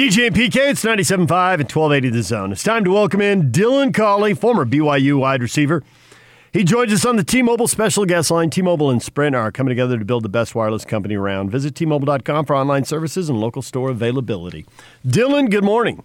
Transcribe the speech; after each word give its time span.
DJ 0.00 0.28
and 0.28 0.34
PK, 0.34 0.70
it's 0.70 0.82
97.5 0.82 1.18
and 1.20 1.70
1280 1.70 2.08
The 2.08 2.22
Zone. 2.22 2.52
It's 2.52 2.62
time 2.62 2.84
to 2.84 2.90
welcome 2.90 3.20
in 3.20 3.52
Dylan 3.52 3.92
Collie, 3.92 4.32
former 4.32 4.64
BYU 4.64 5.18
wide 5.18 5.42
receiver. 5.42 5.82
He 6.54 6.64
joins 6.64 6.90
us 6.90 7.04
on 7.04 7.16
the 7.16 7.22
T-Mobile 7.22 7.68
special 7.68 8.06
guest 8.06 8.30
line. 8.30 8.48
T-Mobile 8.48 8.88
and 8.88 9.02
Sprint 9.02 9.36
are 9.36 9.52
coming 9.52 9.68
together 9.68 9.98
to 9.98 10.04
build 10.06 10.22
the 10.22 10.30
best 10.30 10.54
wireless 10.54 10.86
company 10.86 11.16
around. 11.16 11.50
Visit 11.50 11.74
T-Mobile.com 11.74 12.46
for 12.46 12.56
online 12.56 12.86
services 12.86 13.28
and 13.28 13.38
local 13.38 13.60
store 13.60 13.90
availability. 13.90 14.64
Dylan, 15.06 15.50
good 15.50 15.64
morning. 15.64 16.02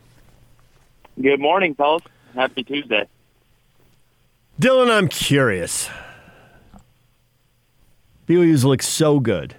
Good 1.21 1.39
morning, 1.39 1.73
fellas. 1.73 2.03
Happy 2.33 2.65
Tuesday. 2.65 3.07
Dylan, 4.59 4.91
I'm 4.91 5.07
curious. 5.07 5.89
BYU's 8.27 8.65
look 8.65 8.83
so 8.83 9.21
good, 9.21 9.55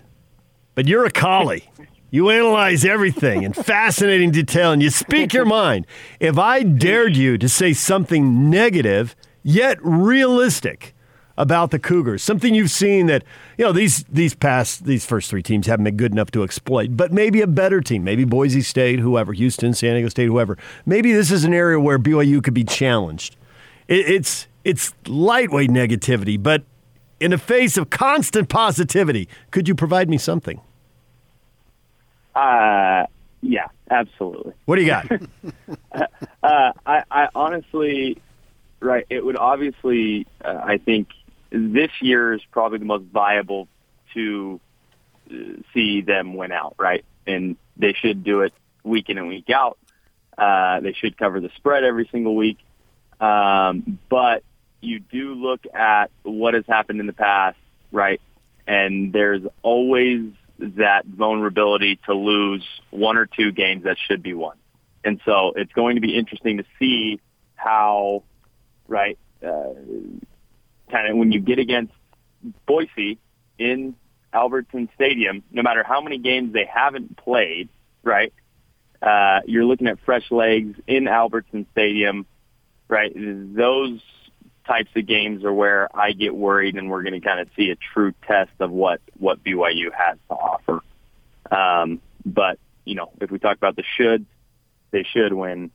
but 0.75 0.87
you're 0.87 1.07
a 1.07 1.11
collie. 1.11 1.71
You 2.11 2.31
analyze 2.31 2.85
everything 2.85 3.43
in 3.43 3.53
fascinating 3.55 4.31
detail 4.31 4.73
and 4.73 4.83
you 4.83 4.91
speak 4.91 5.33
your 5.33 5.45
mind. 5.45 5.87
If 6.21 6.39
I 6.39 6.63
dared 6.63 7.17
you 7.17 7.37
to 7.39 7.49
say 7.49 7.73
something 7.73 8.49
negative 8.49 9.17
yet 9.43 9.79
realistic 9.83 10.95
about 11.39 11.71
the 11.71 11.79
Cougars, 11.79 12.23
something 12.23 12.55
you've 12.55 12.71
seen 12.71 13.07
that, 13.07 13.23
you 13.59 13.65
know, 13.65 13.73
these 13.73 14.05
these 14.05 14.35
past 14.35 14.85
these 14.85 15.05
first 15.05 15.29
three 15.29 15.43
teams 15.43 15.67
haven't 15.67 15.85
been 15.85 15.97
good 15.97 16.13
enough 16.13 16.31
to 16.31 16.43
exploit, 16.43 16.97
but 16.97 17.13
maybe 17.13 17.43
a 17.43 17.47
better 17.47 17.81
team, 17.81 18.05
maybe 18.05 18.25
Boise 18.25 18.63
State, 18.63 19.01
whoever, 19.01 19.33
Houston, 19.33 19.75
San 19.75 19.95
Diego 19.95 20.09
State, 20.09 20.27
whoever. 20.27 20.57
Maybe 20.87 21.13
this 21.13 21.31
is 21.31 21.45
an 21.45 21.53
area 21.53 21.79
where 21.79 21.99
BYU 21.99 22.43
could 22.43 22.55
be 22.55 22.65
challenged. 22.65 23.37
It, 23.89 24.09
it's 24.09 24.47
it's 24.65 24.95
lightweight 25.07 25.71
negativity, 25.71 26.43
but 26.43 26.65
in 27.21 27.31
the 27.31 27.39
face 27.39 27.77
of 27.77 27.91
constant 27.91 28.49
positivity, 28.49 29.29
could 29.51 29.69
you 29.69 29.75
provide 29.75 30.09
me 30.09 30.19
something? 30.19 30.61
Uh, 32.37 33.07
yeah, 33.41 33.69
absolutely. 33.91 34.53
What 34.67 34.77
do 34.77 34.83
you 34.83 34.89
got? 34.89 35.11
uh, 36.43 36.73
I, 36.85 37.03
I 37.11 37.29
honestly, 37.35 38.21
right, 38.81 39.07
it 39.09 39.25
would 39.25 39.39
obviously, 39.39 40.27
uh, 40.45 40.61
I 40.63 40.77
think 40.79 41.09
this 41.51 41.91
year 42.03 42.35
is 42.35 42.43
probably 42.51 42.79
the 42.79 42.85
most 42.85 43.05
viable 43.05 43.69
to 44.15 44.61
uh, 45.31 45.35
see 45.73 46.03
them 46.03 46.35
win 46.35 46.53
out, 46.53 46.75
right? 46.79 47.05
And 47.27 47.57
they 47.77 47.95
should 47.95 48.23
do 48.23 48.43
it 48.43 48.53
week 48.85 49.09
in 49.09 49.17
and 49.17 49.29
week 49.29 49.49
out. 49.49 49.79
Uh, 50.37 50.81
they 50.81 50.93
should 50.93 51.17
cover 51.17 51.41
the 51.41 51.51
spread 51.57 51.85
every 51.85 52.09
single 52.13 52.37
week. 52.37 52.59
Um, 53.19 53.99
but 54.11 54.43
you 54.83 55.01
do 55.01 55.35
look 55.35 55.61
at 55.73 56.11
what 56.23 56.53
has 56.53 56.65
happened 56.69 57.01
in 57.01 57.07
the 57.07 57.15
past, 57.15 57.57
right? 57.91 58.21
And 58.67 59.13
there's 59.13 59.43
always 59.63 60.33
that 60.59 61.05
vulnerability 61.07 61.99
to 62.07 62.15
lose 62.15 62.65
one 62.91 63.17
or 63.17 63.27
two 63.27 63.53
games 63.53 63.85
that 63.85 63.97
should 64.07 64.23
be 64.23 64.35
won. 64.35 64.57
And 65.05 65.21
so 65.25 65.53
it's 65.55 65.73
going 65.73 65.97
to 65.97 66.01
be 66.01 66.17
interesting 66.17 66.59
to 66.59 66.65
see 66.79 67.21
how, 67.55 68.25
right, 68.89 69.19
uh, 69.45 69.75
kind 70.91 71.09
of 71.09 71.17
when 71.17 71.33
you 71.33 71.41
get 71.41 71.59
against 71.59 71.93
Boise 72.67 73.19
in 73.59 73.95
Albertson 74.33 74.89
Stadium, 74.95 75.43
no 75.51 75.63
matter 75.63 75.85
how 75.85 76.01
many 76.01 76.19
games 76.19 76.53
they 76.53 76.65
haven't 76.65 77.17
played, 77.17 77.69
right, 78.03 78.33
uh, 79.03 79.41
you're 79.47 79.65
looking 79.65 79.87
at 79.87 79.99
fresh 80.05 80.31
legs 80.31 80.79
in 80.87 81.09
Albertson 81.09 81.67
Stadium, 81.73 82.27
right? 82.89 83.13
Those 83.15 84.01
types 84.67 84.91
of 84.97 85.07
games 85.07 85.45
are 85.45 85.53
where 85.53 85.89
I 85.97 86.13
get 86.13 86.35
worried, 86.35 86.77
and 86.77 86.91
we're 86.91 87.03
going 87.03 87.21
to 87.21 87.27
kind 87.27 87.41
of 87.41 87.49
see 87.57 87.71
a 87.71 87.77
true 87.77 88.13
test 88.27 88.53
of 88.61 88.71
what 88.71 89.01
what 89.19 89.43
BYU 89.43 89.93
has 89.93 90.19
to 90.29 90.35
offer. 90.35 90.81
Um, 91.51 92.01
but 92.25 92.59
you 92.85 92.95
know, 92.95 93.11
if 93.21 93.31
we 93.31 93.39
talk 93.39 93.57
about 93.57 93.77
the 93.77 93.85
shoulds, 93.99 94.27
they 94.91 95.05
should 95.05 95.33
win 95.33 95.71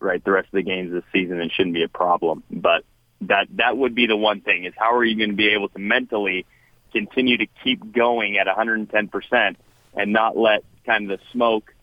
right 0.00 0.22
the 0.24 0.30
rest 0.30 0.46
of 0.46 0.52
the 0.52 0.62
games 0.62 0.92
this 0.92 1.04
season 1.12 1.40
and 1.40 1.50
shouldn't 1.50 1.74
be 1.74 1.82
a 1.82 1.88
problem. 1.88 2.42
But 2.50 2.84
that 3.22 3.48
that 3.56 3.76
would 3.76 3.94
be 3.94 4.06
the 4.06 4.16
one 4.16 4.40
thing 4.40 4.64
is 4.64 4.74
how 4.76 4.94
are 4.94 5.04
you 5.04 5.16
going 5.16 5.30
to 5.30 5.36
be 5.36 5.48
able 5.48 5.68
to 5.70 5.78
mentally 5.78 6.46
continue 6.92 7.36
to 7.36 7.46
keep 7.64 7.92
going 7.92 8.38
at 8.38 8.46
110 8.46 9.08
percent 9.08 9.58
and 9.94 10.12
not 10.12 10.36
let 10.36 10.62
kind 10.86 11.10
of 11.10 11.18
the 11.18 11.24
smoke 11.32 11.74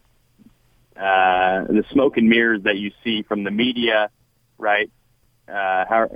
uh, 0.95 1.65
the 1.65 1.83
smoke 1.91 2.15
and 2.15 2.29
mirrors 2.29 2.63
that 2.63 2.77
you 2.77 2.91
see 3.03 3.21
from 3.23 3.43
the 3.43 3.51
media, 3.51 4.09
right? 4.57 4.89
Uh, 5.47 6.07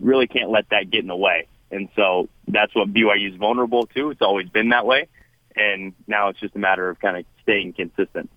really 0.00 0.26
can't 0.26 0.50
let 0.50 0.68
that 0.70 0.90
get 0.90 1.00
in 1.00 1.08
the 1.08 1.16
way. 1.16 1.48
And 1.70 1.88
so 1.96 2.28
that's 2.46 2.74
what 2.74 2.92
BYU 2.92 3.32
is 3.32 3.36
vulnerable 3.36 3.86
to. 3.88 4.10
It's 4.10 4.22
always 4.22 4.48
been 4.48 4.68
that 4.70 4.86
way. 4.86 5.08
And 5.56 5.92
now 6.06 6.28
it's 6.28 6.40
just 6.40 6.54
a 6.56 6.58
matter 6.58 6.88
of 6.88 7.00
kind 7.00 7.16
of 7.16 7.24
staying 7.42 7.74
consistent. 7.74 8.30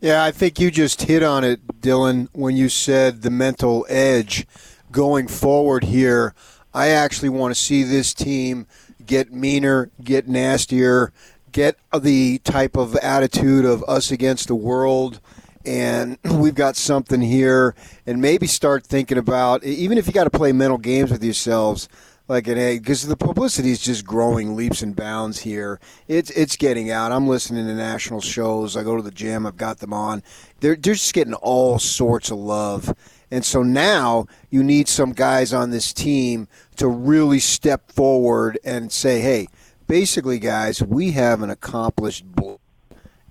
Yeah, 0.00 0.22
I 0.22 0.30
think 0.30 0.60
you 0.60 0.70
just 0.70 1.02
hit 1.02 1.22
on 1.22 1.42
it, 1.42 1.80
Dylan, 1.80 2.28
when 2.32 2.56
you 2.56 2.68
said 2.68 3.22
the 3.22 3.30
mental 3.30 3.84
edge 3.88 4.46
going 4.92 5.26
forward 5.26 5.84
here. 5.84 6.34
I 6.72 6.88
actually 6.88 7.30
want 7.30 7.54
to 7.54 7.60
see 7.60 7.82
this 7.82 8.14
team 8.14 8.66
get 9.04 9.32
meaner, 9.32 9.90
get 10.02 10.28
nastier, 10.28 11.12
get 11.50 11.76
the 11.98 12.38
type 12.38 12.76
of 12.76 12.94
attitude 12.96 13.64
of 13.64 13.82
us 13.88 14.10
against 14.10 14.48
the 14.48 14.54
world 14.54 15.20
and 15.64 16.18
we've 16.24 16.54
got 16.54 16.76
something 16.76 17.20
here, 17.20 17.74
and 18.06 18.20
maybe 18.20 18.46
start 18.46 18.86
thinking 18.86 19.18
about 19.18 19.64
even 19.64 19.98
if 19.98 20.06
you 20.06 20.12
got 20.12 20.24
to 20.24 20.30
play 20.30 20.52
mental 20.52 20.78
games 20.78 21.10
with 21.10 21.22
yourselves, 21.22 21.88
like 22.28 22.46
an 22.46 22.58
egg, 22.58 22.82
because 22.82 23.06
the 23.06 23.16
publicity 23.16 23.70
is 23.70 23.80
just 23.80 24.04
growing 24.04 24.54
leaps 24.54 24.82
and 24.82 24.94
bounds 24.94 25.40
here. 25.40 25.80
It's 26.06 26.30
it's 26.30 26.56
getting 26.56 26.90
out. 26.90 27.12
I'm 27.12 27.26
listening 27.26 27.66
to 27.66 27.74
national 27.74 28.20
shows. 28.20 28.76
I 28.76 28.82
go 28.82 28.96
to 28.96 29.02
the 29.02 29.10
gym. 29.10 29.46
I've 29.46 29.56
got 29.56 29.78
them 29.78 29.92
on. 29.92 30.22
They're 30.60 30.76
they're 30.76 30.94
just 30.94 31.14
getting 31.14 31.34
all 31.34 31.78
sorts 31.78 32.30
of 32.30 32.38
love. 32.38 32.94
And 33.30 33.44
so 33.44 33.62
now 33.62 34.26
you 34.50 34.62
need 34.62 34.88
some 34.88 35.12
guys 35.12 35.52
on 35.52 35.70
this 35.70 35.92
team 35.92 36.48
to 36.76 36.88
really 36.88 37.40
step 37.40 37.92
forward 37.92 38.58
and 38.64 38.90
say, 38.90 39.20
hey, 39.20 39.48
basically, 39.86 40.38
guys, 40.38 40.82
we 40.82 41.12
have 41.12 41.42
an 41.42 41.50
accomplished 41.50 42.24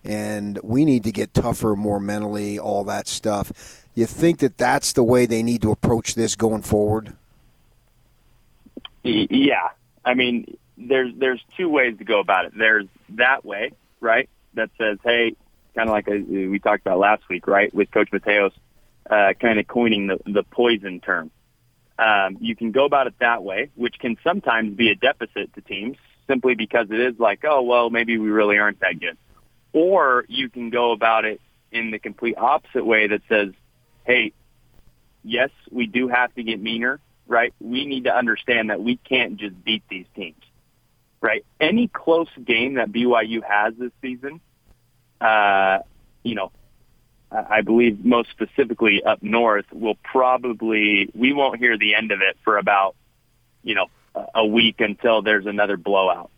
and 0.08 0.60
we 0.64 0.86
need 0.86 1.04
to 1.04 1.12
get 1.12 1.34
tougher 1.34 1.76
more 1.76 2.00
mentally, 2.00 2.58
all 2.58 2.84
that 2.86 3.08
stuff. 3.08 3.86
You 3.94 4.06
think 4.06 4.40
that 4.40 4.58
that's 4.58 4.94
the 4.94 5.04
way 5.04 5.26
they 5.26 5.44
need 5.44 5.62
to 5.64 5.72
approach 5.72 6.16
this 6.16 6.36
going 6.36 6.62
forward? 6.62 7.16
Yeah, 9.04 9.70
I 10.06 10.14
mean, 10.14 10.58
there's 10.78 11.14
there's 11.18 11.44
two 11.56 11.70
ways 11.70 11.98
to 11.98 12.04
go 12.04 12.20
about 12.20 12.46
it. 12.46 12.54
There's 12.58 12.88
that 13.10 13.46
way, 13.46 13.72
right? 14.00 14.30
That 14.54 14.70
says, 14.78 14.98
hey, 15.04 15.36
kind 15.76 15.90
of 15.90 15.94
like 15.94 16.08
a, 16.08 16.18
we 16.20 16.60
talked 16.60 16.82
about 16.86 17.00
last 17.00 17.28
week, 17.30 17.48
right? 17.48 17.74
With 17.74 17.92
Coach 17.92 18.10
Mateos, 18.12 18.52
uh, 19.10 19.34
kind 19.40 19.60
of 19.60 19.68
coining 19.68 20.08
the 20.08 20.20
the 20.26 20.44
poison 20.44 21.00
term. 21.00 21.32
Um, 22.00 22.38
you 22.40 22.56
can 22.56 22.72
go 22.72 22.86
about 22.86 23.08
it 23.08 23.16
that 23.20 23.44
way, 23.44 23.72
which 23.76 23.98
can 23.98 24.18
sometimes 24.24 24.76
be 24.76 24.90
a 24.90 24.96
deficit 24.96 25.54
to 25.56 25.62
teams 25.62 25.98
simply 26.28 26.54
because 26.54 26.88
it 26.92 27.00
is 27.00 27.18
like, 27.20 27.44
oh 27.44 27.62
well, 27.64 27.90
maybe 27.90 28.18
we 28.18 28.30
really 28.30 28.58
aren't 28.58 28.80
that 28.82 29.00
good. 29.00 29.18
Or 29.78 30.26
you 30.28 30.50
can 30.50 30.72
go 30.72 30.92
about 30.92 31.26
it 31.26 31.40
in 31.72 31.92
the 31.92 32.00
complete 32.00 32.36
opposite 32.36 32.84
way 32.84 33.06
that 33.06 33.22
says, 33.30 33.50
hey, 34.06 34.34
yes, 35.24 35.52
we 35.70 35.86
do 35.86 36.08
have 36.08 36.34
to 36.34 36.42
get 36.42 36.60
meaner, 36.60 37.00
right? 37.28 37.54
We 37.60 37.86
need 37.86 38.06
to 38.06 38.16
understand 38.16 38.72
that 38.72 38.82
we 38.82 38.96
can't 38.96 39.38
just 39.38 39.64
beat 39.64 39.84
these 39.88 40.08
teams, 40.16 40.42
right? 41.22 41.46
Any 41.60 41.88
close 41.90 42.28
game 42.44 42.74
that 42.76 42.92
BYU 42.92 43.44
has 43.48 43.76
this 43.78 43.92
season, 44.02 44.42
uh, 45.22 45.80
you 46.24 46.34
know, 46.34 46.52
I 47.32 47.62
believe 47.62 48.04
most 48.04 48.32
specifically 48.32 49.04
up 49.04 49.22
north 49.22 49.66
will 49.72 50.00
probably, 50.04 51.12
we 51.14 51.34
won't 51.34 51.60
hear 51.60 51.78
the 51.78 51.94
end 51.94 52.12
of 52.12 52.22
it 52.22 52.36
for 52.44 52.58
about, 52.58 52.96
you 53.62 53.76
know, 53.76 53.86
a 54.34 54.44
week 54.44 54.78
until 54.80 55.22
there's 55.22 55.46
another 55.46 55.78
blowout. 55.78 56.32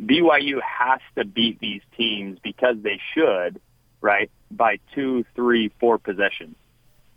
BYU 0.00 0.60
has 0.62 1.00
to 1.16 1.24
beat 1.24 1.58
these 1.60 1.82
teams 1.96 2.38
because 2.42 2.76
they 2.82 3.00
should, 3.14 3.60
right, 4.00 4.30
by 4.50 4.78
two, 4.94 5.24
three, 5.34 5.70
four 5.80 5.98
possessions. 5.98 6.56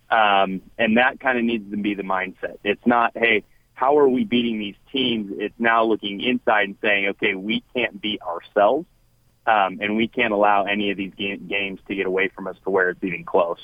Um, 0.10 0.62
and 0.78 0.98
that 0.98 1.20
kind 1.20 1.38
of 1.38 1.44
needs 1.44 1.70
to 1.72 1.78
be 1.78 1.94
the 1.94 2.04
mindset. 2.04 2.58
It's 2.64 2.86
not, 2.86 3.14
hey, 3.16 3.44
how 3.74 3.98
are 3.98 4.08
we 4.08 4.26
beating 4.26 4.60
these 4.60 4.76
teams? 4.92 5.34
It's 5.38 5.56
now 5.58 5.84
looking 5.84 6.22
inside 6.22 6.66
and 6.66 6.78
saying, 6.82 7.08
okay, 7.10 7.34
we 7.34 7.64
can't 7.74 8.02
beat 8.02 8.22
ourselves, 8.22 8.86
um, 9.48 9.80
and 9.82 9.96
we 9.96 10.08
can't 10.08 10.34
allow 10.34 10.66
any 10.66 10.92
of 10.92 10.98
these 10.98 11.14
ga- 11.18 11.38
games 11.38 11.80
to 11.88 11.96
get 11.96 12.06
away 12.06 12.28
from 12.28 12.48
us 12.48 12.58
to 12.64 12.70
where 12.70 12.90
it's 12.90 13.04
even 13.04 13.24
close. 13.24 13.60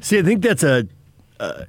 See, 0.00 0.18
I 0.18 0.22
think 0.22 0.42
that's 0.42 0.62
a. 0.62 0.86
Uh, 1.38 1.64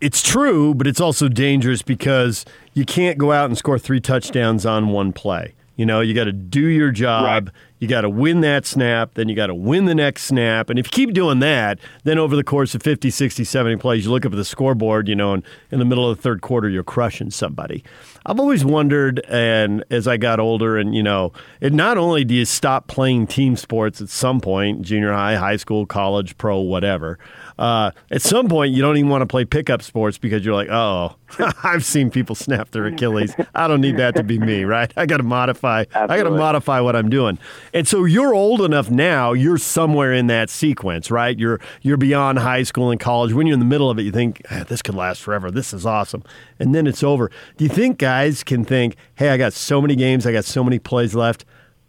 it's 0.00 0.22
true, 0.22 0.74
but 0.74 0.86
it's 0.86 1.00
also 1.00 1.28
dangerous 1.28 1.82
because 1.82 2.44
you 2.74 2.84
can't 2.84 3.18
go 3.18 3.32
out 3.32 3.46
and 3.46 3.58
score 3.58 3.78
three 3.78 4.00
touchdowns 4.00 4.64
on 4.64 4.88
one 4.88 5.12
play. 5.12 5.54
You 5.76 5.86
know, 5.86 6.00
you 6.00 6.12
got 6.12 6.24
to 6.24 6.32
do 6.32 6.66
your 6.66 6.90
job. 6.90 7.46
Right. 7.46 7.54
You 7.78 7.88
got 7.88 8.02
to 8.02 8.10
win 8.10 8.42
that 8.42 8.66
snap, 8.66 9.14
then 9.14 9.30
you 9.30 9.34
got 9.34 9.46
to 9.46 9.54
win 9.54 9.86
the 9.86 9.94
next 9.94 10.24
snap. 10.24 10.68
And 10.68 10.78
if 10.78 10.86
you 10.86 10.90
keep 10.90 11.14
doing 11.14 11.38
that, 11.38 11.78
then 12.04 12.18
over 12.18 12.36
the 12.36 12.44
course 12.44 12.74
of 12.74 12.82
50, 12.82 13.08
60, 13.08 13.42
70 13.42 13.76
plays, 13.76 14.04
you 14.04 14.10
look 14.10 14.26
up 14.26 14.32
at 14.32 14.36
the 14.36 14.44
scoreboard, 14.44 15.08
you 15.08 15.16
know, 15.16 15.32
and 15.32 15.42
in 15.70 15.78
the 15.78 15.86
middle 15.86 16.10
of 16.10 16.18
the 16.18 16.22
third 16.22 16.42
quarter, 16.42 16.68
you're 16.68 16.84
crushing 16.84 17.30
somebody. 17.30 17.82
I've 18.26 18.38
always 18.38 18.66
wondered, 18.66 19.24
and 19.26 19.82
as 19.90 20.06
I 20.06 20.18
got 20.18 20.38
older, 20.38 20.76
and 20.76 20.94
you 20.94 21.02
know, 21.02 21.32
it 21.62 21.72
not 21.72 21.96
only 21.96 22.22
do 22.22 22.34
you 22.34 22.44
stop 22.44 22.86
playing 22.86 23.28
team 23.28 23.56
sports 23.56 24.02
at 24.02 24.10
some 24.10 24.42
point, 24.42 24.82
junior 24.82 25.14
high, 25.14 25.36
high 25.36 25.56
school, 25.56 25.86
college, 25.86 26.36
pro, 26.36 26.60
whatever. 26.60 27.18
Uh, 27.60 27.90
at 28.10 28.22
some 28.22 28.48
point, 28.48 28.72
you 28.72 28.80
don't 28.80 28.96
even 28.96 29.10
want 29.10 29.20
to 29.20 29.26
play 29.26 29.44
pickup 29.44 29.82
sports 29.82 30.16
because 30.16 30.46
you're 30.46 30.54
like, 30.54 30.70
oh, 30.70 31.14
I've 31.62 31.84
seen 31.84 32.10
people 32.10 32.34
snap 32.34 32.70
their 32.70 32.86
Achilles. 32.86 33.34
I 33.54 33.68
don't 33.68 33.82
need 33.82 33.98
that 33.98 34.14
to 34.14 34.22
be 34.22 34.38
me, 34.38 34.64
right? 34.64 34.90
I 34.96 35.04
got 35.04 35.18
to 35.18 35.22
modify. 35.22 35.82
Absolutely. 35.82 36.14
I 36.14 36.16
got 36.16 36.30
to 36.30 36.36
modify 36.36 36.80
what 36.80 36.96
I'm 36.96 37.10
doing. 37.10 37.38
And 37.74 37.86
so 37.86 38.06
you're 38.06 38.34
old 38.34 38.62
enough 38.62 38.90
now. 38.90 39.34
You're 39.34 39.58
somewhere 39.58 40.14
in 40.14 40.26
that 40.28 40.48
sequence, 40.48 41.10
right? 41.10 41.38
You're 41.38 41.60
you're 41.82 41.98
beyond 41.98 42.38
high 42.38 42.62
school 42.62 42.90
and 42.90 42.98
college. 42.98 43.34
When 43.34 43.46
you're 43.46 43.54
in 43.54 43.60
the 43.60 43.66
middle 43.66 43.90
of 43.90 43.98
it, 43.98 44.02
you 44.04 44.10
think 44.10 44.40
ah, 44.50 44.64
this 44.66 44.80
could 44.80 44.94
last 44.94 45.20
forever. 45.20 45.50
This 45.50 45.74
is 45.74 45.84
awesome, 45.84 46.24
and 46.58 46.74
then 46.74 46.86
it's 46.86 47.02
over. 47.02 47.30
Do 47.58 47.64
you 47.64 47.70
think 47.70 47.98
guys 47.98 48.42
can 48.42 48.64
think, 48.64 48.96
hey, 49.16 49.28
I 49.28 49.36
got 49.36 49.52
so 49.52 49.82
many 49.82 49.96
games, 49.96 50.26
I 50.26 50.32
got 50.32 50.46
so 50.46 50.64
many 50.64 50.78
plays 50.78 51.14
left. 51.14 51.44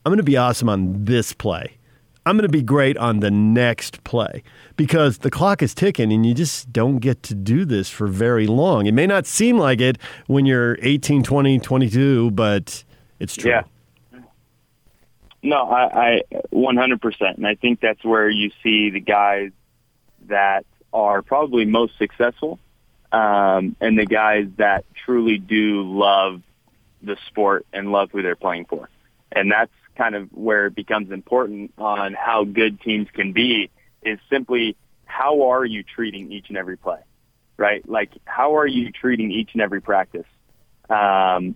I'm 0.05 0.09
going 0.09 0.17
to 0.17 0.23
be 0.23 0.35
awesome 0.35 0.67
on 0.67 1.05
this 1.05 1.31
play. 1.31 1.77
I'm 2.25 2.37
going 2.37 2.47
to 2.47 2.49
be 2.49 2.61
great 2.61 2.97
on 2.97 3.19
the 3.19 3.31
next 3.31 4.03
play 4.03 4.43
because 4.75 5.19
the 5.19 5.31
clock 5.31 5.63
is 5.63 5.73
ticking 5.73 6.13
and 6.13 6.25
you 6.25 6.35
just 6.35 6.71
don't 6.71 6.99
get 6.99 7.23
to 7.23 7.35
do 7.35 7.65
this 7.65 7.89
for 7.89 8.07
very 8.07 8.45
long. 8.45 8.85
It 8.85 8.93
may 8.93 9.07
not 9.07 9.25
seem 9.25 9.57
like 9.57 9.81
it 9.81 9.97
when 10.27 10.45
you're 10.45 10.77
18, 10.81 11.23
20, 11.23 11.59
22, 11.59 12.31
but 12.31 12.83
it's 13.19 13.35
true. 13.35 13.51
Yeah. 13.51 13.63
No, 15.43 15.67
I, 15.67 16.21
I 16.21 16.21
100%. 16.53 17.37
And 17.37 17.47
I 17.47 17.55
think 17.55 17.79
that's 17.79 18.03
where 18.03 18.29
you 18.29 18.51
see 18.61 18.91
the 18.91 18.99
guys 18.99 19.51
that 20.27 20.65
are 20.93 21.23
probably 21.23 21.65
most 21.65 21.97
successful 21.97 22.59
um, 23.11 23.75
and 23.81 23.97
the 23.97 24.05
guys 24.05 24.45
that 24.57 24.85
truly 24.93 25.37
do 25.37 25.81
love 25.83 26.41
the 27.01 27.17
sport 27.27 27.65
and 27.73 27.91
love 27.91 28.11
who 28.11 28.21
they're 28.21 28.35
playing 28.35 28.65
for. 28.65 28.89
And 29.31 29.51
that's 29.51 29.71
kind 30.01 30.15
of 30.15 30.29
where 30.31 30.65
it 30.65 30.73
becomes 30.73 31.11
important 31.11 31.71
on 31.77 32.15
how 32.15 32.43
good 32.43 32.81
teams 32.81 33.07
can 33.13 33.33
be 33.33 33.69
is 34.01 34.17
simply 34.31 34.75
how 35.05 35.51
are 35.51 35.63
you 35.63 35.83
treating 35.83 36.31
each 36.31 36.45
and 36.49 36.57
every 36.57 36.75
play, 36.75 36.97
right? 37.55 37.87
Like 37.87 38.09
how 38.25 38.57
are 38.57 38.65
you 38.65 38.91
treating 38.91 39.31
each 39.31 39.51
and 39.53 39.61
every 39.61 39.79
practice? 39.79 40.25
Um, 40.89 41.55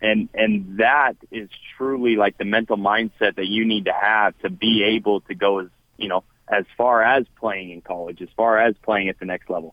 and 0.00 0.28
and 0.34 0.78
that 0.78 1.14
is 1.30 1.48
truly 1.76 2.16
like 2.16 2.36
the 2.36 2.44
mental 2.44 2.76
mindset 2.76 3.36
that 3.36 3.46
you 3.46 3.64
need 3.64 3.84
to 3.84 3.92
have 3.92 4.36
to 4.40 4.50
be 4.50 4.82
able 4.96 5.20
to 5.22 5.34
go 5.36 5.60
as 5.60 5.68
you 5.96 6.08
know 6.08 6.24
as 6.48 6.64
far 6.76 7.00
as 7.00 7.24
playing 7.38 7.70
in 7.70 7.80
college, 7.80 8.20
as 8.20 8.28
far 8.36 8.58
as 8.58 8.74
playing 8.82 9.08
at 9.08 9.20
the 9.20 9.24
next 9.24 9.48
level. 9.48 9.72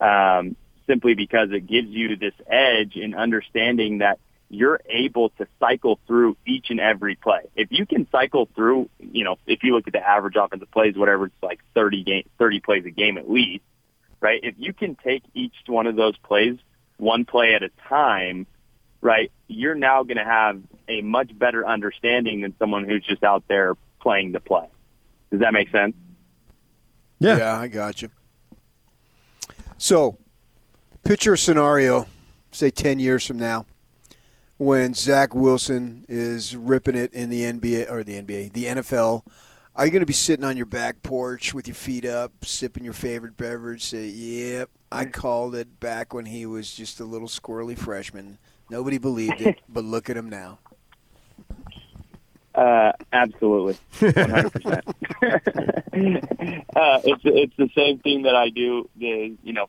Um, 0.00 0.54
simply 0.86 1.14
because 1.14 1.48
it 1.50 1.66
gives 1.66 1.88
you 1.88 2.14
this 2.14 2.34
edge 2.46 2.94
in 2.94 3.16
understanding 3.16 3.98
that 3.98 4.20
you're 4.48 4.80
able 4.88 5.30
to 5.30 5.46
cycle 5.58 5.98
through 6.06 6.36
each 6.46 6.66
and 6.70 6.78
every 6.78 7.16
play. 7.16 7.40
If 7.56 7.68
you 7.72 7.84
can 7.84 8.08
cycle 8.10 8.48
through, 8.54 8.88
you 9.00 9.24
know, 9.24 9.36
if 9.46 9.62
you 9.62 9.74
look 9.74 9.86
at 9.86 9.92
the 9.92 10.06
average 10.06 10.36
offensive 10.36 10.70
plays, 10.70 10.96
whatever, 10.96 11.26
it's 11.26 11.34
like 11.42 11.60
30 11.74 12.04
game, 12.04 12.28
30 12.38 12.60
plays 12.60 12.84
a 12.86 12.90
game 12.90 13.18
at 13.18 13.28
least, 13.28 13.64
right? 14.20 14.40
If 14.42 14.54
you 14.58 14.72
can 14.72 14.94
take 14.94 15.22
each 15.34 15.54
one 15.66 15.86
of 15.86 15.96
those 15.96 16.16
plays 16.18 16.58
one 16.98 17.24
play 17.24 17.54
at 17.54 17.62
a 17.62 17.70
time, 17.88 18.46
right, 19.00 19.30
you're 19.48 19.74
now 19.74 20.02
going 20.04 20.16
to 20.16 20.24
have 20.24 20.60
a 20.88 21.02
much 21.02 21.36
better 21.36 21.66
understanding 21.66 22.42
than 22.42 22.54
someone 22.58 22.88
who's 22.88 23.04
just 23.04 23.22
out 23.22 23.44
there 23.48 23.74
playing 24.00 24.32
the 24.32 24.40
play. 24.40 24.68
Does 25.30 25.40
that 25.40 25.52
make 25.52 25.70
sense? 25.70 25.94
Yeah. 27.18 27.38
Yeah, 27.38 27.58
I 27.58 27.68
got 27.68 28.02
you. 28.02 28.10
So, 29.78 30.16
picture 31.04 31.34
a 31.34 31.38
scenario, 31.38 32.06
say 32.52 32.70
10 32.70 32.98
years 32.98 33.26
from 33.26 33.38
now, 33.38 33.66
when 34.58 34.94
Zach 34.94 35.34
Wilson 35.34 36.04
is 36.08 36.56
ripping 36.56 36.94
it 36.96 37.12
in 37.12 37.30
the 37.30 37.42
NBA 37.42 37.90
or 37.90 38.02
the 38.02 38.20
NBA, 38.20 38.52
the 38.52 38.64
NFL. 38.64 39.22
Are 39.74 39.84
you 39.84 39.92
going 39.92 40.00
to 40.00 40.06
be 40.06 40.14
sitting 40.14 40.44
on 40.44 40.56
your 40.56 40.64
back 40.64 41.02
porch 41.02 41.52
with 41.52 41.68
your 41.68 41.74
feet 41.74 42.06
up, 42.06 42.32
sipping 42.42 42.82
your 42.82 42.94
favorite 42.94 43.36
beverage? 43.36 43.84
Say, 43.84 44.06
"Yep, 44.06 44.70
I 44.90 45.04
called 45.04 45.54
it 45.54 45.78
back 45.80 46.14
when 46.14 46.24
he 46.24 46.46
was 46.46 46.74
just 46.74 46.98
a 46.98 47.04
little 47.04 47.28
squirrely 47.28 47.76
freshman. 47.76 48.38
Nobody 48.70 48.96
believed 48.96 49.42
it, 49.42 49.60
but 49.68 49.84
look 49.84 50.08
at 50.08 50.16
him 50.16 50.30
now." 50.30 50.58
Uh, 52.54 52.92
absolutely, 53.12 53.76
one 54.00 54.30
hundred 54.30 54.50
percent. 54.52 54.84
Uh, 56.76 57.00
It's 57.04 57.22
it's 57.24 57.56
the 57.56 57.68
same 57.74 57.98
thing 57.98 58.22
that 58.22 58.34
I 58.34 58.48
do. 58.50 58.88
The 58.96 59.34
you 59.42 59.52
know 59.52 59.66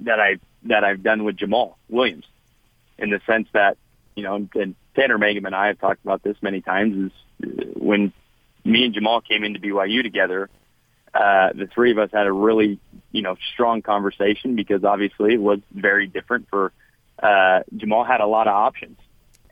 that 0.00 0.20
I 0.20 0.38
that 0.64 0.84
I've 0.84 1.02
done 1.02 1.24
with 1.24 1.36
Jamaal 1.36 1.74
Williams, 1.88 2.24
in 2.98 3.10
the 3.10 3.20
sense 3.26 3.48
that 3.52 3.78
you 4.14 4.22
know, 4.22 4.36
and 4.36 4.48
and 4.54 4.74
Tanner 4.96 5.18
Mangum 5.18 5.46
and 5.46 5.54
I 5.54 5.68
have 5.68 5.78
talked 5.78 6.04
about 6.04 6.22
this 6.22 6.36
many 6.42 6.60
times. 6.60 7.12
Is 7.42 7.48
uh, 7.48 7.64
when 7.74 8.12
me 8.64 8.84
and 8.84 8.94
Jamaal 8.94 9.24
came 9.24 9.44
into 9.44 9.60
BYU 9.60 10.02
together, 10.02 10.48
uh, 11.12 11.52
the 11.54 11.68
three 11.72 11.90
of 11.92 11.98
us 11.98 12.10
had 12.12 12.26
a 12.26 12.32
really 12.32 12.78
you 13.12 13.22
know 13.22 13.36
strong 13.52 13.82
conversation 13.82 14.56
because 14.56 14.84
obviously 14.84 15.34
it 15.34 15.40
was 15.40 15.60
very 15.72 16.06
different 16.06 16.48
for 16.48 16.72
uh, 17.22 17.60
Jamaal 17.74 18.06
had 18.06 18.20
a 18.20 18.26
lot 18.26 18.46
of 18.48 18.54
options, 18.54 18.98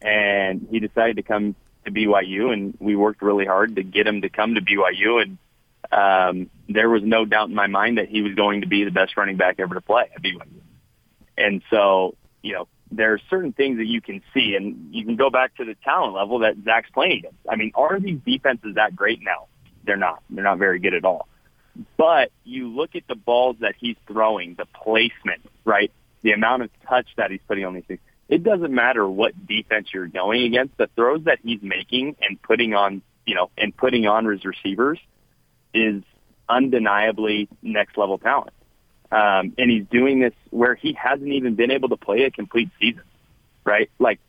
and 0.00 0.66
he 0.70 0.80
decided 0.80 1.16
to 1.16 1.22
come 1.22 1.54
to 1.84 1.90
BYU, 1.90 2.52
and 2.52 2.76
we 2.80 2.96
worked 2.96 3.22
really 3.22 3.46
hard 3.46 3.76
to 3.76 3.82
get 3.82 4.06
him 4.06 4.22
to 4.22 4.28
come 4.28 4.54
to 4.54 4.60
BYU, 4.60 5.22
and 5.22 5.38
um, 5.92 6.50
there 6.68 6.88
was 6.88 7.02
no 7.02 7.24
doubt 7.24 7.48
in 7.48 7.54
my 7.54 7.66
mind 7.66 7.98
that 7.98 8.08
he 8.08 8.22
was 8.22 8.34
going 8.34 8.62
to 8.62 8.66
be 8.66 8.84
the 8.84 8.90
best 8.90 9.16
running 9.16 9.36
back 9.36 9.56
ever 9.58 9.74
to 9.74 9.80
play 9.80 10.08
at 10.14 10.22
BYU. 10.22 10.60
And 11.36 11.62
so, 11.70 12.16
you 12.42 12.54
know, 12.54 12.68
there 12.92 13.12
are 13.14 13.20
certain 13.30 13.52
things 13.52 13.78
that 13.78 13.86
you 13.86 14.00
can 14.00 14.22
see, 14.34 14.54
and 14.56 14.94
you 14.94 15.04
can 15.04 15.16
go 15.16 15.30
back 15.30 15.56
to 15.56 15.64
the 15.64 15.74
talent 15.84 16.14
level 16.14 16.40
that 16.40 16.54
Zach's 16.64 16.90
playing 16.92 17.18
against. 17.18 17.38
I 17.48 17.56
mean, 17.56 17.72
are 17.74 17.98
these 17.98 18.20
defenses 18.24 18.74
that 18.76 18.94
great 18.94 19.20
now? 19.22 19.46
They're 19.84 19.96
not. 19.96 20.22
They're 20.30 20.44
not 20.44 20.58
very 20.58 20.78
good 20.78 20.94
at 20.94 21.04
all. 21.04 21.26
But 21.96 22.30
you 22.44 22.68
look 22.68 22.94
at 22.94 23.06
the 23.08 23.14
balls 23.14 23.56
that 23.60 23.74
he's 23.78 23.96
throwing, 24.06 24.54
the 24.54 24.66
placement, 24.66 25.40
right? 25.64 25.90
The 26.22 26.32
amount 26.32 26.62
of 26.62 26.70
touch 26.88 27.06
that 27.16 27.30
he's 27.30 27.40
putting 27.48 27.64
on 27.64 27.74
these 27.74 27.84
things 27.84 28.00
it 28.32 28.42
doesn't 28.42 28.72
matter 28.72 29.06
what 29.06 29.34
defense 29.46 29.88
you're 29.92 30.06
going 30.06 30.44
against. 30.44 30.78
The 30.78 30.88
throws 30.96 31.24
that 31.24 31.40
he's 31.42 31.60
making 31.60 32.16
and 32.22 32.40
putting 32.40 32.72
on, 32.72 33.02
you 33.26 33.34
know, 33.34 33.50
and 33.58 33.76
putting 33.76 34.06
on 34.06 34.24
his 34.24 34.42
receivers 34.46 34.98
is 35.74 36.02
undeniably 36.48 37.50
next 37.60 37.98
level 37.98 38.16
talent. 38.16 38.54
Um, 39.12 39.52
and 39.58 39.70
he's 39.70 39.84
doing 39.90 40.20
this 40.20 40.32
where 40.48 40.74
he 40.74 40.94
hasn't 40.94 41.28
even 41.28 41.54
been 41.54 41.70
able 41.70 41.90
to 41.90 41.98
play 41.98 42.22
a 42.22 42.30
complete 42.30 42.70
season, 42.80 43.02
right? 43.62 43.90
Like 43.98 44.20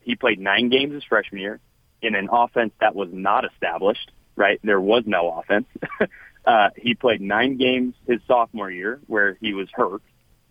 he 0.00 0.16
played 0.16 0.40
nine 0.40 0.70
games 0.70 0.92
his 0.92 1.04
freshman 1.04 1.40
year 1.40 1.60
in 2.02 2.16
an 2.16 2.28
offense 2.30 2.72
that 2.80 2.96
was 2.96 3.08
not 3.12 3.44
established, 3.44 4.10
right? 4.34 4.58
There 4.64 4.80
was 4.80 5.04
no 5.06 5.30
offense. 5.38 5.66
uh, 6.44 6.70
he 6.76 6.94
played 6.94 7.20
nine 7.20 7.58
games 7.58 7.94
his 8.08 8.20
sophomore 8.26 8.72
year 8.72 9.00
where 9.06 9.34
he 9.40 9.54
was 9.54 9.68
hurt 9.72 10.02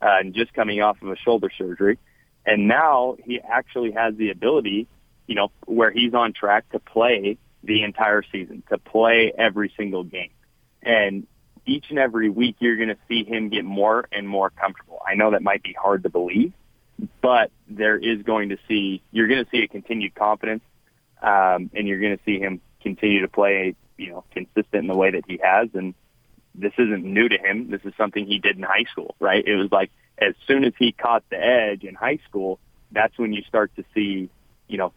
uh, 0.02 0.20
and 0.20 0.34
just 0.34 0.54
coming 0.54 0.82
off 0.82 1.02
of 1.02 1.10
a 1.10 1.18
shoulder 1.18 1.50
surgery. 1.58 2.00
And 2.46 2.70
now 2.70 3.18
he 3.22 3.42
actually 3.42 3.92
has 3.92 4.16
the 4.16 4.30
ability, 4.30 4.88
you 5.28 5.36
know, 5.36 5.52
where 5.66 5.92
he's 5.92 6.14
on 6.14 6.32
track 6.32 6.70
to 6.72 6.80
play 6.80 7.38
the 7.64 7.84
entire 7.84 8.24
season, 8.32 8.64
to 8.70 8.78
play 8.78 9.34
every 9.38 9.74
single 9.76 10.06
game. 10.06 10.30
And 10.82 11.28
each 11.68 11.86
and 11.90 12.00
every 12.00 12.30
week 12.30 12.56
you're 12.60 12.78
going 12.78 12.90
to 12.90 12.98
see 13.08 13.24
him 13.24 13.50
get 13.50 13.66
more 13.66 14.08
and 14.12 14.28
more 14.28 14.50
comfortable. 14.50 15.02
I 15.06 15.16
know 15.16 15.32
that 15.32 15.44
might 15.44 15.62
be 15.62 15.74
hard 15.74 16.04
to 16.04 16.10
believe, 16.10 16.54
but 17.22 17.52
there 17.68 17.98
is 17.98 18.24
going 18.24 18.50
to 18.50 18.58
see, 18.68 19.02
you're 19.12 19.28
going 19.28 19.44
to 19.44 19.50
see 19.52 19.64
a 19.64 19.68
continued 19.68 20.16
confidence, 20.16 20.64
um, 21.22 21.70
and 21.74 21.88
you're 21.88 22.00
going 22.00 22.18
to 22.18 22.24
see 22.24 22.40
him 22.40 22.62
continue 22.82 23.22
to 23.22 23.28
play, 23.28 23.76
you 23.98 24.10
know, 24.10 24.24
consistent 24.32 24.74
in 24.74 24.88
the 24.88 24.96
way 24.96 25.12
that 25.12 25.24
he 25.28 25.40
has. 25.44 25.70
And 25.74 25.94
this 26.56 26.74
isn't 26.78 27.04
new 27.04 27.28
to 27.30 27.38
him. 27.38 27.70
This 27.70 27.82
is 27.84 27.94
something 27.98 28.26
he 28.26 28.40
did 28.40 28.58
in 28.58 28.64
high 28.64 28.86
school, 28.92 29.16
right? 29.20 29.46
It 29.46 29.56
was 29.56 29.72
like, 29.72 29.92
as 30.18 30.34
soon 30.48 30.64
as 30.64 30.74
he 30.80 30.92
caught 30.92 31.24
the 31.30 31.38
edge 31.38 31.84
in 31.84 31.94
high 31.94 32.20
school, 32.28 32.60
that's 32.92 33.18
when 33.20 33.34
you 33.34 33.44
start 33.44 33.72
to 33.76 33.84
see, 33.94 34.30
you 34.68 34.78
know, 34.78 34.94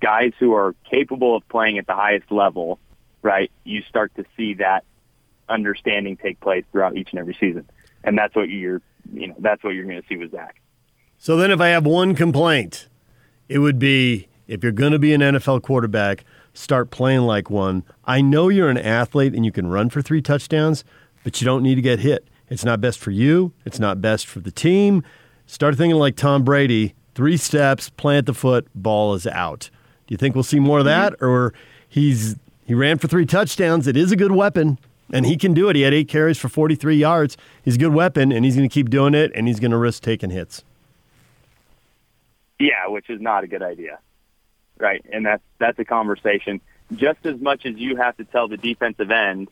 guys 0.00 0.32
who 0.38 0.54
are 0.54 0.74
capable 0.90 1.36
of 1.36 1.48
playing 1.48 1.78
at 1.78 1.86
the 1.86 1.94
highest 1.94 2.30
level, 2.30 2.78
right? 3.22 3.50
You 3.64 3.82
start 3.88 4.14
to 4.16 4.24
see 4.36 4.54
that 4.54 4.84
understanding 5.48 6.16
take 6.16 6.40
place 6.40 6.64
throughout 6.72 6.96
each 6.96 7.10
and 7.10 7.20
every 7.20 7.36
season. 7.38 7.68
And 8.02 8.16
that's 8.18 8.34
what 8.34 8.48
you're, 8.48 8.82
you 9.12 9.28
know, 9.28 9.34
that's 9.38 9.62
what 9.62 9.70
you're 9.70 9.84
going 9.84 10.00
to 10.00 10.08
see 10.08 10.16
with 10.16 10.32
Zach. 10.32 10.60
So 11.18 11.36
then 11.36 11.50
if 11.50 11.60
I 11.60 11.68
have 11.68 11.86
one 11.86 12.14
complaint, 12.14 12.88
it 13.48 13.58
would 13.58 13.78
be 13.78 14.28
if 14.46 14.62
you're 14.62 14.72
going 14.72 14.92
to 14.92 14.98
be 14.98 15.14
an 15.14 15.20
NFL 15.20 15.62
quarterback, 15.62 16.24
start 16.52 16.90
playing 16.90 17.22
like 17.22 17.50
one. 17.50 17.82
I 18.04 18.20
know 18.20 18.48
you're 18.48 18.68
an 18.68 18.78
athlete 18.78 19.34
and 19.34 19.44
you 19.44 19.52
can 19.52 19.68
run 19.68 19.90
for 19.90 20.02
three 20.02 20.20
touchdowns, 20.20 20.84
but 21.22 21.40
you 21.40 21.44
don't 21.44 21.62
need 21.62 21.76
to 21.76 21.82
get 21.82 22.00
hit. 22.00 22.28
It's 22.48 22.64
not 22.64 22.80
best 22.80 22.98
for 22.98 23.10
you. 23.10 23.52
It's 23.64 23.78
not 23.78 24.00
best 24.00 24.26
for 24.26 24.40
the 24.40 24.50
team. 24.50 25.02
Start 25.46 25.76
thinking 25.76 25.98
like 25.98 26.16
Tom 26.16 26.44
Brady 26.44 26.94
three 27.14 27.36
steps, 27.36 27.90
plant 27.90 28.26
the 28.26 28.34
foot, 28.34 28.66
ball 28.74 29.14
is 29.14 29.26
out. 29.26 29.70
Do 30.06 30.12
you 30.12 30.16
think 30.16 30.34
we'll 30.34 30.44
see 30.44 30.60
more 30.60 30.80
of 30.80 30.84
that? 30.84 31.14
Or 31.20 31.54
he's 31.88 32.36
he 32.66 32.74
ran 32.74 32.98
for 32.98 33.08
three 33.08 33.26
touchdowns. 33.26 33.86
It 33.86 33.96
is 33.96 34.12
a 34.12 34.16
good 34.16 34.32
weapon, 34.32 34.78
and 35.14 35.24
he 35.24 35.36
can 35.36 35.54
do 35.54 35.68
it. 35.68 35.76
He 35.76 35.82
had 35.82 35.94
eight 35.94 36.08
carries 36.08 36.36
for 36.36 36.48
43 36.48 36.96
yards. 36.96 37.36
He's 37.62 37.76
a 37.76 37.78
good 37.78 37.94
weapon, 37.94 38.32
and 38.32 38.44
he's 38.44 38.56
going 38.56 38.68
to 38.68 38.72
keep 38.72 38.90
doing 38.90 39.14
it, 39.14 39.30
and 39.34 39.46
he's 39.46 39.60
going 39.60 39.70
to 39.70 39.78
risk 39.78 40.02
taking 40.02 40.30
hits. 40.30 40.64
Yeah, 42.58 42.88
which 42.88 43.08
is 43.08 43.20
not 43.20 43.44
a 43.44 43.46
good 43.46 43.62
idea. 43.62 44.00
Right. 44.78 45.04
And 45.12 45.24
that's 45.24 45.42
that's 45.58 45.78
a 45.78 45.84
conversation. 45.84 46.60
Just 46.92 47.24
as 47.24 47.40
much 47.40 47.64
as 47.64 47.76
you 47.76 47.96
have 47.96 48.16
to 48.16 48.24
tell 48.24 48.48
the 48.48 48.56
defensive 48.56 49.10
end, 49.10 49.48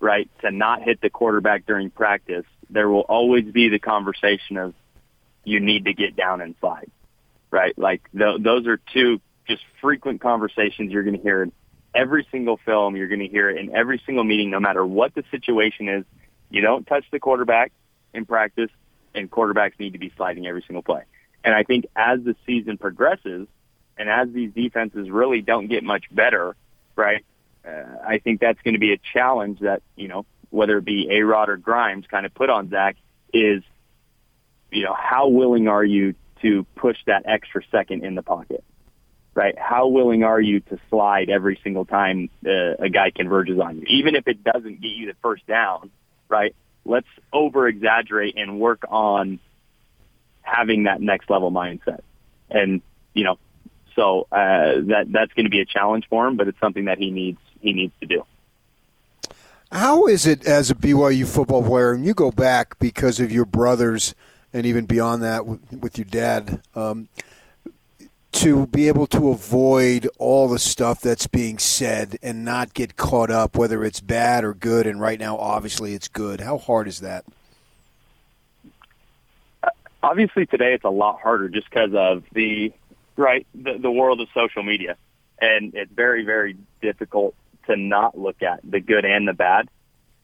right, 0.00 0.28
to 0.40 0.50
not 0.50 0.82
hit 0.82 1.00
the 1.00 1.10
quarterback 1.10 1.64
during 1.64 1.90
practice, 1.90 2.44
there 2.70 2.88
will 2.88 3.00
always 3.02 3.44
be 3.44 3.68
the 3.68 3.78
conversation 3.78 4.56
of 4.56 4.74
you 5.44 5.60
need 5.60 5.84
to 5.84 5.94
get 5.94 6.16
down 6.16 6.40
and. 6.40 6.54
Right? 7.50 7.78
Like 7.78 8.02
th- 8.12 8.40
those 8.40 8.66
are 8.66 8.78
two 8.92 9.20
just 9.46 9.62
frequent 9.80 10.20
conversations 10.20 10.90
you're 10.90 11.04
going 11.04 11.16
to 11.16 11.22
hear 11.22 11.48
every 11.94 12.26
single 12.30 12.58
film. 12.64 12.96
You're 12.96 13.08
going 13.08 13.20
to 13.20 13.28
hear 13.28 13.50
it 13.50 13.58
in 13.58 13.74
every 13.74 14.02
single 14.04 14.24
meeting, 14.24 14.50
no 14.50 14.60
matter 14.60 14.84
what 14.84 15.14
the 15.14 15.24
situation 15.30 15.88
is. 15.88 16.04
You 16.50 16.60
don't 16.60 16.86
touch 16.86 17.04
the 17.10 17.20
quarterback 17.20 17.72
in 18.12 18.26
practice, 18.26 18.70
and 19.14 19.30
quarterbacks 19.30 19.78
need 19.78 19.94
to 19.94 19.98
be 19.98 20.12
sliding 20.16 20.46
every 20.46 20.62
single 20.66 20.82
play. 20.82 21.02
And 21.42 21.54
I 21.54 21.62
think 21.62 21.86
as 21.94 22.22
the 22.22 22.36
season 22.46 22.78
progresses, 22.78 23.48
and 23.96 24.08
as 24.08 24.28
these 24.32 24.52
defenses 24.52 25.10
really 25.10 25.40
don't 25.40 25.68
get 25.68 25.84
much 25.84 26.04
better, 26.10 26.56
right? 26.96 27.24
Uh, 27.66 27.84
I 28.06 28.18
think 28.18 28.40
that's 28.40 28.60
going 28.62 28.74
to 28.74 28.80
be 28.80 28.92
a 28.92 28.98
challenge 29.12 29.60
that 29.60 29.82
you 29.96 30.08
know 30.08 30.26
whether 30.50 30.78
it 30.78 30.84
be 30.84 31.08
A 31.10 31.22
Rod 31.22 31.48
or 31.48 31.56
Grimes 31.56 32.06
kind 32.06 32.24
of 32.26 32.34
put 32.34 32.48
on 32.48 32.70
Zach 32.70 32.96
is, 33.32 33.62
you 34.70 34.84
know, 34.84 34.94
how 34.94 35.28
willing 35.28 35.66
are 35.66 35.84
you 35.84 36.14
to 36.42 36.64
push 36.76 36.96
that 37.06 37.24
extra 37.26 37.62
second 37.72 38.04
in 38.04 38.14
the 38.14 38.22
pocket? 38.22 38.62
Right? 39.34 39.58
How 39.58 39.88
willing 39.88 40.22
are 40.22 40.40
you 40.40 40.60
to 40.60 40.78
slide 40.90 41.28
every 41.28 41.58
single 41.62 41.84
time 41.84 42.30
uh, 42.46 42.74
a 42.78 42.88
guy 42.88 43.10
converges 43.10 43.58
on 43.58 43.78
you, 43.78 43.86
even 43.88 44.14
if 44.14 44.28
it 44.28 44.44
doesn't 44.44 44.80
get 44.80 44.88
you 44.88 45.06
the 45.06 45.16
first 45.22 45.46
down, 45.46 45.90
right? 46.28 46.54
Let's 46.84 47.08
over 47.32 47.66
exaggerate 47.66 48.36
and 48.36 48.60
work 48.60 48.84
on 48.88 49.40
having 50.42 50.84
that 50.84 51.00
next 51.00 51.30
level 51.30 51.50
mindset, 51.50 52.00
and 52.50 52.82
you 53.14 53.24
know, 53.24 53.38
so 53.96 54.26
uh, 54.30 54.80
that 54.86 55.06
that's 55.10 55.32
going 55.32 55.46
to 55.46 55.50
be 55.50 55.60
a 55.60 55.64
challenge 55.64 56.06
for 56.08 56.26
him, 56.26 56.36
but 56.36 56.48
it's 56.48 56.60
something 56.60 56.86
that 56.86 56.98
he 56.98 57.10
needs 57.10 57.38
he 57.60 57.72
needs 57.72 57.92
to 58.00 58.06
do. 58.06 58.24
How 59.72 60.06
is 60.06 60.26
it 60.26 60.46
as 60.46 60.70
a 60.70 60.74
BYU 60.74 61.26
football 61.26 61.62
player, 61.62 61.92
and 61.92 62.04
you 62.04 62.14
go 62.14 62.30
back 62.30 62.78
because 62.78 63.18
of 63.18 63.32
your 63.32 63.44
brothers, 63.44 64.14
and 64.52 64.66
even 64.66 64.84
beyond 64.86 65.22
that 65.22 65.46
with, 65.46 65.72
with 65.72 65.98
your 65.98 66.04
dad? 66.04 66.62
Um, 66.76 67.08
to 68.34 68.66
be 68.66 68.88
able 68.88 69.06
to 69.06 69.30
avoid 69.30 70.08
all 70.18 70.48
the 70.48 70.58
stuff 70.58 71.00
that's 71.00 71.26
being 71.26 71.58
said 71.58 72.18
and 72.22 72.44
not 72.44 72.74
get 72.74 72.96
caught 72.96 73.30
up, 73.30 73.56
whether 73.56 73.84
it's 73.84 74.00
bad 74.00 74.44
or 74.44 74.54
good. 74.54 74.86
And 74.86 75.00
right 75.00 75.18
now, 75.18 75.38
obviously, 75.38 75.94
it's 75.94 76.08
good. 76.08 76.40
How 76.40 76.58
hard 76.58 76.88
is 76.88 77.00
that? 77.00 77.24
Obviously, 80.02 80.46
today 80.46 80.74
it's 80.74 80.84
a 80.84 80.90
lot 80.90 81.20
harder 81.20 81.48
just 81.48 81.70
because 81.70 81.94
of 81.94 82.24
the 82.32 82.72
right 83.16 83.46
the, 83.54 83.78
the 83.78 83.90
world 83.90 84.20
of 84.20 84.28
social 84.34 84.62
media, 84.62 84.96
and 85.40 85.74
it's 85.74 85.90
very 85.92 86.24
very 86.24 86.56
difficult 86.82 87.34
to 87.66 87.76
not 87.76 88.18
look 88.18 88.42
at 88.42 88.60
the 88.62 88.80
good 88.80 89.04
and 89.06 89.26
the 89.26 89.32
bad. 89.32 89.68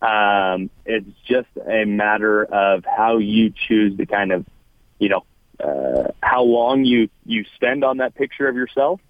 Um, 0.03 0.69
it's 0.85 1.09
just 1.27 1.49
a 1.67 1.85
matter 1.85 2.45
of 2.45 2.85
how 2.85 3.19
you 3.19 3.53
choose 3.69 3.97
to 3.97 4.07
kind 4.07 4.33
of, 4.33 4.47
you 4.99 5.09
know, 5.09 5.25
uh, 5.63 6.13
how 6.23 6.43
long 6.43 6.85
you 6.85 7.09
you 7.25 7.45
spend 7.57 7.85
on 7.85 7.99
that 7.99 8.15
picture 8.15 8.49
of 8.49 8.57
yourself, 8.57 9.01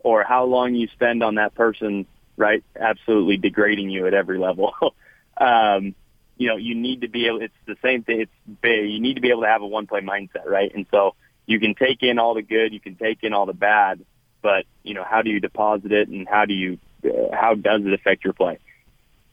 or 0.00 0.24
how 0.24 0.44
long 0.44 0.74
you 0.74 0.88
spend 0.88 1.22
on 1.22 1.36
that 1.36 1.54
person, 1.54 2.06
right? 2.36 2.64
Absolutely 2.78 3.36
degrading 3.36 3.90
you 3.90 4.06
at 4.06 4.14
every 4.14 4.38
level. 4.38 4.74
um, 5.36 5.94
you 6.36 6.48
know, 6.48 6.56
you 6.56 6.74
need 6.74 7.02
to 7.02 7.08
be 7.08 7.26
able. 7.26 7.42
It's 7.42 7.54
the 7.66 7.76
same 7.82 8.02
thing. 8.02 8.22
It's. 8.22 8.32
You 8.62 9.00
need 9.00 9.14
to 9.14 9.20
be 9.20 9.30
able 9.30 9.42
to 9.42 9.48
have 9.48 9.62
a 9.62 9.66
one 9.66 9.86
play 9.86 10.00
mindset, 10.00 10.46
right? 10.46 10.72
And 10.74 10.86
so 10.90 11.14
you 11.46 11.60
can 11.60 11.74
take 11.74 12.02
in 12.02 12.18
all 12.18 12.34
the 12.34 12.42
good, 12.42 12.72
you 12.72 12.80
can 12.80 12.94
take 12.94 13.22
in 13.22 13.32
all 13.32 13.46
the 13.46 13.52
bad, 13.52 14.04
but 14.40 14.64
you 14.82 14.94
know, 14.94 15.04
how 15.04 15.22
do 15.22 15.30
you 15.30 15.40
deposit 15.40 15.92
it, 15.92 16.08
and 16.08 16.28
how 16.28 16.44
do 16.44 16.54
you, 16.54 16.78
uh, 17.04 17.34
how 17.34 17.54
does 17.54 17.82
it 17.84 17.92
affect 17.92 18.24
your 18.24 18.32
play? 18.32 18.58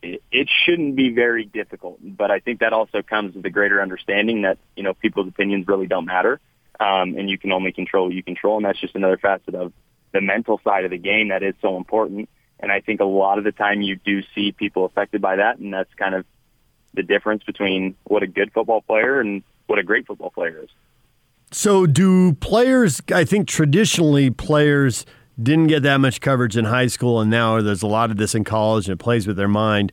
It, 0.02 0.48
shouldn't 0.64 0.94
be 0.94 1.10
very 1.10 1.44
difficult, 1.44 1.98
but 2.00 2.30
I 2.30 2.38
think 2.38 2.60
that 2.60 2.72
also 2.72 3.02
comes 3.02 3.34
with 3.34 3.44
a 3.46 3.50
greater 3.50 3.82
understanding 3.82 4.42
that 4.42 4.58
you 4.76 4.82
know 4.84 4.94
people's 4.94 5.28
opinions 5.28 5.66
really 5.66 5.86
don't 5.86 6.04
matter 6.04 6.40
um, 6.80 7.16
and 7.16 7.28
you 7.28 7.38
can 7.38 7.52
only 7.52 7.72
control 7.72 8.06
what 8.06 8.14
you 8.14 8.22
control. 8.22 8.56
And 8.56 8.64
that's 8.64 8.80
just 8.80 8.94
another 8.94 9.18
facet 9.18 9.54
of 9.54 9.72
the 10.12 10.20
mental 10.20 10.60
side 10.64 10.84
of 10.84 10.90
the 10.90 10.98
game 10.98 11.28
that 11.28 11.42
is 11.42 11.54
so 11.60 11.76
important. 11.76 12.28
And 12.60 12.72
I 12.72 12.80
think 12.80 13.00
a 13.00 13.04
lot 13.04 13.38
of 13.38 13.44
the 13.44 13.52
time 13.52 13.82
you 13.82 13.96
do 13.96 14.22
see 14.34 14.52
people 14.52 14.84
affected 14.84 15.20
by 15.20 15.36
that, 15.36 15.58
and 15.58 15.72
that's 15.72 15.92
kind 15.94 16.14
of 16.14 16.24
the 16.94 17.02
difference 17.02 17.44
between 17.44 17.94
what 18.04 18.22
a 18.22 18.26
good 18.26 18.52
football 18.52 18.80
player 18.80 19.20
and 19.20 19.42
what 19.66 19.78
a 19.78 19.82
great 19.82 20.06
football 20.06 20.30
player 20.30 20.64
is. 20.64 20.70
So, 21.50 21.86
do 21.86 22.34
players? 22.34 23.00
I 23.14 23.24
think 23.24 23.48
traditionally 23.48 24.30
players 24.30 25.06
didn't 25.40 25.68
get 25.68 25.82
that 25.84 25.98
much 25.98 26.20
coverage 26.20 26.56
in 26.56 26.64
high 26.64 26.88
school, 26.88 27.20
and 27.20 27.30
now 27.30 27.62
there's 27.62 27.82
a 27.82 27.86
lot 27.86 28.10
of 28.10 28.16
this 28.16 28.34
in 28.34 28.44
college, 28.44 28.86
and 28.88 29.00
it 29.00 29.02
plays 29.02 29.26
with 29.26 29.36
their 29.36 29.48
mind. 29.48 29.92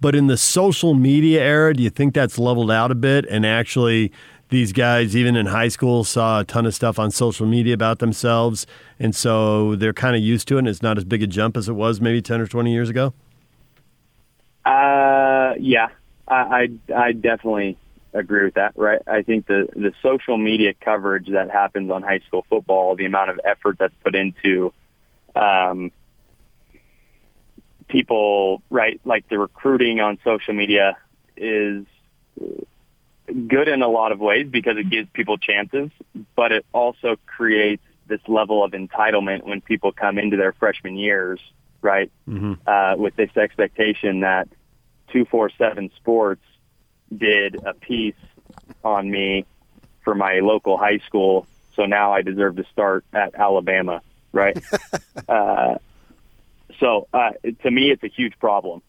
But 0.00 0.14
in 0.14 0.26
the 0.26 0.36
social 0.36 0.94
media 0.94 1.42
era, 1.42 1.74
do 1.74 1.82
you 1.82 1.90
think 1.90 2.14
that's 2.14 2.38
leveled 2.38 2.70
out 2.70 2.90
a 2.90 2.94
bit, 2.94 3.24
and 3.30 3.46
actually 3.46 4.12
these 4.52 4.72
guys, 4.72 5.16
even 5.16 5.34
in 5.34 5.46
high 5.46 5.68
school, 5.68 6.04
saw 6.04 6.40
a 6.40 6.44
ton 6.44 6.66
of 6.66 6.74
stuff 6.74 6.98
on 6.98 7.10
social 7.10 7.46
media 7.46 7.72
about 7.74 7.98
themselves, 7.98 8.66
and 9.00 9.16
so 9.16 9.74
they're 9.76 9.94
kind 9.94 10.14
of 10.14 10.22
used 10.22 10.46
to 10.48 10.56
it. 10.56 10.60
and 10.60 10.68
It's 10.68 10.82
not 10.82 10.98
as 10.98 11.04
big 11.04 11.22
a 11.22 11.26
jump 11.26 11.56
as 11.56 11.68
it 11.68 11.72
was 11.72 12.00
maybe 12.00 12.22
ten 12.22 12.40
or 12.40 12.46
twenty 12.46 12.72
years 12.72 12.88
ago. 12.88 13.14
Uh, 14.64 15.54
yeah, 15.58 15.88
I, 16.28 16.68
I, 16.94 16.94
I 16.94 17.12
definitely 17.12 17.78
agree 18.12 18.44
with 18.44 18.54
that. 18.54 18.74
Right, 18.76 19.00
I 19.06 19.22
think 19.22 19.46
the 19.46 19.68
the 19.74 19.92
social 20.02 20.36
media 20.36 20.74
coverage 20.80 21.28
that 21.30 21.50
happens 21.50 21.90
on 21.90 22.02
high 22.02 22.20
school 22.20 22.44
football, 22.48 22.94
the 22.94 23.06
amount 23.06 23.30
of 23.30 23.40
effort 23.44 23.78
that's 23.78 23.94
put 24.04 24.14
into, 24.14 24.72
um, 25.34 25.90
people, 27.88 28.62
right, 28.68 29.00
like 29.04 29.28
the 29.30 29.38
recruiting 29.38 30.00
on 30.00 30.18
social 30.22 30.52
media 30.52 30.98
is 31.38 31.86
good 33.32 33.68
in 33.68 33.82
a 33.82 33.88
lot 33.88 34.12
of 34.12 34.20
ways 34.20 34.46
because 34.48 34.76
it 34.76 34.88
gives 34.90 35.08
people 35.12 35.38
chances, 35.38 35.90
but 36.36 36.52
it 36.52 36.66
also 36.72 37.16
creates 37.26 37.82
this 38.06 38.20
level 38.28 38.64
of 38.64 38.72
entitlement 38.72 39.44
when 39.44 39.60
people 39.60 39.92
come 39.92 40.18
into 40.18 40.36
their 40.36 40.52
freshman 40.52 40.96
years, 40.96 41.40
right? 41.80 42.10
Mm-hmm. 42.28 42.54
Uh, 42.66 42.96
with 42.96 43.16
this 43.16 43.36
expectation 43.36 44.20
that 44.20 44.48
247 45.12 45.90
Sports 45.96 46.42
did 47.16 47.56
a 47.64 47.74
piece 47.74 48.14
on 48.84 49.10
me 49.10 49.44
for 50.02 50.14
my 50.14 50.40
local 50.40 50.76
high 50.76 50.98
school, 51.06 51.46
so 51.74 51.86
now 51.86 52.12
I 52.12 52.22
deserve 52.22 52.56
to 52.56 52.64
start 52.72 53.04
at 53.12 53.34
Alabama, 53.34 54.02
right? 54.32 54.60
uh, 55.28 55.76
so 56.80 57.06
uh, 57.12 57.30
to 57.62 57.70
me, 57.70 57.90
it's 57.90 58.02
a 58.02 58.08
huge 58.08 58.38
problem, 58.38 58.82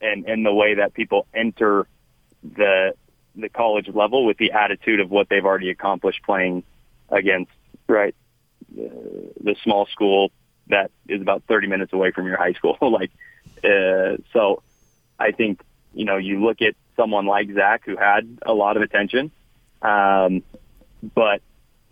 and 0.00 0.26
and 0.26 0.46
the 0.46 0.52
way 0.52 0.74
that 0.74 0.94
people 0.94 1.26
enter 1.34 1.86
the 2.42 2.94
the 3.40 3.48
college 3.48 3.88
level 3.88 4.24
with 4.24 4.36
the 4.38 4.52
attitude 4.52 5.00
of 5.00 5.10
what 5.10 5.28
they've 5.28 5.44
already 5.44 5.70
accomplished 5.70 6.22
playing 6.24 6.62
against 7.08 7.50
right 7.88 8.14
uh, 8.78 8.82
the 9.40 9.56
small 9.62 9.86
school 9.86 10.30
that 10.68 10.90
is 11.08 11.22
about 11.22 11.42
30 11.48 11.68
minutes 11.68 11.92
away 11.92 12.10
from 12.10 12.26
your 12.26 12.36
high 12.36 12.52
school 12.52 12.76
like 12.82 13.10
uh, 13.64 14.16
so 14.32 14.62
I 15.18 15.32
think 15.32 15.60
you 15.94 16.04
know 16.04 16.16
you 16.16 16.44
look 16.44 16.62
at 16.62 16.74
someone 16.96 17.26
like 17.26 17.52
Zach 17.54 17.82
who 17.84 17.96
had 17.96 18.38
a 18.44 18.52
lot 18.52 18.76
of 18.76 18.82
attention 18.82 19.30
um, 19.82 20.42
but 21.14 21.40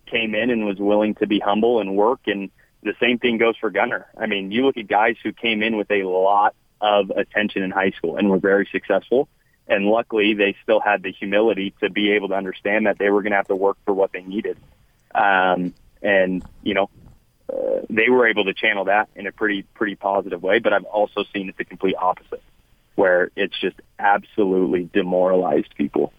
came 0.06 0.34
in 0.34 0.50
and 0.50 0.66
was 0.66 0.78
willing 0.78 1.14
to 1.16 1.26
be 1.26 1.38
humble 1.38 1.80
and 1.80 1.96
work 1.96 2.20
and 2.26 2.50
the 2.82 2.94
same 3.00 3.18
thing 3.18 3.36
goes 3.36 3.56
for 3.56 3.68
Gunnar. 3.68 4.06
I 4.16 4.26
mean, 4.26 4.52
you 4.52 4.64
look 4.64 4.76
at 4.76 4.86
guys 4.86 5.16
who 5.22 5.32
came 5.32 5.62
in 5.62 5.76
with 5.76 5.90
a 5.90 6.04
lot 6.04 6.54
of 6.80 7.10
attention 7.10 7.62
in 7.62 7.70
high 7.70 7.90
school 7.90 8.16
and 8.16 8.30
were 8.30 8.38
very 8.38 8.68
successful 8.70 9.28
and 9.68 9.86
luckily, 9.86 10.34
they 10.34 10.56
still 10.62 10.80
had 10.80 11.02
the 11.02 11.12
humility 11.12 11.74
to 11.80 11.90
be 11.90 12.12
able 12.12 12.28
to 12.28 12.34
understand 12.34 12.86
that 12.86 12.98
they 12.98 13.10
were 13.10 13.22
going 13.22 13.32
to 13.32 13.36
have 13.36 13.48
to 13.48 13.56
work 13.56 13.76
for 13.84 13.92
what 13.92 14.12
they 14.12 14.22
needed. 14.22 14.56
Um, 15.14 15.74
and, 16.02 16.42
you 16.62 16.74
know, 16.74 16.90
uh, 17.52 17.80
they 17.90 18.08
were 18.08 18.28
able 18.28 18.44
to 18.44 18.54
channel 18.54 18.84
that 18.84 19.08
in 19.16 19.26
a 19.26 19.32
pretty, 19.32 19.62
pretty 19.74 19.96
positive 19.96 20.42
way. 20.42 20.58
But 20.58 20.72
I've 20.72 20.84
also 20.84 21.24
seen 21.34 21.48
it 21.48 21.56
the 21.56 21.64
complete 21.64 21.96
opposite, 21.98 22.42
where 22.94 23.30
it's 23.36 23.58
just 23.60 23.76
absolutely 23.98 24.88
demoralized 24.92 25.74
people. 25.76 26.12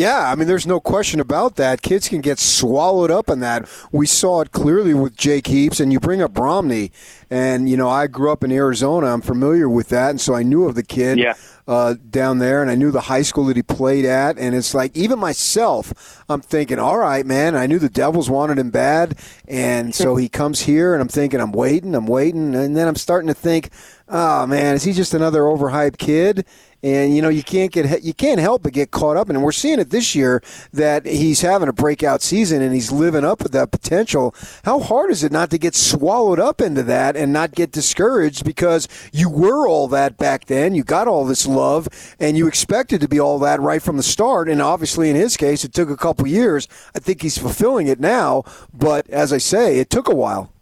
Yeah, 0.00 0.32
I 0.32 0.34
mean, 0.34 0.48
there's 0.48 0.66
no 0.66 0.80
question 0.80 1.20
about 1.20 1.56
that. 1.56 1.82
Kids 1.82 2.08
can 2.08 2.22
get 2.22 2.38
swallowed 2.38 3.10
up 3.10 3.28
in 3.28 3.40
that. 3.40 3.68
We 3.92 4.06
saw 4.06 4.40
it 4.40 4.50
clearly 4.50 4.94
with 4.94 5.14
Jake 5.14 5.46
Heaps, 5.46 5.78
and 5.78 5.92
you 5.92 6.00
bring 6.00 6.22
up 6.22 6.38
Romney, 6.38 6.90
and 7.28 7.68
you 7.68 7.76
know, 7.76 7.90
I 7.90 8.06
grew 8.06 8.32
up 8.32 8.42
in 8.42 8.50
Arizona. 8.50 9.08
I'm 9.08 9.20
familiar 9.20 9.68
with 9.68 9.90
that, 9.90 10.08
and 10.08 10.18
so 10.18 10.34
I 10.34 10.42
knew 10.42 10.64
of 10.64 10.74
the 10.74 10.82
kid. 10.82 11.18
Yeah. 11.18 11.34
Uh, 11.68 11.94
down 12.08 12.38
there, 12.40 12.62
and 12.62 12.70
I 12.70 12.74
knew 12.74 12.90
the 12.90 13.02
high 13.02 13.22
school 13.22 13.44
that 13.44 13.54
he 13.54 13.62
played 13.62 14.04
at, 14.04 14.36
and 14.38 14.56
it's 14.56 14.74
like 14.74 14.96
even 14.96 15.20
myself, 15.20 16.24
I'm 16.28 16.40
thinking, 16.40 16.80
all 16.80 16.98
right, 16.98 17.24
man. 17.24 17.54
I 17.54 17.66
knew 17.66 17.78
the 17.78 17.88
Devils 17.88 18.28
wanted 18.28 18.58
him 18.58 18.70
bad, 18.70 19.16
and 19.46 19.94
so 20.02 20.16
he 20.16 20.28
comes 20.28 20.62
here, 20.62 20.94
and 20.94 21.02
I'm 21.02 21.08
thinking, 21.08 21.38
I'm 21.38 21.52
waiting, 21.52 21.94
I'm 21.94 22.06
waiting, 22.06 22.56
and 22.56 22.76
then 22.76 22.88
I'm 22.88 22.96
starting 22.96 23.28
to 23.28 23.34
think, 23.34 23.70
oh 24.08 24.46
man, 24.46 24.74
is 24.74 24.82
he 24.82 24.92
just 24.92 25.14
another 25.14 25.42
overhyped 25.42 25.98
kid? 25.98 26.44
And 26.82 27.14
you 27.14 27.20
know 27.20 27.28
you 27.28 27.42
can't 27.42 27.70
get 27.70 28.02
you 28.02 28.14
can't 28.14 28.40
help 28.40 28.62
but 28.62 28.72
get 28.72 28.90
caught 28.90 29.16
up 29.16 29.28
in. 29.28 29.36
And 29.36 29.44
we're 29.44 29.52
seeing 29.52 29.78
it 29.78 29.90
this 29.90 30.14
year 30.14 30.42
that 30.72 31.04
he's 31.04 31.40
having 31.42 31.68
a 31.68 31.72
breakout 31.72 32.22
season 32.22 32.62
and 32.62 32.72
he's 32.72 32.90
living 32.90 33.24
up 33.24 33.42
with 33.42 33.52
that 33.52 33.70
potential. 33.70 34.34
How 34.64 34.80
hard 34.80 35.10
is 35.10 35.22
it 35.22 35.32
not 35.32 35.50
to 35.50 35.58
get 35.58 35.74
swallowed 35.74 36.40
up 36.40 36.60
into 36.60 36.82
that 36.84 37.16
and 37.16 37.32
not 37.32 37.52
get 37.52 37.72
discouraged 37.72 38.44
because 38.44 38.88
you 39.12 39.28
were 39.28 39.68
all 39.68 39.88
that 39.88 40.16
back 40.16 40.46
then, 40.46 40.74
you 40.74 40.84
got 40.84 41.08
all 41.08 41.24
this 41.24 41.46
love, 41.46 41.88
and 42.18 42.36
you 42.36 42.46
expected 42.46 43.00
to 43.00 43.08
be 43.08 43.20
all 43.20 43.38
that 43.40 43.60
right 43.60 43.82
from 43.82 43.96
the 43.96 44.02
start. 44.02 44.48
And 44.48 44.62
obviously, 44.62 45.10
in 45.10 45.16
his 45.16 45.36
case, 45.36 45.64
it 45.64 45.72
took 45.72 45.90
a 45.90 45.96
couple 45.96 46.26
years. 46.26 46.68
I 46.94 46.98
think 46.98 47.22
he's 47.22 47.38
fulfilling 47.38 47.88
it 47.88 48.00
now, 48.00 48.44
but 48.72 49.08
as 49.10 49.32
I 49.32 49.38
say, 49.38 49.78
it 49.78 49.90
took 49.90 50.08
a 50.08 50.14
while. 50.14 50.52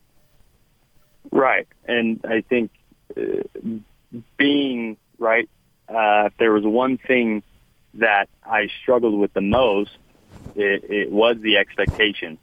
Right, 1.30 1.68
and 1.86 2.20
I 2.26 2.40
think 2.40 2.70
uh, 3.16 3.42
being 4.36 4.96
right 5.18 5.48
uh, 5.88 6.26
if 6.26 6.36
there 6.38 6.52
was 6.52 6.64
one 6.64 6.98
thing 6.98 7.42
that 7.94 8.28
I 8.44 8.68
struggled 8.82 9.18
with 9.18 9.32
the 9.32 9.40
most, 9.40 9.90
it, 10.54 10.84
it 10.84 11.10
was 11.10 11.36
the 11.40 11.56
expectation. 11.56 12.38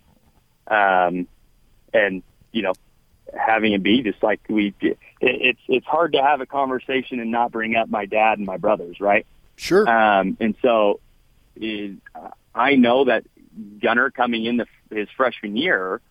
Um, 0.67 1.27
and, 1.93 2.23
you 2.51 2.63
know, 2.63 2.73
having 3.37 3.73
it 3.73 3.83
be 3.83 4.01
just 4.01 4.21
like 4.23 4.41
we, 4.49 4.73
it, 4.81 4.97
it's, 5.21 5.59
it's 5.67 5.85
hard 5.85 6.13
to 6.13 6.21
have 6.21 6.41
a 6.41 6.45
conversation 6.45 7.19
and 7.19 7.31
not 7.31 7.51
bring 7.51 7.75
up 7.75 7.89
my 7.89 8.05
dad 8.05 8.37
and 8.37 8.47
my 8.47 8.57
brothers, 8.57 8.99
right? 8.99 9.25
Sure. 9.55 9.87
Um, 9.87 10.37
and 10.39 10.55
so 10.61 10.99
it, 11.55 11.97
I 12.53 12.75
know 12.75 13.05
that 13.05 13.25
Gunnar 13.81 14.11
coming 14.11 14.45
in 14.45 14.57
the, 14.57 14.65
his 14.89 15.07
freshman 15.15 15.55
year, 15.55 16.01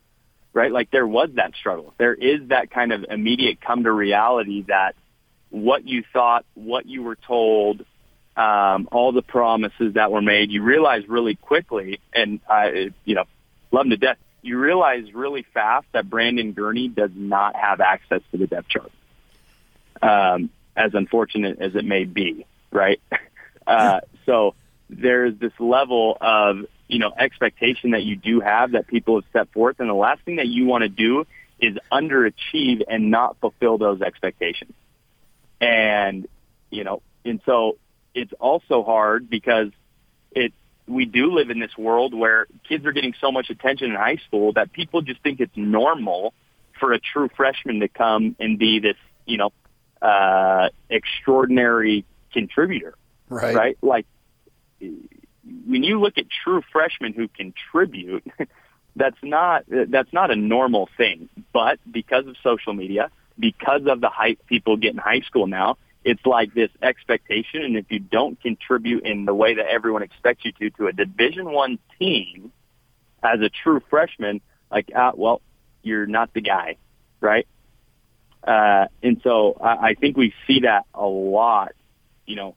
right? 0.52 0.70
Like 0.70 0.90
there 0.90 1.06
was 1.06 1.30
that 1.34 1.54
struggle. 1.54 1.94
There 1.98 2.14
is 2.14 2.48
that 2.48 2.70
kind 2.70 2.92
of 2.92 3.04
immediate 3.10 3.60
come 3.60 3.82
to 3.84 3.92
reality 3.92 4.64
that 4.68 4.94
what 5.54 5.86
you 5.86 6.02
thought, 6.12 6.44
what 6.54 6.84
you 6.84 7.04
were 7.04 7.14
told, 7.14 7.84
um, 8.36 8.88
all 8.90 9.12
the 9.12 9.22
promises 9.22 9.94
that 9.94 10.10
were 10.10 10.20
made. 10.20 10.50
You 10.50 10.62
realize 10.62 11.08
really 11.08 11.36
quickly, 11.36 12.00
and 12.12 12.40
I, 12.50 12.90
you 13.04 13.14
know, 13.14 13.24
love 13.70 13.84
him 13.84 13.90
to 13.90 13.96
death. 13.96 14.16
You 14.42 14.58
realize 14.58 15.14
really 15.14 15.46
fast 15.54 15.86
that 15.92 16.10
Brandon 16.10 16.52
Gurney 16.52 16.88
does 16.88 17.12
not 17.14 17.54
have 17.54 17.80
access 17.80 18.20
to 18.32 18.38
the 18.38 18.48
depth 18.48 18.68
chart. 18.68 18.90
Um, 20.02 20.50
as 20.76 20.92
unfortunate 20.92 21.60
as 21.60 21.76
it 21.76 21.84
may 21.84 22.04
be, 22.04 22.46
right? 22.70 23.00
Uh, 23.66 24.00
so 24.26 24.54
there's 24.90 25.38
this 25.38 25.54
level 25.58 26.18
of 26.20 26.66
you 26.86 26.98
know 26.98 27.10
expectation 27.18 27.92
that 27.92 28.02
you 28.02 28.14
do 28.14 28.40
have 28.40 28.72
that 28.72 28.86
people 28.86 29.14
have 29.14 29.24
set 29.32 29.50
forth, 29.54 29.80
and 29.80 29.88
the 29.88 29.94
last 29.94 30.20
thing 30.26 30.36
that 30.36 30.48
you 30.48 30.66
want 30.66 30.82
to 30.82 30.90
do 30.90 31.26
is 31.58 31.78
underachieve 31.90 32.82
and 32.86 33.10
not 33.10 33.38
fulfill 33.40 33.78
those 33.78 34.02
expectations. 34.02 34.74
And, 35.60 36.26
you 36.70 36.84
know, 36.84 37.02
and 37.24 37.40
so 37.46 37.78
it's 38.14 38.32
also 38.38 38.82
hard 38.82 39.28
because 39.28 39.68
it, 40.32 40.52
we 40.86 41.06
do 41.06 41.32
live 41.32 41.50
in 41.50 41.60
this 41.60 41.76
world 41.76 42.14
where 42.14 42.46
kids 42.68 42.84
are 42.86 42.92
getting 42.92 43.14
so 43.20 43.32
much 43.32 43.50
attention 43.50 43.90
in 43.90 43.96
high 43.96 44.18
school 44.26 44.52
that 44.52 44.72
people 44.72 45.00
just 45.02 45.22
think 45.22 45.40
it's 45.40 45.56
normal 45.56 46.34
for 46.78 46.92
a 46.92 46.98
true 46.98 47.28
freshman 47.36 47.80
to 47.80 47.88
come 47.88 48.36
and 48.38 48.58
be 48.58 48.80
this, 48.80 48.96
you 49.26 49.38
know, 49.38 49.52
uh, 50.02 50.68
extraordinary 50.90 52.04
contributor. 52.32 52.94
Right. 53.28 53.54
Right. 53.54 53.78
Like 53.80 54.06
when 54.80 55.82
you 55.82 56.00
look 56.00 56.18
at 56.18 56.26
true 56.44 56.62
freshmen 56.72 57.14
who 57.14 57.28
contribute, 57.28 58.24
that's 58.96 59.16
not, 59.22 59.64
that's 59.68 60.12
not 60.12 60.30
a 60.30 60.36
normal 60.36 60.88
thing. 60.96 61.28
But 61.52 61.78
because 61.90 62.26
of 62.26 62.36
social 62.42 62.74
media, 62.74 63.10
because 63.38 63.82
of 63.86 64.00
the 64.00 64.08
hype 64.08 64.46
people 64.46 64.76
get 64.76 64.92
in 64.92 64.98
high 64.98 65.20
school 65.20 65.46
now, 65.46 65.76
it's 66.04 66.24
like 66.26 66.54
this 66.54 66.70
expectation. 66.82 67.62
And 67.62 67.76
if 67.76 67.86
you 67.90 67.98
don't 67.98 68.40
contribute 68.40 69.04
in 69.04 69.24
the 69.24 69.34
way 69.34 69.54
that 69.54 69.66
everyone 69.66 70.02
expects 70.02 70.44
you 70.44 70.52
to, 70.52 70.70
to 70.76 70.86
a 70.86 70.92
division 70.92 71.50
one 71.50 71.78
team 71.98 72.52
as 73.22 73.40
a 73.40 73.48
true 73.48 73.80
freshman, 73.88 74.40
like, 74.70 74.90
ah, 74.94 75.12
well, 75.14 75.40
you're 75.82 76.06
not 76.06 76.32
the 76.34 76.42
guy, 76.42 76.76
right? 77.20 77.46
Uh, 78.42 78.86
and 79.02 79.20
so 79.24 79.56
I, 79.60 79.88
I 79.88 79.94
think 79.94 80.16
we 80.16 80.34
see 80.46 80.60
that 80.60 80.84
a 80.92 81.06
lot, 81.06 81.72
you 82.26 82.36
know, 82.36 82.54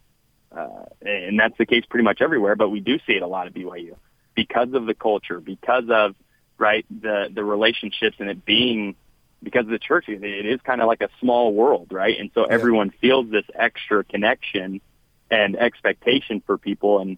uh, 0.51 0.86
and 1.01 1.40
that's 1.40 1.57
the 1.57 1.66
case 1.66 1.85
pretty 1.90 2.03
much 2.03 2.22
everywhere, 2.22 2.55
but 2.55 2.70
we 2.70 2.79
do 2.81 2.98
see 3.07 3.13
it 3.13 3.22
a 3.22 3.27
lot 3.27 3.48
at 3.48 3.53
BYU 3.53 3.96
because 4.35 4.74
of 4.74 4.85
the 4.85 4.94
culture, 4.94 5.40
because 5.40 5.85
of, 5.90 6.16
right, 6.57 6.85
the, 6.90 7.29
the 7.33 7.44
relationships 7.44 8.18
and 8.20 8.29
it 8.29 8.46
being 8.46 8.96
because 9.41 9.65
of 9.65 9.71
the 9.71 9.79
church, 9.79 10.09
it 10.09 10.45
is 10.45 10.59
kind 10.61 10.81
of 10.81 10.87
like 10.87 11.01
a 11.01 11.09
small 11.19 11.53
world, 11.53 11.87
right? 11.91 12.19
And 12.19 12.31
so 12.33 12.41
yeah. 12.41 12.53
everyone 12.53 12.89
feels 12.89 13.29
this 13.29 13.45
extra 13.53 14.03
connection 14.03 14.81
and 15.29 15.55
expectation 15.55 16.41
for 16.45 16.57
people, 16.57 17.00
and 17.00 17.17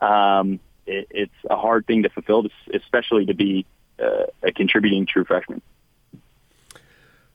um, 0.00 0.60
it, 0.86 1.06
it's 1.10 1.34
a 1.48 1.56
hard 1.56 1.86
thing 1.86 2.02
to 2.02 2.08
fulfill, 2.08 2.46
especially 2.74 3.26
to 3.26 3.34
be 3.34 3.66
uh, 4.02 4.26
a 4.42 4.52
contributing 4.52 5.06
true 5.06 5.24
freshman. 5.24 5.62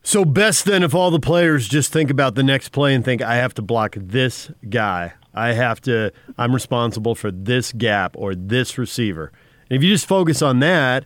So 0.04 0.24
best 0.24 0.66
then 0.66 0.84
if 0.84 0.94
all 0.94 1.10
the 1.10 1.20
players 1.20 1.68
just 1.68 1.92
think 1.92 2.12
about 2.12 2.36
the 2.36 2.44
next 2.44 2.70
play 2.70 2.94
and 2.94 3.04
think, 3.04 3.24
I 3.24 3.38
have 3.38 3.56
to 3.56 3.64
block 3.64 3.96
this 3.98 4.52
guy. 4.70 5.14
I 5.34 5.54
have 5.54 5.82
to. 5.82 6.12
I'm 6.38 6.54
responsible 6.54 7.16
for 7.16 7.32
this 7.32 7.72
gap 7.72 8.16
or 8.16 8.36
this 8.36 8.78
receiver. 8.78 9.32
And 9.70 9.78
if 9.78 9.84
you 9.84 9.92
just 9.92 10.06
focus 10.06 10.42
on 10.42 10.60
that, 10.60 11.06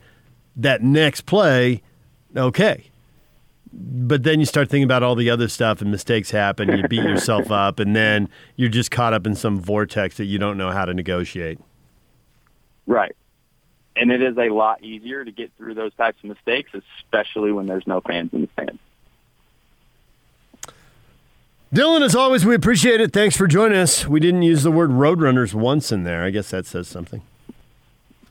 that 0.57 0.83
next 0.83 1.21
play, 1.21 1.81
okay, 2.35 2.89
but 3.71 4.23
then 4.23 4.39
you 4.39 4.45
start 4.45 4.69
thinking 4.69 4.83
about 4.83 5.03
all 5.03 5.15
the 5.15 5.29
other 5.29 5.47
stuff 5.47 5.81
and 5.81 5.91
mistakes 5.91 6.31
happen 6.31 6.75
you 6.75 6.87
beat 6.87 7.03
yourself 7.03 7.51
up 7.51 7.79
and 7.79 7.95
then 7.95 8.27
you're 8.55 8.69
just 8.69 8.91
caught 8.91 9.13
up 9.13 9.27
in 9.27 9.35
some 9.35 9.59
vortex 9.59 10.17
that 10.17 10.25
you 10.25 10.39
don't 10.39 10.57
know 10.57 10.71
how 10.71 10.85
to 10.85 10.93
negotiate 10.93 11.59
right 12.87 13.15
and 13.95 14.11
it 14.11 14.21
is 14.21 14.37
a 14.37 14.49
lot 14.49 14.83
easier 14.83 15.23
to 15.23 15.31
get 15.31 15.51
through 15.57 15.73
those 15.73 15.93
types 15.95 16.17
of 16.23 16.29
mistakes 16.29 16.71
especially 16.73 17.51
when 17.51 17.67
there's 17.67 17.85
no 17.85 18.01
fans 18.01 18.31
in 18.33 18.41
the 18.41 18.49
stands 18.53 18.79
Dylan, 21.73 22.01
as 22.01 22.15
always, 22.15 22.47
we 22.47 22.55
appreciate 22.55 22.99
it. 22.99 23.13
Thanks 23.13 23.37
for 23.37 23.45
joining 23.45 23.77
us. 23.77 24.07
We 24.07 24.19
didn't 24.19 24.41
use 24.41 24.63
the 24.63 24.71
word 24.71 24.89
Roadrunners 24.89 25.53
once 25.53 25.91
in 25.91 26.03
there. 26.03 26.23
I 26.23 26.31
guess 26.31 26.49
that 26.49 26.65
says 26.65 26.87
something. 26.87 27.21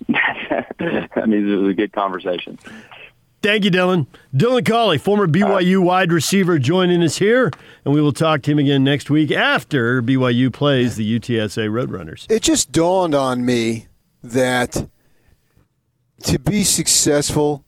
I 0.11 1.25
mean, 1.25 1.49
it 1.49 1.57
was 1.57 1.71
a 1.71 1.75
good 1.75 1.93
conversation. 1.93 2.59
Thank 3.41 3.65
you, 3.65 3.71
Dylan. 3.71 4.07
Dylan 4.35 4.67
Collie, 4.67 4.99
former 4.99 5.29
BYU 5.29 5.81
wide 5.81 6.11
receiver, 6.11 6.59
joining 6.59 7.05
us 7.05 7.19
here, 7.19 7.53
and 7.85 7.95
we 7.95 8.01
will 8.01 8.13
talk 8.13 8.43
to 8.43 8.51
him 8.51 8.59
again 8.59 8.83
next 8.83 9.11
week 9.11 9.31
after 9.31 10.03
BYU 10.03 10.53
plays 10.53 10.97
the 10.97 11.21
UTSA 11.21 11.69
Roadrunners. 11.71 12.27
It 12.29 12.43
just 12.43 12.73
dawned 12.73 13.15
on 13.15 13.45
me 13.45 13.87
that 14.25 14.89
to 16.25 16.39
be 16.41 16.65
successful, 16.65 17.65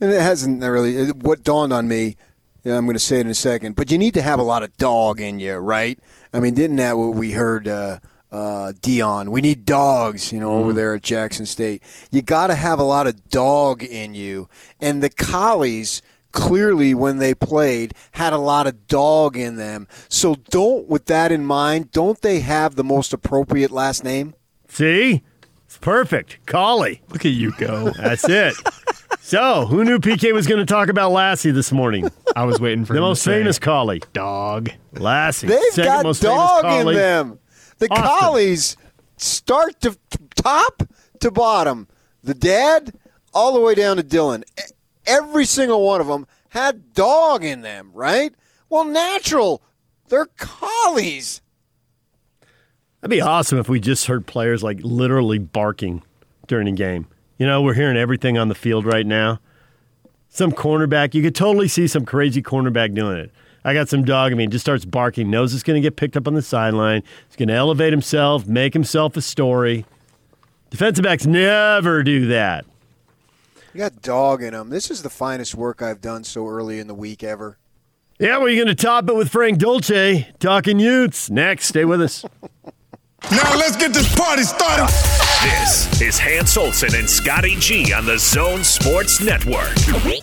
and 0.00 0.10
it 0.10 0.22
hasn't 0.22 0.62
really, 0.62 1.08
what 1.10 1.44
dawned 1.44 1.74
on 1.74 1.88
me, 1.88 2.16
I'm 2.64 2.86
going 2.86 2.94
to 2.94 2.98
say 2.98 3.18
it 3.18 3.20
in 3.20 3.28
a 3.28 3.34
second, 3.34 3.76
but 3.76 3.90
you 3.90 3.98
need 3.98 4.14
to 4.14 4.22
have 4.22 4.38
a 4.38 4.42
lot 4.42 4.62
of 4.62 4.74
dog 4.78 5.20
in 5.20 5.38
you, 5.38 5.56
right? 5.56 5.98
I 6.32 6.40
mean, 6.40 6.54
didn't 6.54 6.76
that 6.76 6.96
what 6.96 7.14
we 7.14 7.32
heard? 7.32 7.68
Uh, 7.68 7.98
uh, 8.36 8.72
Deion. 8.72 9.30
We 9.30 9.40
need 9.40 9.64
dogs, 9.64 10.32
you 10.32 10.40
know, 10.40 10.50
mm 10.50 10.56
over 10.56 10.72
there 10.72 10.94
at 10.94 11.02
Jackson 11.02 11.44
State. 11.46 11.82
You 12.10 12.22
got 12.22 12.46
to 12.48 12.54
have 12.54 12.78
a 12.78 12.82
lot 12.82 13.06
of 13.06 13.28
dog 13.28 13.82
in 13.82 14.14
you. 14.14 14.48
And 14.80 15.02
the 15.02 15.10
Collies 15.10 16.02
clearly 16.32 16.94
when 16.94 17.18
they 17.18 17.34
played 17.34 17.94
had 18.12 18.32
a 18.32 18.38
lot 18.38 18.66
of 18.66 18.86
dog 18.86 19.36
in 19.36 19.56
them. 19.56 19.86
So 20.08 20.36
don't 20.50 20.88
with 20.88 21.06
that 21.06 21.30
in 21.32 21.44
mind, 21.46 21.90
don't 21.92 22.20
they 22.20 22.40
have 22.40 22.74
the 22.74 22.84
most 22.84 23.12
appropriate 23.12 23.70
last 23.70 24.02
name? 24.04 24.34
See? 24.68 25.22
It's 25.66 25.78
perfect. 25.78 26.38
Collie. 26.46 27.02
Look 27.08 27.24
at 27.24 27.32
you 27.32 27.52
go. 27.58 27.90
That's 27.96 28.28
it. 28.28 28.54
So, 29.20 29.66
who 29.66 29.84
knew 29.84 29.98
PK 29.98 30.32
was 30.32 30.46
going 30.46 30.64
to 30.64 30.66
talk 30.66 30.88
about 30.88 31.10
Lassie 31.10 31.50
this 31.50 31.72
morning? 31.72 32.08
I 32.36 32.44
was 32.44 32.60
waiting 32.60 32.84
for 32.84 32.92
the 32.92 33.00
most 33.00 33.24
famous 33.24 33.58
collie. 33.58 34.00
Dog. 34.12 34.70
Lassie. 34.92 35.48
They've 35.48 35.60
Second 35.72 35.84
got 35.84 36.04
most 36.04 36.22
dog 36.22 36.62
famous 36.62 36.84
collie. 36.84 36.94
in 36.94 37.00
them. 37.00 37.38
The 37.78 37.88
Austin. 37.90 38.06
collies 38.06 38.76
start 39.16 39.80
to 39.80 39.98
top 40.34 40.82
to 41.20 41.30
bottom. 41.30 41.88
The 42.22 42.34
dad 42.34 42.94
all 43.34 43.52
the 43.52 43.60
way 43.60 43.74
down 43.74 43.96
to 43.96 44.02
Dylan. 44.02 44.44
Every 45.06 45.44
single 45.44 45.84
one 45.84 46.00
of 46.00 46.06
them 46.06 46.26
had 46.48 46.94
dog 46.94 47.44
in 47.44 47.60
them, 47.60 47.90
right? 47.92 48.34
Well, 48.68 48.84
natural. 48.84 49.62
They're 50.08 50.26
collies. 50.36 51.40
That'd 53.00 53.10
be 53.10 53.20
awesome 53.20 53.58
if 53.58 53.68
we 53.68 53.78
just 53.78 54.06
heard 54.06 54.26
players 54.26 54.62
like 54.62 54.78
literally 54.82 55.38
barking 55.38 56.02
during 56.46 56.66
a 56.66 56.72
game. 56.72 57.06
You 57.38 57.46
know, 57.46 57.60
we're 57.62 57.74
hearing 57.74 57.96
everything 57.96 58.38
on 58.38 58.48
the 58.48 58.54
field 58.54 58.86
right 58.86 59.06
now. 59.06 59.40
Some 60.28 60.52
cornerback, 60.52 61.14
you 61.14 61.22
could 61.22 61.34
totally 61.34 61.68
see 61.68 61.86
some 61.86 62.04
crazy 62.04 62.42
cornerback 62.42 62.94
doing 62.94 63.18
it. 63.18 63.30
I 63.66 63.74
got 63.74 63.88
some 63.88 64.04
dog. 64.04 64.30
I 64.30 64.36
mean, 64.36 64.52
just 64.52 64.64
starts 64.64 64.84
barking, 64.84 65.28
knows 65.28 65.52
it's 65.52 65.64
going 65.64 65.74
to 65.74 65.84
get 65.84 65.96
picked 65.96 66.16
up 66.16 66.28
on 66.28 66.34
the 66.34 66.40
sideline. 66.40 67.02
He's 67.26 67.34
going 67.34 67.48
to 67.48 67.54
elevate 67.54 67.92
himself, 67.92 68.46
make 68.46 68.72
himself 68.72 69.16
a 69.16 69.20
story. 69.20 69.84
Defensive 70.70 71.02
backs 71.02 71.26
never 71.26 72.04
do 72.04 72.28
that. 72.28 72.64
You 73.74 73.78
got 73.78 74.02
dog 74.02 74.40
in 74.44 74.52
them. 74.52 74.70
This 74.70 74.88
is 74.88 75.02
the 75.02 75.10
finest 75.10 75.56
work 75.56 75.82
I've 75.82 76.00
done 76.00 76.22
so 76.22 76.46
early 76.46 76.78
in 76.78 76.86
the 76.86 76.94
week 76.94 77.24
ever. 77.24 77.58
Yeah, 78.20 78.38
we're 78.38 78.54
going 78.54 78.68
to 78.68 78.76
top 78.76 79.08
it 79.10 79.16
with 79.16 79.30
Frank 79.30 79.58
Dolce 79.58 80.32
talking 80.38 80.78
Utes. 80.78 81.28
Next, 81.28 81.66
stay 81.66 81.84
with 81.84 82.00
us. 82.00 82.24
Now 83.30 83.56
let's 83.56 83.76
get 83.76 83.92
this 83.92 84.14
party 84.14 84.42
started. 84.42 84.86
This 85.42 86.00
is 86.00 86.18
Hans 86.18 86.56
Olsen 86.56 86.94
and 86.94 87.08
Scotty 87.08 87.56
G 87.56 87.92
on 87.92 88.04
the 88.04 88.18
Zone 88.18 88.62
Sports 88.62 89.20
Network. 89.20 89.72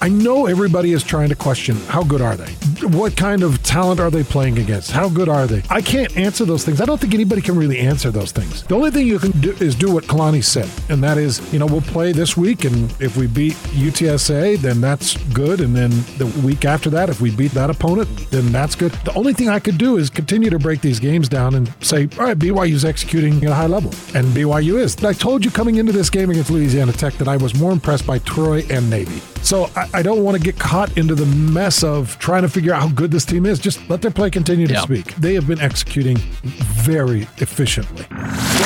I 0.01 0.09
know 0.09 0.45
everybody 0.45 0.91
is 0.93 1.03
trying 1.03 1.29
to 1.29 1.35
question 1.35 1.75
how 1.87 2.03
good 2.03 2.21
are 2.21 2.35
they? 2.35 2.51
What 2.87 3.15
kind 3.15 3.43
of 3.43 3.61
talent 3.63 3.99
are 3.99 4.09
they 4.11 4.23
playing 4.23 4.57
against? 4.59 4.91
How 4.91 5.09
good 5.09 5.29
are 5.29 5.47
they? 5.47 5.63
I 5.69 5.81
can't 5.81 6.15
answer 6.17 6.45
those 6.45 6.63
things. 6.65 6.81
I 6.81 6.85
don't 6.85 6.99
think 6.99 7.13
anybody 7.13 7.41
can 7.41 7.55
really 7.55 7.79
answer 7.79 8.11
those 8.11 8.31
things. 8.31 8.63
The 8.63 8.75
only 8.75 8.91
thing 8.91 9.07
you 9.07 9.19
can 9.19 9.31
do 9.39 9.51
is 9.53 9.75
do 9.75 9.93
what 9.93 10.03
Kalani 10.05 10.43
said, 10.43 10.69
and 10.89 11.03
that 11.03 11.17
is, 11.17 11.41
you 11.53 11.59
know, 11.59 11.65
we'll 11.65 11.81
play 11.81 12.11
this 12.11 12.35
week, 12.35 12.65
and 12.65 12.91
if 13.01 13.17
we 13.17 13.27
beat 13.27 13.53
UTSA, 13.53 14.57
then 14.57 14.81
that's 14.81 15.17
good. 15.33 15.61
And 15.61 15.75
then 15.75 15.91
the 16.17 16.25
week 16.43 16.65
after 16.65 16.89
that, 16.91 17.09
if 17.09 17.21
we 17.21 17.31
beat 17.31 17.51
that 17.51 17.69
opponent, 17.69 18.09
then 18.29 18.51
that's 18.51 18.75
good. 18.75 18.91
The 19.05 19.13
only 19.13 19.33
thing 19.33 19.49
I 19.49 19.59
could 19.59 19.77
do 19.77 19.97
is 19.97 20.09
continue 20.09 20.49
to 20.49 20.59
break 20.59 20.81
these 20.81 20.99
games 20.99 21.29
down 21.29 21.55
and 21.55 21.73
say, 21.81 22.09
all 22.17 22.25
right, 22.25 22.37
BYU's 22.37 22.82
executing 22.85 23.43
at 23.45 23.51
a 23.51 23.55
high 23.55 23.67
level, 23.67 23.91
and 24.15 24.27
BYU 24.27 24.79
is. 24.79 25.01
I 25.03 25.13
told 25.13 25.43
you 25.45 25.51
coming 25.51 25.75
into 25.77 25.91
this 25.91 26.09
game 26.09 26.29
against 26.29 26.49
Louisiana 26.49 26.91
Tech 26.93 27.13
that 27.15 27.27
I 27.27 27.37
was 27.37 27.55
more 27.59 27.71
impressed 27.71 28.05
by 28.05 28.19
Troy 28.19 28.65
and 28.69 28.89
Navy. 28.89 29.19
So 29.41 29.69
I, 29.75 29.89
I 29.95 30.01
don't 30.03 30.23
want 30.23 30.37
to 30.37 30.43
get 30.43 30.57
caught 30.59 30.97
into 30.97 31.15
the 31.15 31.25
mess 31.25 31.83
of 31.83 32.17
trying 32.19 32.43
to 32.43 32.49
figure 32.49 32.73
out 32.73 32.81
how 32.81 32.89
good 32.89 33.11
this 33.11 33.25
team 33.25 33.45
is. 33.45 33.59
Just 33.59 33.87
let 33.89 34.01
their 34.01 34.11
play 34.11 34.29
continue 34.29 34.67
to 34.67 34.73
Yeah. 34.73 34.81
speak. 34.81 35.15
They 35.15 35.33
have 35.35 35.47
been 35.47 35.59
executing 35.61 36.17
very 36.17 37.23
efficiently. 37.37 38.05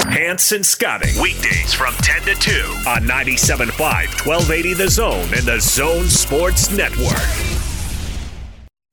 Hanson 0.10 0.58
and 0.58 0.66
Scotty. 0.66 1.10
Weekdays 1.22 1.74
from 1.74 1.94
10 1.96 2.22
to 2.24 2.36
2 2.36 2.52
on 2.88 3.04
97.5, 3.04 4.26
1280 4.26 4.74
The 4.74 4.90
Zone 4.90 5.22
and 5.36 5.46
the 5.46 5.60
Zone 5.60 6.06
Sports 6.06 6.72
Network. 6.72 7.57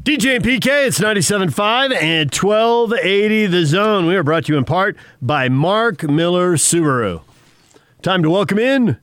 DJ 0.04 0.36
and 0.36 0.44
PK, 0.44 0.86
it's 0.86 0.98
97.5 1.00 1.94
and 1.94 2.30
1280 2.34 3.46
The 3.46 3.64
Zone. 3.64 4.04
We 4.04 4.14
are 4.16 4.22
brought 4.22 4.44
to 4.44 4.52
you 4.52 4.58
in 4.58 4.66
part 4.66 4.98
by 5.22 5.48
Mark 5.48 6.02
Miller 6.02 6.56
Subaru. 6.56 7.22
Time 8.02 8.22
to 8.22 8.28
welcome 8.28 8.58
in 8.58 8.98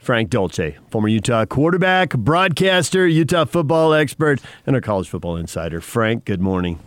Frank 0.00 0.28
Dolce, 0.28 0.76
former 0.90 1.06
Utah 1.06 1.44
quarterback, 1.44 2.10
broadcaster, 2.16 3.06
Utah 3.06 3.44
football 3.44 3.94
expert, 3.94 4.40
and 4.66 4.74
a 4.74 4.80
college 4.80 5.08
football 5.08 5.36
insider. 5.36 5.80
Frank, 5.80 6.24
good 6.24 6.40
morning. 6.40 6.80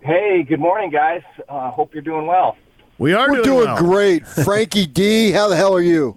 Hey, 0.00 0.44
good 0.44 0.60
morning, 0.60 0.90
guys. 0.90 1.22
Uh, 1.48 1.68
hope 1.72 1.94
you're 1.94 2.02
doing 2.04 2.26
well. 2.26 2.56
We 2.98 3.12
are 3.12 3.28
We're 3.28 3.42
doing, 3.42 3.44
doing 3.44 3.66
well. 3.66 3.76
great. 3.78 4.24
Frankie 4.44 4.86
D, 4.86 5.32
how 5.32 5.48
the 5.48 5.56
hell 5.56 5.74
are 5.74 5.80
you? 5.80 6.16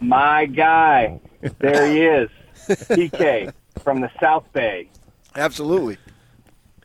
My 0.00 0.46
guy, 0.46 1.20
there 1.58 1.86
he 1.86 2.00
is, 2.00 2.30
PK 2.66 3.52
from 3.84 4.00
the 4.00 4.10
South 4.18 4.50
Bay. 4.54 4.88
Absolutely. 5.34 5.98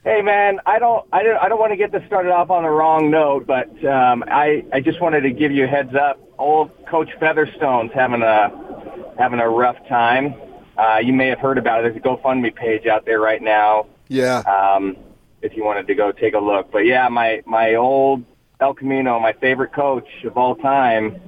Hey, 0.03 0.21
man, 0.21 0.59
I 0.65 0.79
don't, 0.79 1.05
I 1.11 1.23
don't, 1.23 1.37
I 1.37 1.49
don't 1.49 1.59
want 1.59 1.71
to 1.73 1.77
get 1.77 1.91
this 1.91 2.03
started 2.07 2.31
off 2.31 2.49
on 2.49 2.63
the 2.63 2.69
wrong 2.69 3.11
note, 3.11 3.45
but 3.45 3.69
um, 3.85 4.23
I, 4.27 4.63
I 4.71 4.79
just 4.79 5.01
wanted 5.01 5.21
to 5.21 5.31
give 5.31 5.51
you 5.51 5.65
a 5.65 5.67
heads 5.67 5.95
up. 5.95 6.19
Old 6.37 6.71
Coach 6.85 7.09
Featherstone's 7.19 7.91
having 7.93 8.21
a, 8.21 9.13
having 9.17 9.39
a 9.39 9.49
rough 9.49 9.77
time. 9.89 10.35
Uh, 10.77 10.99
you 11.03 11.11
may 11.11 11.27
have 11.27 11.39
heard 11.39 11.57
about 11.57 11.79
it. 11.79 11.93
There's 11.93 11.97
a 11.97 12.07
GoFundMe 12.07 12.55
page 12.55 12.85
out 12.85 13.05
there 13.05 13.19
right 13.19 13.41
now. 13.41 13.87
Yeah. 14.07 14.39
um, 14.39 14.95
if 15.41 15.55
you 15.55 15.63
wanted 15.63 15.87
to 15.87 15.95
go 15.95 16.11
take 16.11 16.33
a 16.33 16.39
look. 16.39 16.71
But 16.71 16.85
yeah, 16.85 17.07
my 17.09 17.41
my 17.45 17.75
old 17.75 18.23
El 18.59 18.73
Camino, 18.73 19.19
my 19.19 19.33
favorite 19.33 19.73
coach 19.73 20.07
of 20.23 20.37
all 20.37 20.55
time, 20.55 21.19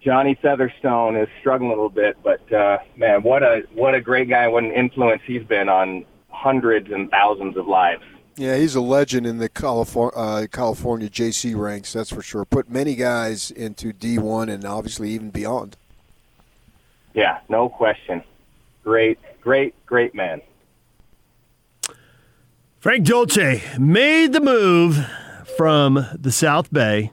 Johnny 0.00 0.38
Featherstone, 0.40 1.16
is 1.16 1.28
struggling 1.40 1.70
a 1.70 1.74
little 1.74 1.88
bit. 1.88 2.16
But 2.22 2.52
uh, 2.52 2.78
man, 2.96 3.22
what 3.22 3.42
a 3.42 3.62
what 3.74 3.94
a 3.94 4.00
great 4.00 4.28
guy! 4.28 4.48
What 4.48 4.64
an 4.64 4.72
influence 4.72 5.22
he's 5.26 5.44
been 5.44 5.68
on 5.68 6.04
hundreds 6.42 6.90
and 6.90 7.10
thousands 7.10 7.56
of 7.56 7.68
lives. 7.68 8.02
Yeah, 8.36 8.56
he's 8.56 8.74
a 8.74 8.80
legend 8.80 9.26
in 9.26 9.38
the 9.38 9.48
California, 9.48 10.18
uh, 10.18 10.46
California 10.50 11.08
JC 11.08 11.56
ranks, 11.56 11.92
that's 11.92 12.10
for 12.10 12.22
sure. 12.22 12.44
Put 12.44 12.70
many 12.70 12.94
guys 12.94 13.50
into 13.50 13.92
D1 13.92 14.50
and 14.50 14.64
obviously 14.64 15.10
even 15.10 15.30
beyond. 15.30 15.76
Yeah, 17.14 17.38
no 17.48 17.68
question. 17.68 18.22
Great, 18.82 19.18
great, 19.42 19.74
great 19.86 20.14
man. 20.14 20.40
Frank 22.80 23.06
Dolce 23.06 23.62
made 23.78 24.32
the 24.32 24.40
move 24.40 25.06
from 25.56 26.06
the 26.14 26.32
South 26.32 26.72
Bay, 26.72 27.12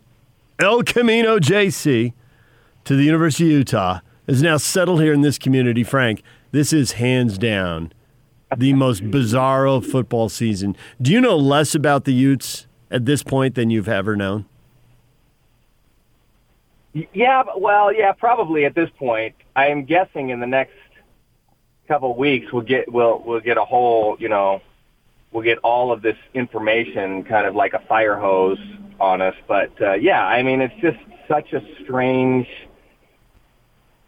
El 0.58 0.84
Camino 0.84 1.38
JC, 1.38 2.13
to 2.86 2.96
the 2.96 3.04
University 3.04 3.52
of 3.52 3.58
Utah, 3.60 4.00
is 4.26 4.42
now 4.42 4.58
settled 4.58 5.02
here 5.02 5.13
in 5.13 5.22
this 5.22 5.38
community. 5.38 5.84
Frank, 5.84 6.24
this 6.52 6.72
is 6.72 6.94
hands 6.94 7.38
down 7.38 7.92
the 8.58 8.74
most 8.74 9.04
bizarro 9.04 9.84
football 9.84 10.30
season. 10.30 10.76
Do 11.02 11.12
you 11.12 11.22
know 11.22 11.38
less 11.38 11.76
about 11.76 12.06
the 12.06 12.14
Utes 12.14 12.68
at 12.90 13.06
this 13.06 13.24
point 13.24 13.56
than 13.56 13.70
you've 13.70 13.88
ever 13.88 14.16
known? 14.16 14.46
Yeah, 17.14 17.44
well, 17.56 17.94
yeah, 17.94 18.12
probably 18.14 18.66
at 18.66 18.74
this 18.74 18.90
point. 18.98 19.36
I 19.56 19.68
am 19.68 19.86
guessing 19.86 20.30
in 20.30 20.40
the 20.40 20.48
next 20.48 20.74
couple 21.88 22.12
of 22.12 22.18
weeks 22.18 22.52
we'll 22.54 22.64
get 22.64 22.92
we'll 22.92 23.22
we'll 23.26 23.40
get 23.40 23.58
a 23.58 23.66
whole, 23.66 24.16
you 24.20 24.30
know, 24.30 24.62
we'll 25.32 25.44
get 25.44 25.60
all 25.60 25.92
of 25.92 26.02
this 26.02 26.18
information 26.34 27.24
kind 27.24 27.46
of 27.46 27.56
like 27.56 27.74
a 27.74 27.80
fire 27.88 28.18
hose 28.18 28.60
on 29.00 29.22
us. 29.22 29.36
But 29.48 29.72
uh, 29.82 29.94
yeah, 29.94 30.26
I 30.26 30.42
mean, 30.42 30.62
it's 30.62 30.74
just 30.82 30.98
such 31.28 31.54
a 31.54 31.62
strange, 31.84 32.48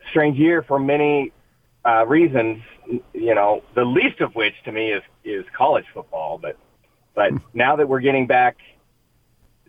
strange 0.09 0.37
year 0.37 0.63
for 0.63 0.79
many 0.79 1.31
uh, 1.85 2.05
reasons. 2.07 2.63
You 3.13 3.35
know, 3.35 3.63
the 3.75 3.85
least 3.85 4.21
of 4.21 4.35
which 4.35 4.55
to 4.65 4.71
me 4.71 4.91
is 4.91 5.03
is 5.23 5.45
college 5.55 5.85
football. 5.93 6.37
But 6.37 6.57
but 7.13 7.31
hmm. 7.31 7.37
now 7.53 7.75
that 7.75 7.87
we're 7.87 8.01
getting 8.01 8.27
back 8.27 8.57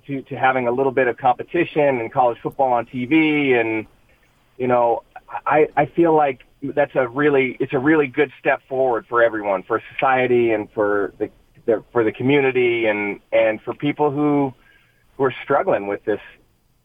to, 0.07 0.23
to 0.23 0.37
having 0.37 0.67
a 0.67 0.73
little 0.73 0.93
bit 0.93 1.09
of 1.09 1.17
competition 1.17 2.01
and 2.01 2.13
college 2.13 2.39
football 2.43 2.73
on 2.73 2.87
TV 2.87 3.55
and 3.61 3.87
you 4.59 4.67
know 4.67 5.03
I, 5.47 5.69
I 5.77 5.87
feel 5.87 6.15
like 6.15 6.43
that's 6.63 6.95
a 6.95 7.09
really 7.09 7.57
it's 7.61 7.73
a 7.73 7.79
really 7.79 8.07
good 8.07 8.33
step 8.39 8.63
forward 8.69 9.07
for 9.09 9.23
everyone 9.23 9.63
for 9.63 9.83
society 9.95 10.53
and 10.53 10.71
for 10.73 11.15
the, 11.19 11.31
the 11.67 11.85
for 11.93 12.05
the 12.05 12.13
community 12.13 12.87
and 12.87 13.21
and 13.33 13.61
for 13.63 13.75
people 13.75 14.11
who 14.11 14.53
who 15.17 15.25
are 15.25 15.35
struggling 15.43 15.87
with 15.87 16.05
this 16.05 16.21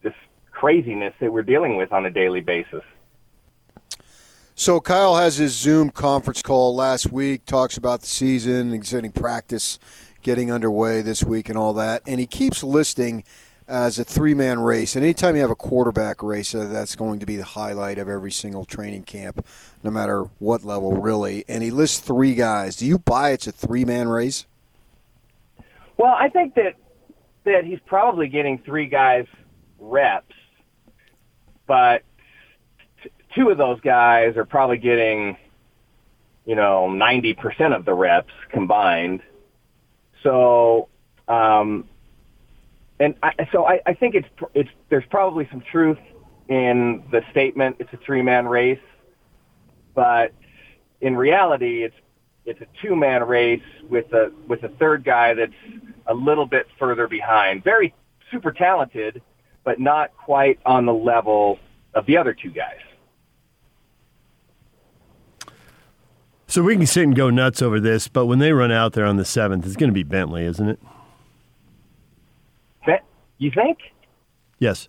this 0.02 0.14
craziness 0.50 1.14
that 1.20 1.32
we're 1.32 1.42
dealing 1.42 1.76
with 1.76 1.92
on 1.92 2.06
a 2.06 2.10
daily 2.10 2.40
basis. 2.40 2.82
So 4.58 4.80
Kyle 4.80 5.14
has 5.14 5.36
his 5.36 5.54
Zoom 5.54 5.90
conference 5.90 6.42
call 6.42 6.74
last 6.74 7.12
week, 7.12 7.46
talks 7.46 7.76
about 7.76 8.00
the 8.00 8.08
season, 8.08 8.72
exciting 8.72 9.12
practice 9.12 9.78
getting 10.22 10.50
underway 10.50 11.00
this 11.00 11.22
week 11.22 11.48
and 11.48 11.56
all 11.56 11.72
that. 11.74 12.02
And 12.08 12.18
he 12.18 12.26
keeps 12.26 12.64
listing 12.64 13.22
as 13.68 14.00
a 14.00 14.04
three 14.04 14.34
man 14.34 14.58
race. 14.58 14.96
And 14.96 15.04
anytime 15.04 15.36
you 15.36 15.42
have 15.42 15.52
a 15.52 15.54
quarterback 15.54 16.24
race, 16.24 16.56
uh, 16.56 16.64
that's 16.64 16.96
going 16.96 17.20
to 17.20 17.24
be 17.24 17.36
the 17.36 17.44
highlight 17.44 17.98
of 17.98 18.08
every 18.08 18.32
single 18.32 18.64
training 18.64 19.04
camp, 19.04 19.46
no 19.84 19.92
matter 19.92 20.24
what 20.40 20.64
level, 20.64 20.96
really. 20.96 21.44
And 21.46 21.62
he 21.62 21.70
lists 21.70 22.00
three 22.00 22.34
guys. 22.34 22.74
Do 22.74 22.84
you 22.84 22.98
buy 22.98 23.30
it's 23.30 23.46
a 23.46 23.52
three 23.52 23.84
man 23.84 24.08
race? 24.08 24.44
Well, 25.98 26.16
I 26.18 26.30
think 26.30 26.56
that 26.56 26.74
that 27.44 27.62
he's 27.62 27.80
probably 27.86 28.26
getting 28.26 28.58
three 28.58 28.86
guys 28.86 29.26
reps, 29.78 30.34
but 31.68 32.02
two 33.34 33.50
of 33.50 33.58
those 33.58 33.80
guys 33.80 34.36
are 34.36 34.44
probably 34.44 34.78
getting, 34.78 35.36
you 36.44 36.54
know, 36.54 36.88
ninety 36.90 37.34
percent 37.34 37.74
of 37.74 37.84
the 37.84 37.94
reps 37.94 38.32
combined. 38.50 39.22
So, 40.22 40.88
um, 41.28 41.88
and 42.98 43.14
I, 43.22 43.32
so 43.52 43.66
I, 43.66 43.80
I 43.86 43.94
think 43.94 44.14
it's 44.14 44.28
it's 44.54 44.70
there's 44.88 45.04
probably 45.10 45.48
some 45.50 45.62
truth 45.72 45.98
in 46.48 47.04
the 47.10 47.22
statement. 47.30 47.76
It's 47.78 47.92
a 47.92 47.98
three 47.98 48.22
man 48.22 48.46
race, 48.46 48.80
but 49.94 50.32
in 51.00 51.16
reality, 51.16 51.84
it's 51.84 51.94
it's 52.44 52.60
a 52.60 52.66
two 52.82 52.96
man 52.96 53.22
race 53.24 53.62
with 53.88 54.12
a 54.12 54.32
with 54.48 54.62
a 54.64 54.68
third 54.80 55.04
guy 55.04 55.34
that's 55.34 55.52
a 56.06 56.14
little 56.14 56.46
bit 56.46 56.66
further 56.78 57.06
behind. 57.06 57.62
Very 57.62 57.94
super 58.32 58.52
talented, 58.52 59.22
but 59.64 59.78
not 59.78 60.16
quite 60.16 60.58
on 60.64 60.86
the 60.86 60.94
level 60.94 61.58
of 61.94 62.06
the 62.06 62.16
other 62.16 62.32
two 62.32 62.50
guys. 62.50 62.80
So 66.58 66.64
we 66.64 66.74
can 66.74 66.86
sit 66.86 67.04
and 67.04 67.14
go 67.14 67.30
nuts 67.30 67.62
over 67.62 67.78
this, 67.78 68.08
but 68.08 68.26
when 68.26 68.40
they 68.40 68.52
run 68.52 68.72
out 68.72 68.92
there 68.94 69.04
on 69.04 69.16
the 69.16 69.22
7th, 69.22 69.64
it's 69.64 69.76
going 69.76 69.90
to 69.90 69.94
be 69.94 70.02
Bentley, 70.02 70.44
isn't 70.44 70.68
it? 70.68 70.80
That- 72.84 73.04
You 73.38 73.52
think? 73.52 73.78
Yes. 74.58 74.88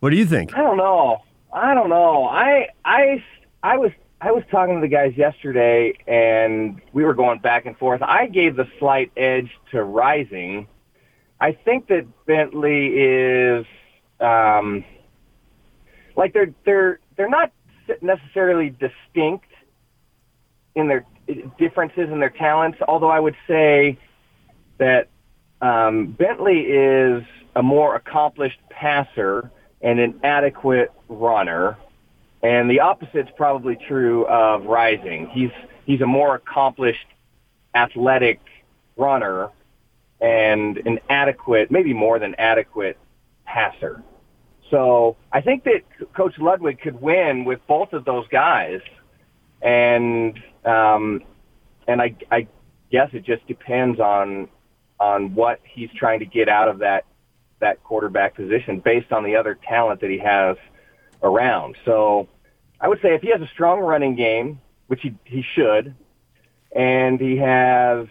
What 0.00 0.10
do 0.10 0.16
you 0.16 0.26
think? 0.26 0.52
I 0.56 0.62
don't 0.62 0.76
know. 0.76 1.22
I 1.52 1.72
don't 1.72 1.88
know. 1.88 2.24
I 2.24 2.66
I 2.84 3.22
I 3.62 3.76
was 3.76 3.92
I 4.20 4.32
was 4.32 4.42
talking 4.50 4.74
to 4.74 4.80
the 4.80 4.88
guys 4.88 5.16
yesterday, 5.16 5.96
and 6.08 6.80
we 6.92 7.04
were 7.04 7.14
going 7.14 7.38
back 7.38 7.64
and 7.64 7.78
forth. 7.78 8.02
I 8.02 8.26
gave 8.26 8.56
the 8.56 8.66
slight 8.80 9.12
edge 9.16 9.52
to 9.70 9.84
Rising. 9.84 10.66
I 11.40 11.52
think 11.52 11.86
that 11.86 12.06
Bentley 12.26 12.88
is 12.88 13.66
um, 14.18 14.84
like 16.16 16.32
they're 16.32 16.52
they're 16.64 16.98
they're 17.16 17.28
not 17.28 17.52
necessarily 18.00 18.70
distinct 18.70 19.46
in 20.74 20.88
their 20.88 21.04
differences 21.58 22.08
in 22.10 22.20
their 22.20 22.30
talents. 22.30 22.78
Although 22.86 23.10
I 23.10 23.20
would 23.20 23.36
say 23.46 23.98
that 24.78 25.08
um, 25.60 26.06
Bentley 26.06 26.60
is 26.60 27.22
a 27.54 27.62
more 27.62 27.94
accomplished 27.94 28.58
passer 28.70 29.50
and 29.80 29.98
an 29.98 30.20
adequate 30.22 30.92
runner, 31.08 31.76
and 32.42 32.70
the 32.70 32.80
opposite's 32.80 33.30
probably 33.36 33.76
true 33.76 34.26
of 34.26 34.64
Rising. 34.64 35.28
He's 35.28 35.50
he's 35.86 36.00
a 36.00 36.06
more 36.06 36.34
accomplished, 36.34 37.06
athletic 37.74 38.40
runner 38.96 39.50
and 40.20 40.78
an 40.86 41.00
adequate, 41.08 41.70
maybe 41.70 41.92
more 41.92 42.18
than 42.18 42.34
adequate 42.36 42.96
passer. 43.44 44.02
So 44.72 45.16
I 45.30 45.42
think 45.42 45.64
that 45.64 45.82
Coach 46.14 46.38
Ludwig 46.38 46.80
could 46.80 47.00
win 47.00 47.44
with 47.44 47.60
both 47.66 47.92
of 47.92 48.06
those 48.06 48.26
guys, 48.28 48.80
and 49.60 50.42
um, 50.64 51.22
and 51.86 52.00
I, 52.00 52.16
I 52.30 52.48
guess 52.90 53.10
it 53.12 53.22
just 53.22 53.46
depends 53.46 54.00
on 54.00 54.48
on 54.98 55.34
what 55.34 55.60
he's 55.62 55.90
trying 55.94 56.20
to 56.20 56.24
get 56.24 56.48
out 56.48 56.68
of 56.68 56.78
that 56.78 57.04
that 57.58 57.84
quarterback 57.84 58.34
position 58.34 58.80
based 58.80 59.12
on 59.12 59.24
the 59.24 59.36
other 59.36 59.58
talent 59.68 60.00
that 60.00 60.10
he 60.10 60.18
has 60.18 60.56
around. 61.22 61.76
So 61.84 62.28
I 62.80 62.88
would 62.88 63.00
say 63.02 63.14
if 63.14 63.20
he 63.20 63.28
has 63.28 63.42
a 63.42 63.48
strong 63.48 63.78
running 63.78 64.16
game, 64.16 64.58
which 64.86 65.02
he 65.02 65.14
he 65.24 65.42
should, 65.54 65.94
and 66.74 67.20
he 67.20 67.36
has 67.36 68.06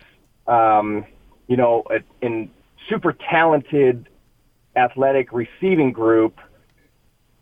um, 0.45 1.05
you 1.47 1.57
know 1.57 1.83
a, 1.89 2.01
in 2.23 2.51
super 2.87 3.13
talented 3.13 4.09
athletic 4.75 5.33
receiving 5.33 5.91
group, 5.91 6.39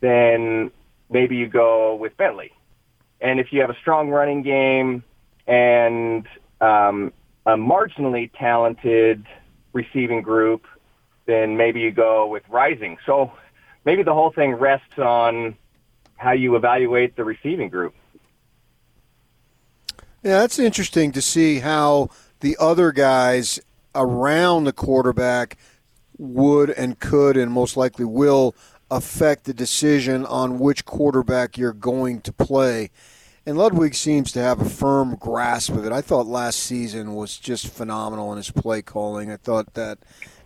then 0.01 0.71
maybe 1.09 1.35
you 1.35 1.47
go 1.47 1.95
with 1.95 2.15
Bentley. 2.17 2.51
And 3.21 3.39
if 3.39 3.51
you 3.51 3.61
have 3.61 3.69
a 3.69 3.77
strong 3.81 4.09
running 4.09 4.43
game 4.43 5.03
and 5.47 6.25
um, 6.61 7.11
a 7.45 7.51
marginally 7.51 8.31
talented 8.37 9.25
receiving 9.73 10.21
group, 10.21 10.65
then 11.25 11.57
maybe 11.57 11.81
you 11.81 11.91
go 11.91 12.27
with 12.27 12.43
Rising. 12.49 12.97
So 13.05 13.31
maybe 13.85 14.03
the 14.03 14.13
whole 14.13 14.31
thing 14.31 14.53
rests 14.53 14.97
on 14.97 15.55
how 16.15 16.31
you 16.31 16.55
evaluate 16.55 17.15
the 17.15 17.23
receiving 17.23 17.69
group. 17.69 17.93
Yeah, 20.23 20.39
that's 20.39 20.59
interesting 20.59 21.11
to 21.13 21.21
see 21.21 21.59
how 21.59 22.09
the 22.41 22.57
other 22.59 22.91
guys 22.91 23.59
around 23.95 24.65
the 24.65 24.73
quarterback 24.73 25.57
would 26.17 26.69
and 26.69 26.99
could 26.99 27.37
and 27.37 27.51
most 27.51 27.77
likely 27.77 28.05
will 28.05 28.53
affect 28.91 29.45
the 29.45 29.53
decision 29.53 30.25
on 30.25 30.59
which 30.59 30.85
quarterback 30.85 31.57
you're 31.57 31.73
going 31.73 32.21
to 32.21 32.33
play. 32.33 32.89
And 33.45 33.57
Ludwig 33.57 33.95
seems 33.95 34.31
to 34.33 34.41
have 34.41 34.61
a 34.61 34.69
firm 34.69 35.15
grasp 35.15 35.71
of 35.71 35.85
it. 35.85 35.91
I 35.91 36.01
thought 36.01 36.27
last 36.27 36.59
season 36.59 37.15
was 37.15 37.37
just 37.37 37.67
phenomenal 37.67 38.31
in 38.31 38.37
his 38.37 38.51
play 38.51 38.81
calling. 38.81 39.31
I 39.31 39.37
thought 39.37 39.73
that 39.73 39.99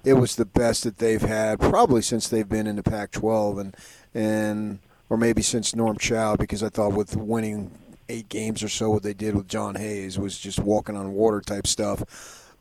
it 0.03 0.13
was 0.13 0.35
the 0.35 0.45
best 0.45 0.83
that 0.83 0.97
they've 0.97 1.21
had 1.21 1.59
probably 1.59 2.01
since 2.01 2.27
they've 2.27 2.47
been 2.47 2.67
in 2.67 2.75
the 2.75 2.83
Pac-12 2.83 3.59
and 3.59 3.77
and 4.13 4.79
or 5.09 5.17
maybe 5.17 5.41
since 5.41 5.75
Norm 5.75 5.97
Chow 5.97 6.35
because 6.35 6.63
I 6.63 6.69
thought 6.69 6.93
with 6.93 7.15
winning 7.15 7.71
eight 8.09 8.29
games 8.29 8.63
or 8.63 8.69
so 8.69 8.89
what 8.89 9.03
they 9.03 9.13
did 9.13 9.35
with 9.35 9.47
Jon 9.47 9.75
Hays 9.75 10.19
was 10.19 10.37
just 10.37 10.59
walking 10.59 10.97
on 10.97 11.13
water 11.13 11.41
type 11.41 11.67
stuff. 11.67 12.03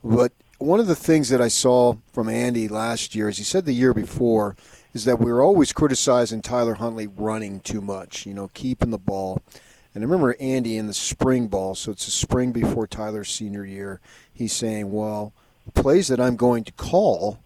But 0.05 0.33
one 0.59 0.81
of 0.81 0.87
the 0.87 0.95
things 0.95 1.29
that 1.31 1.41
I 1.41 1.49
saw 1.49 1.97
from 2.13 2.29
Andy 2.29 2.69
last 2.69 3.15
year, 3.15 3.29
as 3.29 3.39
he 3.39 3.45
said 3.45 3.65
the 3.65 3.73
year 3.73 3.95
before, 3.95 4.57
is 4.93 5.05
that 5.05 5.19
we 5.19 5.33
were 5.33 5.43
always 5.43 5.73
criticizing 5.73 6.43
Tyler 6.43 6.75
Huntley 6.75 7.07
running 7.07 7.61
too 7.61 7.81
much, 7.81 8.27
you 8.27 8.35
know, 8.35 8.51
keeping 8.53 8.91
the 8.91 8.99
ball. 8.99 9.41
And 9.95 10.03
I 10.03 10.07
remember 10.07 10.37
Andy 10.41 10.77
in 10.77 10.87
the 10.87 10.95
spring 10.95 11.49
ball, 11.49 11.75
so 11.75 11.93
it's 11.93 12.05
the 12.05 12.11
spring 12.11 12.53
before 12.53 12.87
Tyler's 12.87 13.31
senior 13.31 13.65
year, 13.65 14.01
he's 14.33 14.53
saying, 14.53 14.93
well, 14.93 15.33
the 15.67 15.73
plays 15.73 16.09
that 16.09 16.21
I'm 16.21 16.37
going 16.37 16.65
to 16.65 16.73
call, 16.73 17.39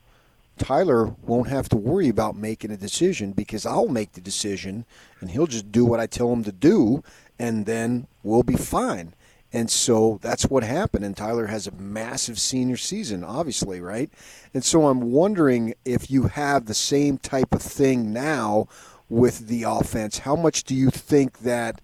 Tyler 0.58 1.14
won't 1.22 1.48
have 1.48 1.68
to 1.70 1.76
worry 1.76 2.08
about 2.08 2.36
making 2.36 2.70
a 2.70 2.76
decision 2.76 3.32
because 3.32 3.66
I'll 3.66 3.88
make 3.88 4.12
the 4.12 4.20
decision 4.20 4.84
and 5.20 5.30
he'll 5.30 5.46
just 5.46 5.70
do 5.70 5.84
what 5.84 6.00
I 6.00 6.06
tell 6.06 6.32
him 6.32 6.44
to 6.44 6.52
do, 6.52 7.02
and 7.38 7.66
then 7.66 8.06
we'll 8.22 8.42
be 8.42 8.56
fine. 8.56 9.14
And 9.56 9.70
so 9.70 10.18
that's 10.20 10.44
what 10.44 10.64
happened. 10.64 11.02
And 11.02 11.16
Tyler 11.16 11.46
has 11.46 11.66
a 11.66 11.72
massive 11.72 12.38
senior 12.38 12.76
season, 12.76 13.24
obviously, 13.24 13.80
right? 13.80 14.10
And 14.52 14.62
so 14.62 14.86
I'm 14.86 15.12
wondering 15.12 15.72
if 15.82 16.10
you 16.10 16.24
have 16.24 16.66
the 16.66 16.74
same 16.74 17.16
type 17.16 17.54
of 17.54 17.62
thing 17.62 18.12
now 18.12 18.68
with 19.08 19.48
the 19.48 19.62
offense. 19.62 20.18
How 20.18 20.36
much 20.36 20.64
do 20.64 20.74
you 20.74 20.90
think 20.90 21.38
that 21.38 21.80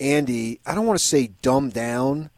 Andy, 0.00 0.58
I 0.66 0.74
don't 0.74 0.84
want 0.84 0.98
to 0.98 1.04
say 1.04 1.30
dumb 1.42 1.70
down, 1.70 2.30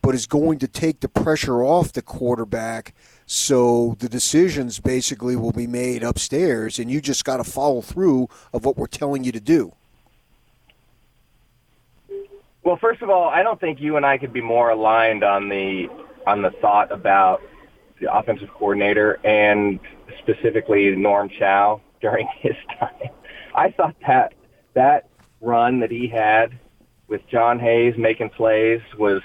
but 0.00 0.14
is 0.14 0.26
going 0.26 0.60
to 0.60 0.68
take 0.68 1.00
the 1.00 1.08
pressure 1.08 1.64
off 1.64 1.92
the 1.92 2.00
quarterback 2.00 2.94
so 3.26 3.96
the 3.98 4.08
decisions 4.08 4.78
basically 4.78 5.34
will 5.34 5.50
be 5.50 5.66
made 5.66 6.04
upstairs 6.04 6.78
and 6.78 6.88
you 6.88 7.00
just 7.00 7.24
got 7.24 7.38
to 7.38 7.44
follow 7.44 7.80
through 7.80 8.28
of 8.52 8.64
what 8.64 8.76
we're 8.76 8.86
telling 8.86 9.24
you 9.24 9.32
to 9.32 9.40
do? 9.40 9.72
Well, 12.64 12.78
first 12.78 13.02
of 13.02 13.10
all, 13.10 13.28
I 13.28 13.42
don't 13.42 13.60
think 13.60 13.80
you 13.80 13.96
and 13.98 14.06
I 14.06 14.16
could 14.16 14.32
be 14.32 14.40
more 14.40 14.70
aligned 14.70 15.22
on 15.22 15.50
the 15.50 15.88
on 16.26 16.40
the 16.40 16.50
thought 16.50 16.90
about 16.90 17.42
the 18.00 18.12
offensive 18.12 18.48
coordinator 18.48 19.20
and 19.22 19.78
specifically 20.18 20.96
Norm 20.96 21.28
Chow 21.28 21.82
during 22.00 22.26
his 22.40 22.56
time. 22.80 23.10
I 23.54 23.70
thought 23.70 23.94
that 24.06 24.32
that 24.72 25.08
run 25.42 25.80
that 25.80 25.90
he 25.90 26.08
had 26.08 26.58
with 27.06 27.20
Jon 27.28 27.58
Hays 27.58 27.94
making 27.98 28.30
plays 28.30 28.80
was 28.98 29.20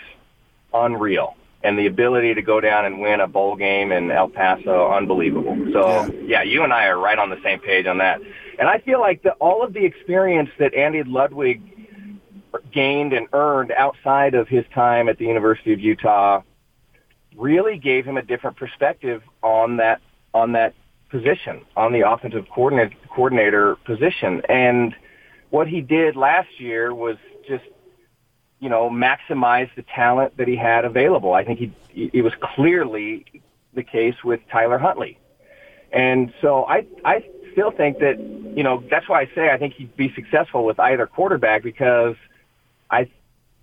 unreal. 0.74 1.36
And 1.64 1.78
the 1.78 1.88
ability 1.88 2.34
to 2.36 2.42
go 2.42 2.62
down 2.62 2.86
and 2.86 3.02
win 3.02 3.20
a 3.20 3.28
bowl 3.28 3.56
game 3.56 3.92
in 3.92 4.12
El 4.12 4.30
Paso, 4.30 4.92
unbelievable. 4.92 5.58
So, 5.74 6.06
yeah, 6.26 6.42
you 6.42 6.64
and 6.64 6.72
I 6.72 6.86
are 6.86 6.98
right 6.98 7.18
on 7.18 7.30
the 7.30 7.42
same 7.44 7.60
page 7.60 7.86
on 7.86 7.98
that. 7.98 8.22
And 8.58 8.70
I 8.70 8.80
feel 8.80 9.02
like 9.02 9.24
the, 9.24 9.32
all 9.34 9.62
of 9.62 9.74
the 9.74 9.84
experience 9.84 10.50
that 10.58 10.74
Andy 10.74 11.04
Ludwig 11.04 11.79
gained 12.72 13.14
and 13.14 13.28
earned 13.34 13.72
outside 13.72 14.34
of 14.36 14.48
his 14.48 14.66
time 14.74 15.10
at 15.10 15.18
the 15.18 15.26
University 15.26 15.74
of 15.74 15.80
Utah 15.80 16.42
really 17.36 17.78
gave 17.78 18.06
him 18.06 18.18
a 18.18 18.22
different 18.22 18.58
perspective 18.58 19.22
on 19.42 19.78
that 19.78 20.02
on 20.34 20.52
that 20.54 20.74
position, 21.10 21.62
on 21.76 21.92
the 21.92 22.08
offensive 22.08 22.46
coordinator, 22.54 22.96
coordinator 23.10 23.76
position. 23.78 24.44
And 24.48 24.96
what 25.50 25.68
he 25.68 25.82
did 25.82 26.16
last 26.16 26.60
year 26.60 26.94
was 26.94 27.18
just, 27.48 27.64
you 28.60 28.70
know, 28.70 28.90
maximize 28.90 29.74
the 29.76 29.84
talent 29.84 30.38
that 30.38 30.48
he 30.48 30.56
had 30.56 30.86
available. 30.86 31.34
I 31.34 31.44
think 31.44 31.60
he 31.60 32.12
it 32.14 32.24
was 32.24 32.34
clearly 32.56 33.26
the 33.74 33.84
case 33.84 34.16
with 34.24 34.40
Tyler 34.52 34.78
Huntley. 34.78 35.18
And 35.92 36.32
so 36.42 36.66
I 36.66 36.86
I 37.04 37.26
still 37.52 37.72
think 37.72 38.00
that, 38.00 38.20
you 38.20 38.64
know, 38.64 38.84
that's 38.90 39.10
why 39.10 39.22
I 39.22 39.30
say 39.34 39.50
I 39.50 39.58
think 39.58 39.74
he'd 39.74 39.96
be 39.96 40.14
successful 40.14 40.66
with 40.66 40.80
either 40.80 41.08
quarterback 41.08 41.64
because 41.64 42.16
I, 42.90 43.10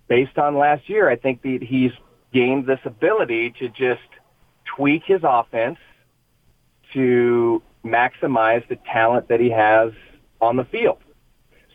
based 0.07 0.37
on 0.37 0.57
last 0.57 0.89
year, 0.89 1.09
I 1.09 1.15
think 1.15 1.41
that 1.43 1.59
he's 1.61 1.91
gained 2.33 2.65
this 2.65 2.79
ability 2.85 3.53
to 3.59 3.69
just 3.69 4.01
tweak 4.75 5.03
his 5.05 5.21
offense 5.23 5.77
to 6.93 7.61
maximize 7.83 8.67
the 8.67 8.77
talent 8.91 9.27
that 9.29 9.39
he 9.39 9.49
has 9.49 9.91
on 10.41 10.55
the 10.55 10.65
field. 10.65 10.99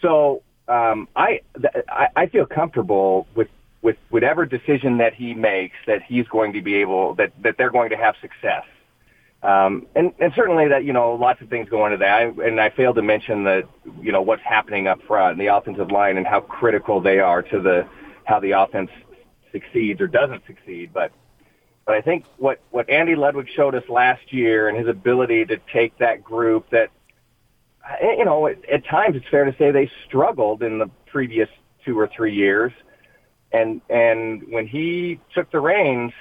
So 0.01 0.43
um, 0.69 1.09
I, 1.17 1.41
I 1.88 2.09
I 2.17 2.27
feel 2.27 2.47
comfortable 2.47 3.27
with 3.35 3.49
with 3.83 3.97
whatever 4.11 4.47
decision 4.47 4.99
that 4.99 5.15
he 5.15 5.35
makes 5.35 5.77
that 5.87 6.03
he's 6.03 6.27
going 6.29 6.53
to 6.53 6.62
be 6.62 6.77
able 6.77 7.15
that 7.15 7.33
that 7.43 7.57
they're 7.59 7.71
going 7.71 7.91
to 7.91 7.97
have 7.97 8.15
success. 8.21 8.65
Um, 9.43 9.87
and, 9.97 10.13
and 10.21 10.33
certainly 10.37 10.69
that, 10.69 10.85
you 10.85 10.93
know, 10.93 11.15
lots 11.15 11.41
of 11.41 11.49
things 11.49 11.69
go 11.69 11.85
into 11.87 11.99
that. 11.99 12.09
I, 12.09 12.23
and 12.47 12.61
I 12.61 12.71
failed 12.71 12.95
to 12.97 13.03
mention 13.03 13.43
that, 13.45 13.69
you 14.01 14.13
know, 14.13 14.23
what's 14.23 14.43
happening 14.43 14.87
up 14.87 15.03
front, 15.03 15.37
the 15.39 15.49
offensive 15.49 15.91
line 15.91 16.17
and 16.17 16.27
how 16.27 16.41
critical 16.41 17.01
they 17.01 17.19
are 17.19 17.43
to 17.43 17.61
the, 17.61 17.89
how 18.25 18.39
the 18.39 18.53
offense 18.53 18.91
succeeds 19.51 20.01
or 20.01 20.07
doesn't 20.07 20.47
succeed. 20.47 20.93
But, 20.95 21.11
but 21.85 21.97
I 21.97 22.03
think 22.03 22.25
what, 22.37 22.61
what 22.71 22.89
Andy 22.89 23.17
Ludwig 23.17 23.49
showed 23.57 23.75
us 23.75 23.83
last 23.89 24.33
year 24.33 24.69
and 24.69 24.79
his 24.79 24.87
ability 24.87 25.47
to 25.47 25.59
take 25.73 25.99
that 25.99 26.23
group 26.23 26.71
that, 26.71 26.91
you 28.01 28.25
know, 28.25 28.47
at, 28.47 28.65
at 28.69 28.87
times 28.87 29.17
it's 29.17 29.27
fair 29.29 29.45
to 29.45 29.57
say 29.59 29.73
they 29.73 29.91
struggled 30.07 30.63
in 30.63 30.79
the 30.79 30.89
previous 31.07 31.49
two 31.85 31.99
or 31.99 32.07
three 32.07 32.33
years. 32.33 32.71
And, 33.51 33.81
and 33.91 34.45
when 34.51 34.69
he 34.69 35.19
took 35.35 35.51
the 35.51 35.59
reins, 35.59 36.13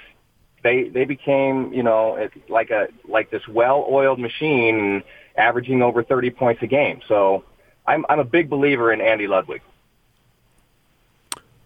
they 0.62 0.88
they 0.88 1.04
became 1.04 1.72
you 1.72 1.82
know 1.82 2.28
like 2.48 2.70
a 2.70 2.88
like 3.08 3.30
this 3.30 3.46
well-oiled 3.48 4.18
machine, 4.18 5.02
averaging 5.36 5.82
over 5.82 6.02
30 6.02 6.30
points 6.30 6.62
a 6.62 6.66
game. 6.66 7.00
So 7.08 7.44
I'm 7.86 8.04
I'm 8.08 8.18
a 8.18 8.24
big 8.24 8.48
believer 8.48 8.92
in 8.92 9.00
Andy 9.00 9.26
Ludwig. 9.26 9.62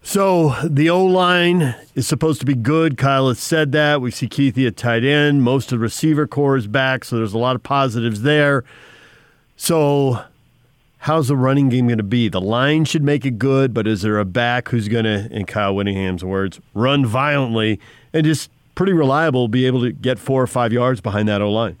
So 0.01 0.55
the 0.63 0.89
O 0.89 1.03
line 1.03 1.75
is 1.93 2.07
supposed 2.07 2.39
to 2.39 2.45
be 2.45 2.55
good. 2.55 2.97
Kyle 2.97 3.27
has 3.27 3.39
said 3.39 3.73
that. 3.73 3.99
We 3.99 4.09
see 4.09 4.29
Kuithe 4.29 4.65
at 4.65 4.77
tight 4.77 5.03
end. 5.03 5.43
Most 5.43 5.65
of 5.73 5.79
the 5.79 5.83
receiver 5.83 6.25
core 6.25 6.55
is 6.55 6.65
back, 6.65 7.03
so 7.03 7.17
there's 7.17 7.33
a 7.33 7.37
lot 7.37 7.57
of 7.57 7.63
positives 7.63 8.21
there. 8.21 8.63
So 9.57 10.23
how's 10.99 11.27
the 11.27 11.35
running 11.35 11.67
game 11.67 11.87
going 11.87 11.97
to 11.97 12.03
be? 12.03 12.29
The 12.29 12.39
line 12.39 12.85
should 12.85 13.03
make 13.03 13.25
it 13.25 13.37
good, 13.37 13.73
but 13.73 13.85
is 13.85 14.01
there 14.01 14.17
a 14.17 14.23
back 14.23 14.69
who's 14.69 14.87
going 14.87 15.03
to, 15.03 15.27
in 15.29 15.45
Kyle 15.45 15.75
Whittingham's 15.75 16.23
words, 16.23 16.61
run 16.73 17.05
violently 17.05 17.77
and 18.13 18.25
just 18.25 18.49
pretty 18.77 18.93
reliable, 18.93 19.47
be 19.47 19.65
able 19.65 19.81
to 19.81 19.91
get 19.91 20.19
four 20.19 20.39
or 20.39 20.45
five 20.45 20.71
yards 20.71 21.01
behind 21.01 21.27
that 21.27 21.41
O 21.41 21.51
line? 21.51 21.75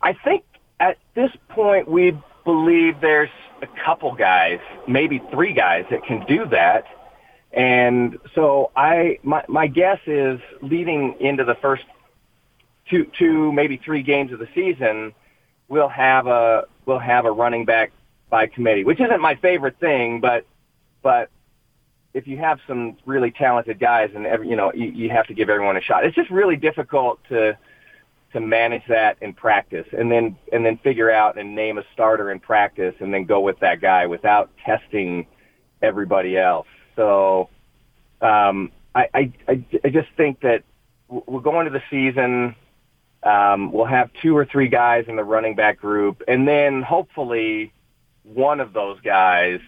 I 0.00 0.14
think 0.14 0.42
at 0.80 0.96
this 1.14 1.30
point 1.50 1.86
we 1.86 2.16
believe 2.44 3.02
there's 3.02 3.28
a 3.60 3.66
couple 3.84 4.14
guys, 4.14 4.58
maybe 4.86 5.20
three 5.30 5.52
guys 5.52 5.84
that 5.90 6.02
can 6.04 6.24
do 6.24 6.46
that. 6.46 6.86
And 7.52 8.18
so 8.34 8.70
I, 8.74 9.18
my, 9.22 9.44
my 9.48 9.66
guess 9.66 10.00
is 10.06 10.40
leading 10.62 11.20
into 11.20 11.44
the 11.44 11.56
first 11.56 11.84
two, 12.88 13.04
two, 13.18 13.52
maybe 13.52 13.76
three 13.76 14.02
games 14.02 14.32
of 14.32 14.38
the 14.38 14.48
season, 14.54 15.12
we'll 15.68 15.90
have 15.90 16.26
a, 16.26 16.64
we'll 16.86 16.98
have 16.98 17.26
a 17.26 17.30
running 17.30 17.66
back 17.66 17.92
by 18.30 18.46
committee, 18.46 18.84
which 18.84 18.98
isn't 18.98 19.20
my 19.20 19.34
favorite 19.34 19.78
thing, 19.78 20.20
but, 20.20 20.46
but 21.02 21.28
if 22.14 22.26
you 22.26 22.38
have 22.38 22.58
some 22.66 22.96
really 23.06 23.30
talented 23.30 23.78
guys 23.78 24.10
and 24.14 24.26
every, 24.26 24.48
you 24.48 24.56
know, 24.56 24.72
you, 24.74 24.86
you 24.86 25.10
have 25.10 25.26
to 25.26 25.34
give 25.34 25.50
everyone 25.50 25.76
a 25.76 25.80
shot. 25.80 26.04
It's 26.04 26.16
just 26.16 26.30
really 26.30 26.56
difficult 26.56 27.20
to, 27.28 27.56
to 28.32 28.40
manage 28.40 28.82
that 28.88 29.18
in 29.20 29.32
practice 29.32 29.86
and 29.92 30.10
then, 30.10 30.36
and 30.52 30.64
then 30.64 30.78
figure 30.78 31.10
out 31.10 31.38
and 31.38 31.54
name 31.54 31.78
a 31.78 31.84
starter 31.92 32.30
in 32.30 32.40
practice 32.40 32.94
and 33.00 33.12
then 33.12 33.24
go 33.24 33.40
with 33.40 33.58
that 33.60 33.80
guy 33.80 34.06
without 34.06 34.50
testing 34.64 35.26
everybody 35.82 36.36
else. 36.36 36.66
So, 36.96 37.48
um, 38.20 38.72
I, 38.94 39.32
I, 39.46 39.64
I 39.84 39.90
just 39.90 40.08
think 40.16 40.40
that 40.40 40.64
we're 41.08 41.40
going 41.40 41.66
to 41.66 41.70
the 41.70 41.82
season. 41.90 42.56
Um, 43.22 43.72
we'll 43.72 43.84
have 43.86 44.10
two 44.22 44.36
or 44.36 44.44
three 44.44 44.68
guys 44.68 45.04
in 45.08 45.16
the 45.16 45.24
running 45.24 45.54
back 45.54 45.78
group, 45.80 46.22
and 46.26 46.46
then 46.46 46.82
hopefully 46.82 47.72
one 48.24 48.60
of 48.60 48.72
those 48.72 49.00
guys 49.00 49.60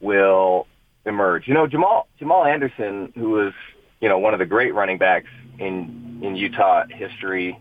will 0.00 0.66
emerge. 1.06 1.48
You 1.48 1.54
know, 1.54 1.66
Jamal 1.66 2.08
Jamal 2.18 2.44
Anderson, 2.44 3.12
who 3.14 3.30
was 3.30 3.52
you 4.00 4.08
know 4.08 4.18
one 4.18 4.34
of 4.34 4.38
the 4.38 4.46
great 4.46 4.74
running 4.74 4.98
backs 4.98 5.30
in 5.58 6.20
in 6.22 6.36
Utah 6.36 6.84
history. 6.88 7.58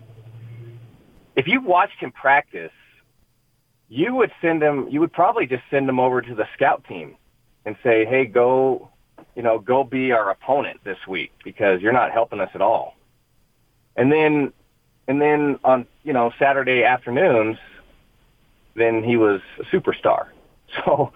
If 1.35 1.47
you 1.47 1.61
watched 1.61 1.99
him 1.99 2.11
practice, 2.11 2.71
you 3.87 4.15
would 4.15 4.31
send 4.41 4.61
him. 4.61 4.87
You 4.89 4.99
would 4.99 5.13
probably 5.13 5.45
just 5.45 5.63
send 5.69 5.87
him 5.87 5.99
over 5.99 6.21
to 6.21 6.35
the 6.35 6.47
scout 6.55 6.83
team 6.87 7.15
and 7.65 7.75
say, 7.83 8.05
"Hey, 8.05 8.25
go, 8.25 8.89
you 9.35 9.43
know, 9.43 9.59
go 9.59 9.83
be 9.83 10.11
our 10.11 10.29
opponent 10.29 10.81
this 10.83 10.97
week 11.07 11.31
because 11.43 11.81
you're 11.81 11.93
not 11.93 12.11
helping 12.11 12.39
us 12.39 12.49
at 12.53 12.61
all." 12.61 12.95
And 13.95 14.11
then, 14.11 14.51
and 15.07 15.21
then 15.21 15.59
on 15.63 15.85
you 16.03 16.13
know 16.13 16.31
Saturday 16.39 16.83
afternoons, 16.83 17.57
then 18.75 19.03
he 19.03 19.17
was 19.17 19.41
a 19.59 19.63
superstar. 19.65 20.27
So 20.85 21.13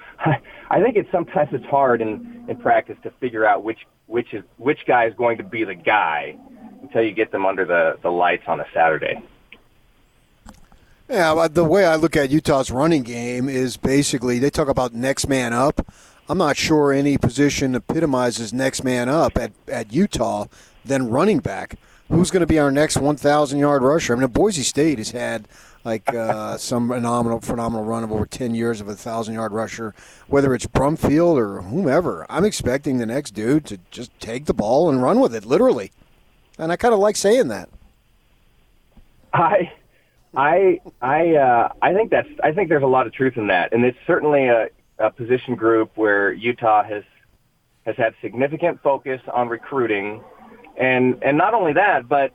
I 0.70 0.82
think 0.82 0.96
it's 0.96 1.12
sometimes 1.12 1.50
it's 1.52 1.66
hard 1.66 2.02
in, 2.02 2.46
in 2.48 2.58
practice 2.58 2.98
to 3.04 3.12
figure 3.20 3.46
out 3.46 3.64
which 3.64 3.80
which 4.08 4.34
is 4.34 4.44
which 4.58 4.86
guy 4.86 5.06
is 5.06 5.14
going 5.16 5.38
to 5.38 5.44
be 5.44 5.64
the 5.64 5.76
guy 5.76 6.38
until 6.82 7.04
you 7.04 7.12
get 7.12 7.32
them 7.32 7.46
under 7.46 7.66
the, 7.66 7.98
the 8.02 8.10
lights 8.10 8.44
on 8.48 8.60
a 8.60 8.66
Saturday. 8.74 9.22
Yeah, 11.10 11.48
the 11.52 11.64
way 11.64 11.86
I 11.86 11.96
look 11.96 12.16
at 12.16 12.30
Utah's 12.30 12.70
running 12.70 13.04
game 13.04 13.50
is 13.50 13.78
basically 13.78 14.40
they 14.40 14.50
talk 14.50 14.68
about 14.68 14.94
next 14.94 15.28
man 15.28 15.54
up. 15.54 15.86
I'm 16.28 16.38
not 16.38 16.56
sure 16.58 16.94
any 16.94 17.18
position 17.18 17.74
epitomizes 17.74 18.54
next 18.54 18.84
man 18.84 19.10
up 19.10 19.36
at, 19.38 19.52
at 19.68 19.92
Utah 19.92 20.46
than 20.86 21.10
running 21.10 21.40
back. 21.40 21.76
Who's 22.10 22.32
going 22.32 22.42
to 22.42 22.48
be 22.48 22.60
our 22.60 22.72
next 22.72 22.98
1,000 22.98 23.60
yard 23.60 23.84
rusher? 23.84 24.16
I 24.16 24.20
mean, 24.20 24.28
Boise 24.30 24.64
State 24.64 24.98
has 24.98 25.12
had 25.12 25.48
like 25.86 26.14
uh, 26.14 26.58
some 26.58 26.90
phenomenal, 26.90 27.40
phenomenal 27.40 27.86
run 27.86 28.04
of 28.04 28.12
over 28.12 28.26
10 28.26 28.56
years 28.56 28.82
of 28.82 28.88
a 28.88 28.92
1,000 28.92 29.36
yard 29.36 29.52
rusher, 29.52 29.94
whether 30.28 30.54
it's 30.54 30.66
Brumfield 30.66 31.38
or 31.38 31.62
whomever. 31.62 32.26
I'm 32.30 32.46
expecting 32.46 32.98
the 32.98 33.06
next 33.06 33.32
dude 33.32 33.66
to 33.68 33.80
just 33.92 34.18
take 34.20 34.46
the 34.46 34.54
ball 34.54 34.90
and 34.90 35.02
run 35.02 35.20
with 35.20 35.36
it, 35.36 35.46
literally. 35.46 35.92
And 36.58 36.72
I 36.72 36.76
kind 36.76 36.94
of 36.94 37.00
like 37.00 37.16
saying 37.16 37.48
that. 37.50 37.70
I 39.34 39.72
I 40.36 40.82
I 41.02 41.36
uh, 41.36 41.70
I 41.82 41.94
think 41.94 42.12
that's 42.12 42.30
I 42.44 42.52
think 42.52 42.70
there's 42.70 42.84
a 42.84 42.88
lot 42.88 43.08
of 43.08 43.14
truth 43.14 43.38
in 43.38 43.48
that, 43.48 43.74
and 43.74 43.86
it's 43.86 43.98
certainly 44.06 44.48
a, 44.48 44.70
a 44.98 45.12
position 45.12 45.56
group 45.56 45.92
where 45.96 46.32
Utah 46.34 46.84
has 46.84 47.04
has 47.86 47.96
had 47.96 48.14
significant 48.22 48.82
focus 48.82 49.22
on 49.32 49.48
recruiting, 49.48 50.22
and 50.80 51.22
and 51.24 51.38
not 51.38 51.54
only 51.54 51.74
that, 51.74 52.08
but 52.08 52.34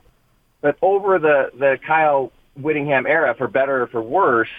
but 0.61 0.77
over 0.81 1.19
the 1.19 1.51
the 1.57 1.77
Kyle 1.85 2.31
Whittingham 2.55 3.05
era, 3.05 3.35
for 3.37 3.47
better 3.47 3.83
or 3.83 3.87
for 3.87 4.01
worse, 4.01 4.49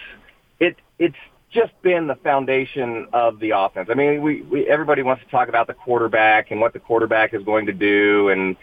it 0.59 0.75
it's 0.99 1.15
just 1.51 1.71
been 1.81 2.07
the 2.07 2.15
foundation 2.15 3.07
of 3.13 3.39
the 3.39 3.51
offense. 3.51 3.89
I 3.89 3.95
mean, 3.95 4.21
we, 4.21 4.41
we 4.41 4.67
everybody 4.67 5.01
wants 5.01 5.23
to 5.23 5.29
talk 5.29 5.49
about 5.49 5.67
the 5.67 5.73
quarterback 5.73 6.51
and 6.51 6.59
what 6.59 6.73
the 6.73 6.79
quarterback 6.79 7.33
is 7.33 7.43
going 7.43 7.65
to 7.67 7.73
do, 7.73 8.29
and 8.29 8.57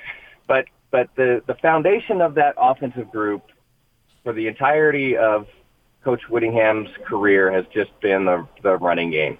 but 0.46 0.66
but 0.90 1.08
the 1.16 1.42
the 1.46 1.54
foundation 1.54 2.20
of 2.20 2.34
that 2.34 2.54
offensive 2.56 3.10
group 3.10 3.42
for 4.22 4.32
the 4.32 4.46
entirety 4.46 5.16
of 5.16 5.46
Coach 6.04 6.20
Whittingham's 6.28 6.90
career 7.06 7.50
has 7.50 7.64
just 7.72 7.98
been 8.00 8.26
the, 8.26 8.46
the 8.62 8.76
running 8.76 9.10
game. 9.10 9.38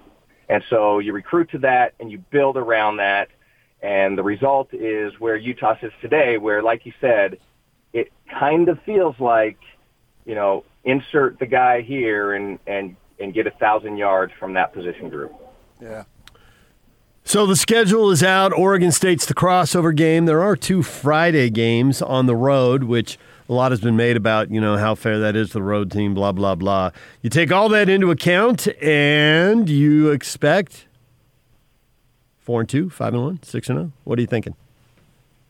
And 0.49 0.63
so 0.69 0.99
you 0.99 1.13
recruit 1.13 1.51
to 1.51 1.59
that 1.59 1.93
and 1.99 2.11
you 2.11 2.17
build 2.17 2.57
around 2.57 2.97
that. 2.97 3.29
And 3.85 4.17
the 4.17 4.23
result 4.23 4.73
is 4.73 5.13
where 5.19 5.35
Utah 5.35 5.75
sits 5.79 5.93
today, 6.01 6.39
where, 6.39 6.63
like 6.63 6.87
you 6.87 6.93
said, 6.99 7.37
it 7.93 8.11
kind 8.39 8.67
of 8.67 8.81
feels 8.81 9.15
like, 9.19 9.59
you 10.25 10.33
know, 10.33 10.63
insert 10.83 11.37
the 11.37 11.45
guy 11.45 11.81
here 11.81 12.33
and, 12.33 12.57
and, 12.65 12.95
and 13.19 13.31
get 13.31 13.45
a 13.45 13.51
thousand 13.51 13.97
yards 13.97 14.33
from 14.39 14.53
that 14.53 14.73
position 14.73 15.09
group. 15.09 15.33
Yeah. 15.79 16.05
So 17.25 17.45
the 17.45 17.55
schedule 17.55 18.09
is 18.09 18.23
out. 18.23 18.53
Oregon 18.53 18.91
State's 18.91 19.27
the 19.27 19.35
crossover 19.35 19.95
game. 19.95 20.25
There 20.25 20.41
are 20.41 20.55
two 20.55 20.81
Friday 20.81 21.51
games 21.51 22.01
on 22.01 22.25
the 22.25 22.35
road, 22.35 22.85
which– 22.85 23.19
a 23.47 23.53
lot 23.53 23.71
has 23.71 23.81
been 23.81 23.95
made 23.95 24.17
about 24.17 24.49
you 24.49 24.59
know 24.59 24.77
how 24.77 24.95
fair 24.95 25.19
that 25.19 25.35
is 25.35 25.49
to 25.49 25.53
the 25.55 25.63
road 25.63 25.91
team, 25.91 26.13
blah 26.13 26.31
blah 26.31 26.55
blah. 26.55 26.91
You 27.21 27.29
take 27.29 27.51
all 27.51 27.69
that 27.69 27.89
into 27.89 28.11
account, 28.11 28.67
and 28.81 29.69
you 29.69 30.09
expect 30.09 30.87
four 32.45 32.61
and 32.61 32.69
two, 32.69 32.89
five 32.89 33.13
and 33.13 33.23
one, 33.23 33.43
six 33.43 33.67
and 33.69 33.77
zero. 33.77 33.91
What 34.05 34.17
are 34.19 34.21
you 34.21 34.27
thinking? 34.27 34.55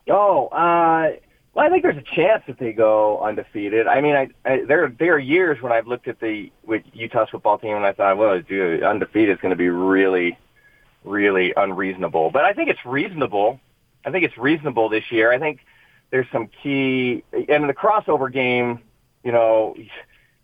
Oh, 0.08 0.46
uh, 0.48 1.12
well, 1.54 1.66
I 1.66 1.68
think 1.68 1.82
there's 1.82 1.96
a 1.96 2.14
chance 2.14 2.42
that 2.46 2.58
they 2.58 2.72
go 2.72 3.20
undefeated. 3.20 3.86
I 3.86 4.00
mean, 4.00 4.16
I, 4.16 4.28
I 4.44 4.64
there 4.64 4.88
there 4.98 5.14
are 5.14 5.18
years 5.18 5.60
when 5.62 5.72
I've 5.72 5.86
looked 5.86 6.08
at 6.08 6.18
the 6.20 6.50
with 6.64 6.82
Utah's 6.92 7.28
football 7.30 7.58
team 7.58 7.76
and 7.76 7.86
I 7.86 7.92
thought, 7.92 8.16
well, 8.16 8.40
dude, 8.40 8.82
undefeated 8.82 9.36
is 9.36 9.40
going 9.40 9.50
to 9.50 9.56
be 9.56 9.68
really, 9.68 10.38
really 11.04 11.52
unreasonable. 11.56 12.30
But 12.30 12.44
I 12.44 12.52
think 12.54 12.70
it's 12.70 12.84
reasonable. 12.84 13.60
I 14.04 14.10
think 14.10 14.24
it's 14.24 14.38
reasonable 14.38 14.88
this 14.88 15.10
year. 15.10 15.32
I 15.32 15.38
think 15.38 15.60
there's 16.10 16.26
some 16.30 16.48
key, 16.62 17.24
and 17.32 17.68
the 17.68 17.74
crossover 17.74 18.32
game, 18.32 18.80
you 19.22 19.32
know, 19.32 19.76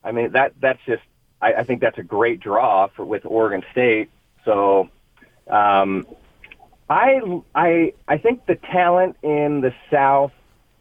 I 0.05 0.13
mean 0.13 0.33
that 0.33 0.55
that's 0.61 0.81
just 0.87 1.03
I, 1.41 1.55
I 1.55 1.65
think 1.65 1.81
that's 1.81 1.99
a 1.99 2.03
great 2.03 2.41
draw 2.41 2.89
for 2.89 3.05
with 3.05 3.25
Oregon 3.25 3.63
State. 3.73 4.11
So, 4.45 4.89
um, 5.49 6.07
I 6.93 7.21
I 7.55 7.93
I 8.07 8.19
think 8.19 8.45
the 8.47 8.57
talent 8.57 9.17
in 9.23 9.63
the 9.63 9.73
South 9.91 10.33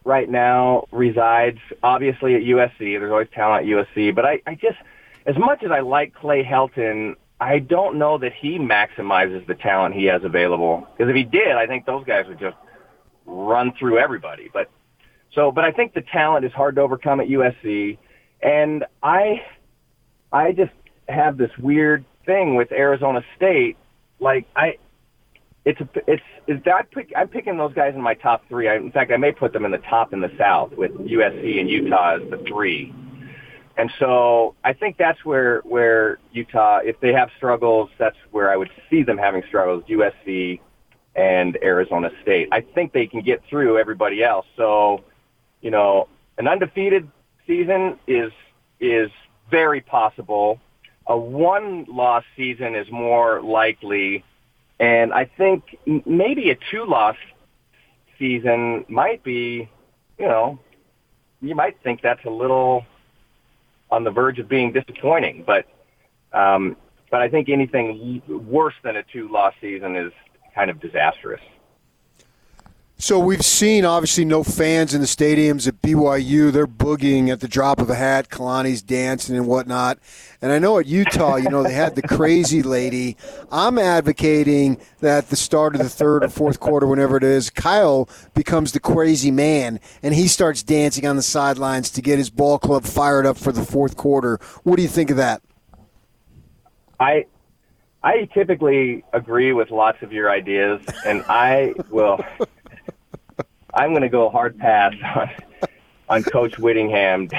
right 0.03 0.29
now 0.29 0.87
resides 0.91 1.59
obviously 1.81 2.35
at 2.35 2.41
USC. 2.41 2.99
There's 2.99 3.11
always 3.11 3.29
talent 3.33 3.65
at 3.65 3.69
USC, 3.69 4.13
but 4.13 4.25
I 4.25 4.41
I 4.45 4.55
just 4.55 4.77
as 5.25 5.37
much 5.37 5.63
as 5.63 5.71
I 5.71 5.79
like 5.79 6.13
Clay 6.13 6.43
Helton, 6.43 7.15
I 7.39 7.59
don't 7.59 7.97
know 7.97 8.17
that 8.17 8.33
he 8.33 8.59
maximizes 8.59 9.47
the 9.47 9.55
talent 9.55 9.95
he 9.95 10.05
has 10.05 10.23
available. 10.25 10.85
Because 10.97 11.09
if 11.09 11.15
he 11.15 11.23
did, 11.23 11.53
I 11.53 11.65
think 11.65 11.85
those 11.85 12.03
guys 12.05 12.25
would 12.27 12.39
just 12.39 12.57
run 13.25 13.71
through 13.79 13.97
everybody. 13.97 14.49
But 14.51 14.69
so, 15.33 15.49
but 15.51 15.63
I 15.63 15.71
think 15.71 15.93
the 15.93 16.01
talent 16.01 16.45
is 16.45 16.51
hard 16.51 16.75
to 16.75 16.81
overcome 16.81 17.21
at 17.21 17.27
USC, 17.27 17.97
and 18.41 18.83
I, 19.01 19.43
I 20.33 20.51
just 20.51 20.73
have 21.07 21.37
this 21.37 21.51
weird 21.57 22.03
thing 22.25 22.55
with 22.55 22.73
Arizona 22.73 23.23
State. 23.37 23.77
Like 24.19 24.45
I, 24.57 24.77
it's 25.65 25.79
it's, 26.07 26.23
it's 26.47 26.67
I 26.67 26.83
pick, 26.83 27.11
I'm 27.15 27.27
picking 27.27 27.57
those 27.57 27.73
guys 27.73 27.93
in 27.95 28.01
my 28.01 28.15
top 28.15 28.43
three. 28.49 28.67
I, 28.67 28.75
in 28.75 28.91
fact, 28.91 29.11
I 29.11 29.17
may 29.17 29.31
put 29.31 29.53
them 29.53 29.65
in 29.65 29.71
the 29.71 29.77
top 29.79 30.13
in 30.13 30.21
the 30.21 30.31
South 30.37 30.71
with 30.73 30.91
USC 30.91 31.59
and 31.59 31.69
Utah 31.69 32.15
as 32.15 32.29
the 32.29 32.43
three. 32.47 32.93
And 33.77 33.91
so 33.99 34.55
I 34.63 34.73
think 34.73 34.97
that's 34.97 35.23
where 35.23 35.61
where 35.61 36.19
Utah, 36.31 36.79
if 36.83 36.99
they 36.99 37.13
have 37.13 37.29
struggles, 37.37 37.89
that's 37.97 38.17
where 38.31 38.51
I 38.51 38.57
would 38.57 38.69
see 38.89 39.03
them 39.03 39.17
having 39.17 39.43
struggles. 39.47 39.83
USC 39.89 40.59
and 41.15 41.57
Arizona 41.61 42.09
State. 42.21 42.49
I 42.51 42.61
think 42.61 42.93
they 42.93 43.07
can 43.07 43.21
get 43.21 43.41
through 43.49 43.77
everybody 43.77 44.23
else. 44.23 44.45
So, 44.55 45.03
you 45.61 45.71
know, 45.71 46.07
an 46.37 46.47
undefeated 46.47 47.09
season 47.45 47.97
is 48.07 48.31
is 48.79 49.09
very 49.49 49.81
possible. 49.81 50.59
A 51.07 51.17
one 51.17 51.85
loss 51.89 52.23
season 52.37 52.75
is 52.75 52.87
more 52.91 53.41
likely, 53.41 54.23
and 54.81 55.13
I 55.13 55.25
think 55.37 55.77
maybe 56.05 56.49
a 56.49 56.57
two 56.71 56.85
loss 56.85 57.15
season 58.19 58.83
might 58.89 59.23
be, 59.23 59.69
you 60.19 60.27
know, 60.27 60.59
you 61.41 61.55
might 61.55 61.81
think 61.83 62.01
that's 62.01 62.25
a 62.25 62.29
little 62.29 62.85
on 63.89 64.03
the 64.03 64.11
verge 64.11 64.39
of 64.39 64.49
being 64.49 64.73
disappointing, 64.73 65.43
but 65.45 65.65
Um, 66.33 66.77
but 67.11 67.21
I 67.21 67.27
think 67.27 67.49
anything 67.49 68.21
worse 68.27 68.73
than 68.83 68.95
a 68.95 69.03
two-loss 69.03 69.53
season 69.59 69.97
is 69.97 70.13
kind 70.55 70.69
of 70.71 70.79
disastrous. 70.79 71.41
So 73.01 73.17
we've 73.17 73.43
seen 73.43 73.83
obviously 73.83 74.25
no 74.25 74.43
fans 74.43 74.93
in 74.93 75.01
the 75.01 75.07
stadiums 75.07 75.67
at 75.67 75.81
BYU. 75.81 76.51
They're 76.51 76.67
boogieing 76.67 77.29
at 77.29 77.39
the 77.39 77.47
drop 77.47 77.81
of 77.81 77.89
a 77.89 77.95
hat. 77.95 78.29
Kalani's 78.29 78.83
dancing 78.83 79.35
and 79.35 79.47
whatnot. 79.47 79.97
And 80.39 80.51
I 80.51 80.59
know 80.59 80.77
at 80.77 80.85
Utah, 80.85 81.37
you 81.37 81.49
know, 81.49 81.63
they 81.63 81.73
had 81.73 81.95
the 81.95 82.03
crazy 82.03 82.61
lady. 82.61 83.17
I'm 83.51 83.79
advocating 83.79 84.79
that 84.99 85.29
the 85.29 85.35
start 85.35 85.73
of 85.73 85.81
the 85.81 85.89
third 85.89 86.23
or 86.23 86.29
fourth 86.29 86.59
quarter, 86.59 86.85
whenever 86.85 87.17
it 87.17 87.23
is, 87.23 87.49
Kyle 87.49 88.07
becomes 88.35 88.71
the 88.71 88.79
crazy 88.79 89.31
man 89.31 89.79
and 90.03 90.13
he 90.13 90.27
starts 90.27 90.61
dancing 90.61 91.07
on 91.07 91.15
the 91.15 91.23
sidelines 91.23 91.89
to 91.89 92.03
get 92.03 92.19
his 92.19 92.29
ball 92.29 92.59
club 92.59 92.83
fired 92.83 93.25
up 93.25 93.35
for 93.35 93.51
the 93.51 93.65
fourth 93.65 93.97
quarter. 93.97 94.39
What 94.61 94.75
do 94.75 94.83
you 94.83 94.87
think 94.87 95.09
of 95.09 95.17
that? 95.17 95.41
I 96.99 97.25
I 98.03 98.29
typically 98.31 99.03
agree 99.11 99.53
with 99.53 99.71
lots 99.71 100.03
of 100.03 100.13
your 100.13 100.29
ideas, 100.29 100.83
and 101.03 101.23
I 101.27 101.73
will. 101.89 102.23
I'm 103.73 103.91
going 103.91 104.01
to 104.01 104.09
go 104.09 104.29
hard 104.29 104.57
pass 104.57 104.93
on, 105.15 105.29
on 106.09 106.23
Coach 106.23 106.57
Whittingham 106.59 107.29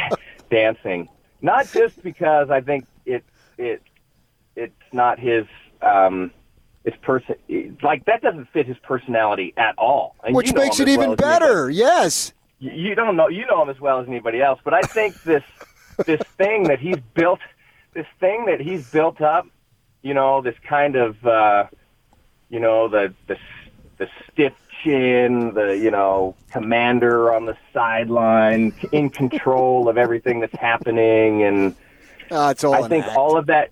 dancing. 0.51 1.09
Not 1.41 1.70
just 1.72 2.03
because 2.03 2.51
I 2.51 2.61
think 2.61 2.87
it 3.05 3.24
it 3.59 3.83
it's 4.57 4.72
not 4.93 5.18
his 5.18 5.47
um 5.80 6.30
his 6.85 6.95
person 7.03 7.35
like 7.83 8.05
that 8.07 8.22
doesn't 8.22 8.47
fit 8.53 8.66
his 8.66 8.76
personality 8.78 9.53
at 9.57 9.76
all. 9.78 10.14
And 10.24 10.35
Which 10.35 10.49
you 10.49 10.53
know 10.53 10.62
makes 10.62 10.78
it 10.80 10.85
well 10.87 10.95
even 10.95 11.11
as 11.12 11.16
better. 11.16 11.70
Yes. 11.70 12.33
You- 12.61 12.70
You 12.72 12.95
don't 12.95 13.16
know 13.16 13.28
you 13.28 13.45
know 13.47 13.61
him 13.62 13.68
as 13.70 13.80
well 13.80 13.99
as 14.01 14.07
anybody 14.09 14.41
else, 14.41 14.61
but 14.62 14.72
I 14.74 14.83
think 14.83 15.20
this 15.24 15.43
this 16.07 16.20
thing 16.39 16.64
that 16.64 16.78
he's 16.78 16.99
built 17.14 17.41
this 17.95 18.07
thing 18.20 18.47
that 18.47 18.61
he's 18.61 18.89
built 18.91 19.20
up, 19.20 19.47
you 20.03 20.14
know, 20.14 20.41
this 20.41 20.57
kind 20.66 20.95
of 20.97 21.26
uh 21.26 21.66
you 22.51 22.61
know, 22.61 22.87
the 22.89 23.12
the 23.26 23.37
the 23.99 24.09
stiff 24.33 24.53
the 24.85 25.78
you 25.80 25.91
know, 25.91 26.35
commander 26.51 27.33
on 27.35 27.47
the 27.47 27.57
sideline, 27.72 28.72
in 28.93 29.11
control 29.11 29.89
of 29.89 29.97
everything 29.99 30.41
that's 30.41 30.57
happening 30.59 31.43
and 31.43 31.74
Uh, 32.30 32.49
it's 32.51 32.64
all 32.64 32.74
I 32.74 32.89
think 32.89 33.05
act. 33.07 33.16
all 33.16 33.37
of 33.37 33.47
that, 33.47 33.70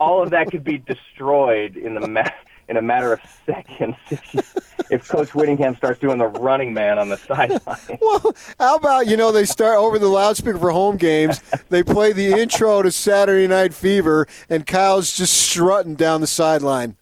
all 0.00 0.22
of 0.22 0.30
that 0.30 0.50
could 0.50 0.64
be 0.64 0.78
destroyed 0.78 1.76
in 1.76 1.94
the 1.94 2.06
ma- 2.08 2.28
in 2.68 2.76
a 2.76 2.82
matter 2.82 3.14
of 3.14 3.20
seconds 3.46 3.96
if, 4.10 4.34
you, 4.34 4.42
if 4.90 5.08
Coach 5.08 5.34
Whittingham 5.34 5.74
starts 5.76 5.98
doing 6.00 6.18
the 6.18 6.26
running 6.26 6.74
man 6.74 6.98
on 6.98 7.08
the 7.08 7.16
sideline. 7.16 7.78
Well, 8.02 8.34
how 8.58 8.76
about 8.76 9.06
you 9.06 9.16
know 9.16 9.32
they 9.32 9.46
start 9.46 9.78
over 9.78 9.98
the 9.98 10.08
loudspeaker 10.08 10.58
for 10.58 10.70
home 10.70 10.96
games. 10.98 11.40
They 11.70 11.82
play 11.82 12.12
the 12.12 12.26
intro 12.38 12.82
to 12.82 12.90
Saturday 12.92 13.46
Night 13.46 13.72
Fever, 13.72 14.26
and 14.50 14.66
Kyle's 14.66 15.16
just 15.16 15.32
strutting 15.34 15.94
down 15.94 16.20
the 16.20 16.26
sideline. 16.26 16.96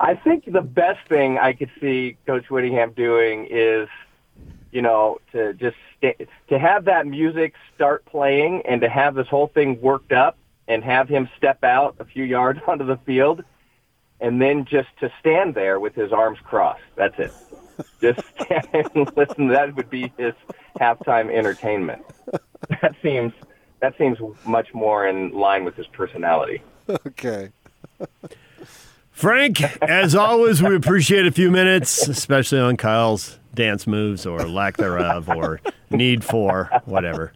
I 0.00 0.14
think 0.14 0.50
the 0.50 0.60
best 0.60 1.06
thing 1.08 1.38
I 1.38 1.52
could 1.52 1.70
see 1.80 2.16
Coach 2.26 2.50
Whittingham 2.50 2.92
doing 2.92 3.46
is, 3.50 3.88
you 4.70 4.82
know, 4.82 5.18
to 5.32 5.54
just 5.54 5.76
sta 5.98 6.14
to 6.48 6.58
have 6.58 6.84
that 6.84 7.06
music 7.06 7.54
start 7.74 8.04
playing 8.04 8.62
and 8.66 8.80
to 8.82 8.88
have 8.88 9.14
this 9.14 9.28
whole 9.28 9.48
thing 9.48 9.80
worked 9.80 10.12
up 10.12 10.36
and 10.68 10.84
have 10.84 11.08
him 11.08 11.28
step 11.36 11.64
out 11.64 11.96
a 11.98 12.04
few 12.04 12.24
yards 12.24 12.60
onto 12.66 12.84
the 12.84 12.98
field 12.98 13.42
and 14.20 14.40
then 14.40 14.64
just 14.64 14.88
to 15.00 15.10
stand 15.20 15.54
there 15.54 15.78
with 15.78 15.94
his 15.94 16.12
arms 16.12 16.38
crossed. 16.42 16.82
That's 16.96 17.18
it. 17.18 17.32
Just 18.00 18.20
stand 18.40 18.68
and 18.72 19.16
listen. 19.16 19.48
That 19.48 19.74
would 19.76 19.90
be 19.90 20.12
his 20.16 20.34
halftime 20.80 21.32
entertainment. 21.32 22.04
That 22.82 22.94
seems 23.02 23.32
that 23.80 23.96
seems 23.96 24.18
much 24.44 24.74
more 24.74 25.06
in 25.06 25.32
line 25.32 25.64
with 25.64 25.74
his 25.76 25.86
personality. 25.88 26.62
Okay. 27.06 27.50
Frank, 29.18 29.60
as 29.82 30.14
always, 30.14 30.62
we 30.62 30.76
appreciate 30.76 31.26
a 31.26 31.32
few 31.32 31.50
minutes, 31.50 32.06
especially 32.06 32.60
on 32.60 32.76
Kyle's 32.76 33.36
dance 33.52 33.84
moves 33.84 34.24
or 34.24 34.38
lack 34.46 34.76
thereof 34.76 35.28
or 35.28 35.60
need 35.90 36.22
for 36.22 36.70
whatever. 36.84 37.32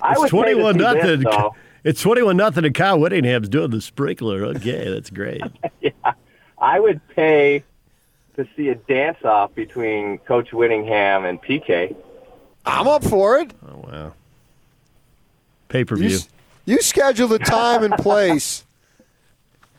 I 0.00 0.12
It's 0.12 0.20
would 0.20 0.26
say 0.28 0.30
twenty-one 0.30 0.74
see 0.78 0.78
this, 0.80 1.20
nothing. 1.20 1.50
It's 1.84 2.00
twenty-one 2.00 2.38
nothing, 2.38 2.64
and 2.64 2.74
Kyle 2.74 2.98
Whittingham's 2.98 3.50
doing 3.50 3.70
the 3.70 3.82
sprinkler. 3.82 4.46
Okay, 4.46 4.88
that's 4.88 5.10
great. 5.10 5.42
I 6.58 6.80
would 6.80 7.06
pay 7.08 7.62
to 8.36 8.48
see 8.56 8.70
a 8.70 8.74
dance 8.76 9.18
off 9.24 9.54
between 9.54 10.16
Coach 10.20 10.54
Whittingham 10.54 11.26
and 11.26 11.40
PK. 11.42 11.94
I'm 12.64 12.88
up 12.88 13.04
for 13.04 13.38
it. 13.40 13.52
Oh 13.70 13.76
wow. 13.86 14.14
Pay 15.68 15.84
per 15.84 15.96
view. 15.96 16.16
s- 16.16 16.28
you 16.64 16.80
schedule 16.80 17.28
the 17.28 17.38
time 17.38 17.84
and 17.84 17.92
place, 17.98 18.64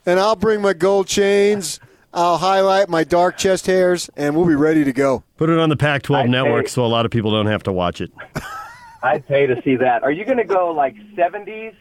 and 0.07 0.19
I'll 0.19 0.35
bring 0.35 0.61
my 0.61 0.73
gold 0.73 1.05
chains. 1.07 1.79
I'll 2.13 2.37
highlight 2.37 2.89
my 2.89 3.03
dark 3.03 3.37
chest 3.37 3.67
hairs, 3.67 4.09
and 4.17 4.35
we'll 4.35 4.47
be 4.47 4.55
ready 4.55 4.83
to 4.83 4.91
go. 4.93 5.23
Put 5.35 5.49
it 5.51 5.59
on 5.59 5.69
the 5.69 5.77
Pac-12 5.77 6.15
I'd 6.23 6.29
network, 6.31 6.65
pay- 6.65 6.71
so 6.71 6.83
a 6.83 6.87
lot 6.87 7.05
of 7.05 7.11
people 7.11 7.29
don't 7.29 7.45
have 7.45 7.61
to 7.63 7.71
watch 7.71 8.01
it. 8.01 8.11
I'd 9.03 9.27
pay 9.27 9.45
to 9.45 9.61
see 9.61 9.75
that. 9.75 10.01
Are 10.03 10.11
you 10.11 10.25
going 10.25 10.37
to 10.39 10.43
go 10.43 10.71
like 10.71 10.95
70s 11.15 11.75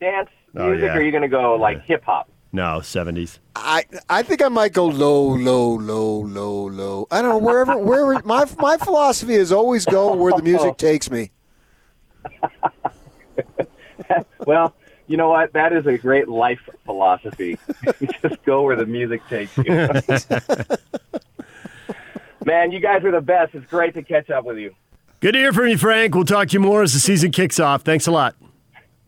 dance 0.00 0.30
Oh, 0.56 0.70
music, 0.70 0.86
yeah. 0.86 0.94
or 0.94 1.00
are 1.00 1.02
you 1.02 1.10
going 1.10 1.22
to 1.22 1.28
go 1.28 1.56
like 1.56 1.82
hip 1.84 2.02
hop? 2.04 2.30
No, 2.50 2.80
seventies. 2.80 3.38
I 3.54 3.84
I 4.08 4.22
think 4.22 4.40
I 4.40 4.48
might 4.48 4.72
go 4.72 4.86
low, 4.86 5.22
low, 5.36 5.74
low, 5.74 6.20
low, 6.22 6.68
low. 6.68 7.06
I 7.10 7.20
don't 7.20 7.28
know 7.32 7.38
wherever 7.46 7.76
wherever 7.76 8.26
my 8.26 8.46
my 8.58 8.78
philosophy 8.78 9.34
is 9.34 9.52
always 9.52 9.84
go 9.84 10.14
where 10.14 10.32
the 10.32 10.42
music 10.42 10.76
takes 10.78 11.10
me. 11.10 11.30
Well, 14.46 14.74
you 15.08 15.16
know 15.16 15.30
what? 15.30 15.52
That 15.54 15.72
is 15.72 15.86
a 15.86 15.98
great 15.98 16.28
life 16.28 16.60
philosophy. 16.84 17.58
just 18.22 18.42
go 18.44 18.62
where 18.62 18.76
the 18.76 18.86
music 18.86 19.22
takes 19.28 19.56
you. 19.56 19.64
Man, 22.44 22.70
you 22.70 22.80
guys 22.80 23.04
are 23.04 23.10
the 23.10 23.20
best. 23.20 23.54
It's 23.54 23.66
great 23.66 23.94
to 23.94 24.02
catch 24.02 24.30
up 24.30 24.44
with 24.44 24.58
you. 24.58 24.74
Good 25.20 25.32
to 25.32 25.38
hear 25.38 25.52
from 25.52 25.66
you, 25.66 25.76
Frank. 25.76 26.14
We'll 26.14 26.24
talk 26.24 26.48
to 26.48 26.52
you 26.52 26.60
more 26.60 26.82
as 26.82 26.92
the 26.92 27.00
season 27.00 27.32
kicks 27.32 27.58
off. 27.58 27.82
Thanks 27.82 28.06
a 28.06 28.12
lot. 28.12 28.36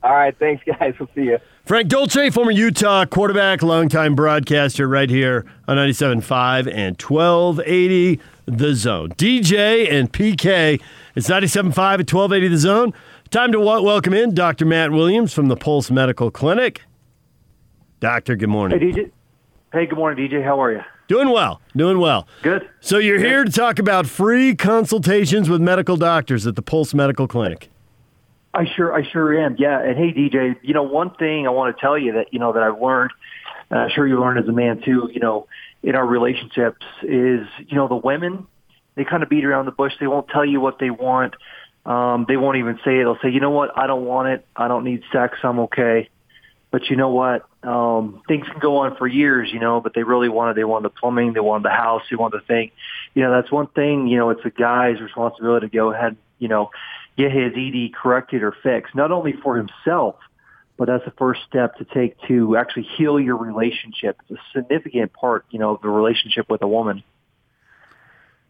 All 0.03 0.13
right, 0.13 0.37
thanks, 0.37 0.65
guys. 0.67 0.95
We'll 0.99 1.09
see 1.15 1.25
you. 1.25 1.39
Frank 1.65 1.89
Dolce, 1.89 2.31
former 2.31 2.51
Utah 2.51 3.05
quarterback, 3.05 3.63
longtime 3.63 4.15
broadcaster, 4.15 4.89
right 4.89 5.09
here 5.09 5.45
on 5.69 5.77
97.5 5.77 6.67
and 6.73 7.01
1280 7.01 8.19
The 8.47 8.75
Zone. 8.75 9.11
DJ 9.11 9.89
and 9.91 10.13
PK, 10.13 10.81
it's 11.15 11.29
97.5 11.29 11.61
at 11.69 12.13
1280 12.13 12.49
The 12.49 12.59
Zone. 12.59 12.93
Time 13.31 13.53
to 13.53 13.61
welcome 13.61 14.13
in 14.13 14.35
Dr. 14.35 14.67
Matt 14.67 14.91
Williams 14.91 15.33
from 15.33 15.47
the 15.47 15.55
Pulse 15.57 15.89
Medical 15.89 16.33
Clinic. 16.33 16.83
Doctor, 18.01 18.35
good 18.35 18.49
morning. 18.49 18.81
Hey. 18.81 18.87
DJ. 18.87 19.11
Hey, 19.73 19.87
good 19.87 19.97
morning, 19.97 20.29
DJ. 20.29 20.43
How 20.43 20.61
are 20.61 20.73
you? 20.73 20.81
Doing 21.07 21.31
well, 21.31 21.61
doing 21.77 22.01
well. 22.01 22.27
Good. 22.43 22.69
So 22.81 22.99
you're 22.99 23.21
here 23.21 23.45
to 23.45 23.53
talk 23.53 23.79
about 23.79 24.09
free 24.09 24.57
consultations 24.57 25.49
with 25.49 25.61
medical 25.61 25.97
doctors 25.97 26.45
at 26.45 26.57
the 26.57 26.63
Pulse 26.63 26.93
Medical 26.93 27.29
Clinic. 27.29 27.71
I 28.53 28.65
sure, 28.75 28.93
I 28.93 29.09
sure 29.09 29.41
am. 29.41 29.55
Yeah. 29.61 29.81
And 29.81 29.97
hey, 29.97 30.13
DJ, 30.13 30.57
you 30.63 30.75
know, 30.75 30.83
one 30.83 31.15
thing 31.15 31.47
I 31.47 31.51
want 31.51 31.77
to 31.77 31.81
tell 31.81 31.97
you 31.97 32.15
that, 32.15 32.33
you 32.33 32.41
know, 32.41 32.53
that 32.53 32.65
I've 32.65 32.83
learned, 32.83 33.13
and 33.71 33.79
I'm 33.79 33.91
sure 33.91 34.09
you 34.09 34.21
learned 34.21 34.41
as 34.41 34.49
a 34.49 34.53
man 34.53 34.83
too, 34.85 35.09
you 35.13 35.21
know, 35.21 35.47
in 35.85 35.95
our 35.95 36.05
relationships 36.05 36.85
is, 37.05 37.47
you 37.69 37.77
know, 37.77 37.87
the 37.87 37.95
women, 37.95 38.49
they 38.97 39.05
kind 39.05 39.23
of 39.23 39.29
beat 39.29 39.45
around 39.45 39.67
the 39.67 39.71
bush. 39.71 39.93
They 40.01 40.09
won't 40.09 40.29
tell 40.31 40.45
you 40.45 40.61
what 40.61 40.81
they 40.81 40.91
want. 40.91 41.35
Um, 41.87 42.27
they 42.29 42.37
won't 42.37 42.59
even 42.59 42.79
say 42.85 43.01
it. 43.01 43.05
They'll 43.05 43.19
say, 43.23 43.31
you 43.31 43.41
know 43.41 43.51
what? 43.51 43.77
I 43.77 43.87
don't 43.87 44.05
want 44.05 44.29
it. 44.29 44.47
I 44.55 44.69
don't 44.69 44.85
need 44.85 45.03
sex. 45.13 45.39
I'm 45.43 45.61
okay. 45.61 46.09
But 46.71 46.89
you 46.89 46.97
know 46.97 47.11
what? 47.11 47.47
Um, 47.63 48.23
things 48.29 48.47
can 48.47 48.61
go 48.61 48.79
on 48.79 48.97
for 48.97 49.07
years, 49.07 49.51
you 49.53 49.59
know, 49.59 49.81
but 49.81 49.93
they 49.95 50.03
really 50.03 50.29
wanted, 50.29 50.57
they 50.57 50.65
wanted 50.65 50.85
the 50.85 50.95
plumbing, 50.95 51.33
they 51.33 51.41
wanted 51.41 51.65
the 51.65 51.71
house, 51.71 52.03
they 52.09 52.17
wanted 52.17 52.41
the 52.41 52.47
thing. 52.47 52.71
You 53.15 53.25
know, 53.25 53.33
that's 53.33 53.51
one 53.51 53.67
thing, 53.67 54.07
you 54.07 54.19
know, 54.19 54.31
it's 54.31 54.45
a 54.45 54.51
guy's 54.51 55.01
responsibility 55.01 55.69
to 55.69 55.77
go 55.77 55.93
ahead, 55.93 56.17
you 56.39 56.49
know, 56.49 56.71
get 57.17 57.33
his 57.33 57.53
ED 57.57 57.93
corrected 57.93 58.43
or 58.43 58.55
fixed, 58.63 58.95
not 58.95 59.11
only 59.11 59.33
for 59.33 59.57
himself, 59.57 60.17
but 60.77 60.87
that's 60.87 61.05
the 61.05 61.11
first 61.11 61.41
step 61.49 61.77
to 61.77 61.85
take 61.85 62.17
to 62.29 62.57
actually 62.57 62.85
heal 62.97 63.21
your 63.21 63.37
relationship. 63.37 64.19
It's 64.29 64.41
a 64.41 64.59
significant 64.59 65.13
part, 65.13 65.45
you 65.51 65.59
know, 65.59 65.75
of 65.75 65.83
the 65.83 65.91
relationship 65.91 66.49
with 66.49 66.63
a 66.63 66.69
woman. 66.69 67.03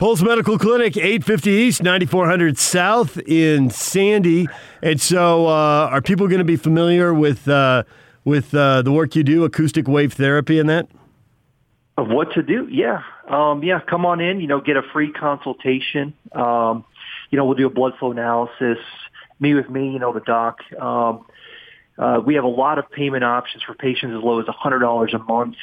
Pulse 0.00 0.22
Medical 0.22 0.58
Clinic, 0.58 0.96
850 0.96 1.50
East, 1.50 1.82
9400 1.82 2.56
South 2.56 3.18
in 3.18 3.68
Sandy. 3.68 4.48
And 4.80 4.98
so, 4.98 5.46
uh, 5.46 5.90
are 5.92 6.00
people 6.00 6.26
going 6.26 6.38
to 6.38 6.44
be 6.44 6.56
familiar 6.56 7.12
with 7.12 7.46
uh, 7.46 7.82
with 8.24 8.54
uh, 8.54 8.80
the 8.80 8.92
work 8.92 9.14
you 9.14 9.22
do, 9.22 9.44
acoustic 9.44 9.86
wave 9.86 10.14
therapy, 10.14 10.58
and 10.58 10.70
that? 10.70 10.88
Of 11.98 12.08
what 12.08 12.32
to 12.32 12.42
do? 12.42 12.66
Yeah. 12.70 13.02
Um, 13.28 13.62
yeah, 13.62 13.80
come 13.80 14.06
on 14.06 14.22
in, 14.22 14.40
you 14.40 14.46
know, 14.46 14.62
get 14.62 14.78
a 14.78 14.82
free 14.90 15.12
consultation. 15.12 16.14
Um, 16.32 16.86
you 17.28 17.36
know, 17.36 17.44
we'll 17.44 17.58
do 17.58 17.66
a 17.66 17.70
blood 17.70 17.92
flow 17.98 18.10
analysis, 18.10 18.78
meet 19.38 19.52
with 19.52 19.68
me, 19.68 19.90
you 19.90 19.98
know, 19.98 20.14
the 20.14 20.20
doc. 20.20 20.60
Um, 20.80 21.26
uh, 21.98 22.20
we 22.24 22.36
have 22.36 22.44
a 22.44 22.48
lot 22.48 22.78
of 22.78 22.90
payment 22.90 23.22
options 23.22 23.62
for 23.64 23.74
patients 23.74 24.16
as 24.16 24.24
low 24.24 24.40
as 24.40 24.46
$100 24.46 25.14
a 25.14 25.18
month. 25.18 25.56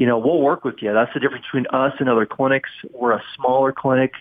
You 0.00 0.06
know, 0.06 0.16
we'll 0.16 0.40
work 0.40 0.64
with 0.64 0.76
you. 0.80 0.94
That's 0.94 1.12
the 1.12 1.20
difference 1.20 1.44
between 1.44 1.66
us 1.66 1.92
and 2.00 2.08
other 2.08 2.24
clinics. 2.24 2.70
We're 2.90 3.12
a 3.12 3.22
smaller 3.36 3.70
clinic, 3.70 4.14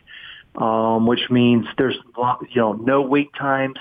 um, 0.58 1.08
which 1.08 1.30
means 1.30 1.68
there's, 1.78 1.96
you 2.18 2.62
know, 2.62 2.74
no 2.74 3.02
wait 3.02 3.34
times. 3.34 3.78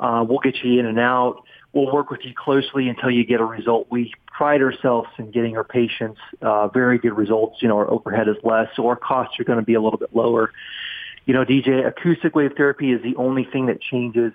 Uh, 0.00 0.26
we'll 0.28 0.40
get 0.40 0.56
you 0.64 0.80
in 0.80 0.86
and 0.86 0.98
out. 0.98 1.44
We'll 1.72 1.92
work 1.92 2.10
with 2.10 2.24
you 2.24 2.32
closely 2.34 2.88
until 2.88 3.12
you 3.12 3.24
get 3.24 3.38
a 3.38 3.44
result. 3.44 3.86
We 3.88 4.12
pride 4.26 4.62
ourselves 4.62 5.10
in 5.16 5.30
getting 5.30 5.56
our 5.56 5.62
patients 5.62 6.18
uh, 6.42 6.66
very 6.66 6.98
good 6.98 7.16
results. 7.16 7.62
You 7.62 7.68
know, 7.68 7.76
our 7.76 7.88
overhead 7.88 8.26
is 8.26 8.36
less, 8.42 8.66
so 8.74 8.88
our 8.88 8.96
costs 8.96 9.38
are 9.38 9.44
going 9.44 9.60
to 9.60 9.64
be 9.64 9.74
a 9.74 9.80
little 9.80 10.00
bit 10.00 10.16
lower. 10.16 10.50
You 11.26 11.34
know, 11.34 11.44
DJ, 11.44 11.86
acoustic 11.86 12.34
wave 12.34 12.54
therapy 12.56 12.90
is 12.90 13.00
the 13.04 13.14
only 13.14 13.44
thing 13.44 13.66
that 13.66 13.80
changes 13.80 14.32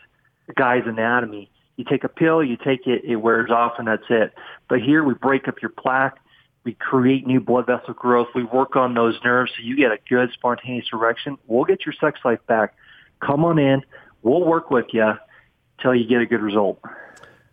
the 0.47 0.53
guy's 0.53 0.83
anatomy. 0.85 1.49
You 1.75 1.83
take 1.83 2.05
a 2.05 2.09
pill, 2.09 2.41
you 2.41 2.55
take 2.55 2.87
it, 2.87 3.03
it 3.03 3.17
wears 3.17 3.51
off, 3.51 3.73
and 3.77 3.89
that's 3.89 4.05
it. 4.09 4.33
But 4.69 4.79
here 4.79 5.03
we 5.03 5.15
break 5.15 5.49
up 5.49 5.61
your 5.61 5.71
plaque. 5.71 6.17
We 6.63 6.73
create 6.73 7.27
new 7.27 7.41
blood 7.41 7.65
vessel 7.65 7.93
growth. 7.93 8.29
We 8.33 8.43
work 8.43 8.75
on 8.75 8.93
those 8.93 9.19
nerves 9.23 9.51
so 9.55 9.63
you 9.63 9.75
get 9.75 9.91
a 9.91 9.97
good 10.09 10.31
spontaneous 10.33 10.85
erection. 10.93 11.37
We'll 11.47 11.65
get 11.65 11.85
your 11.85 11.93
sex 11.99 12.19
life 12.23 12.39
back. 12.47 12.75
Come 13.19 13.43
on 13.43 13.59
in. 13.59 13.83
We'll 14.21 14.45
work 14.45 14.71
with 14.71 14.85
you 14.93 15.13
till 15.81 15.93
you 15.93 16.07
get 16.07 16.21
a 16.21 16.25
good 16.25 16.41
result. 16.41 16.79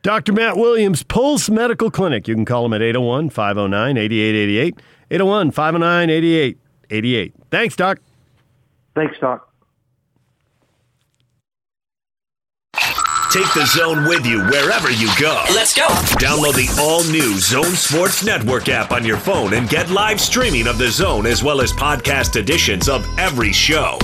Dr. 0.03 0.33
Matt 0.33 0.57
Williams, 0.57 1.03
Pulse 1.03 1.51
Medical 1.51 1.91
Clinic. 1.91 2.27
You 2.27 2.35
can 2.35 2.45
call 2.45 2.65
him 2.65 2.73
at 2.73 2.81
801 2.81 3.31
509 3.31 3.97
8888. 3.97 4.81
801 5.11 5.51
509 5.51 6.11
8888. 6.11 7.35
Thanks, 7.51 7.77
Doc. 7.77 7.99
Thanks, 8.95 9.19
Doc. 9.19 9.50
Take 13.31 13.55
the 13.55 13.65
zone 13.65 14.09
with 14.09 14.27
you 14.27 14.41
wherever 14.47 14.91
you 14.91 15.09
go. 15.17 15.45
Let's 15.55 15.73
go. 15.73 15.87
Download 16.19 16.55
the 16.55 16.69
all 16.83 17.05
new 17.05 17.39
Zone 17.39 17.77
Sports 17.77 18.25
Network 18.25 18.69
app 18.69 18.91
on 18.91 19.05
your 19.05 19.19
phone 19.19 19.55
and 19.55 19.69
get 19.69 19.89
live 19.89 20.21
streaming 20.21 20.67
of 20.67 20.79
the 20.79 20.89
zone 20.89 21.27
as 21.27 21.41
well 21.41 21.61
as 21.61 21.73
podcast 21.73 22.35
editions 22.35 22.89
of 22.89 23.07
every 23.21 23.53
show. 23.53 23.99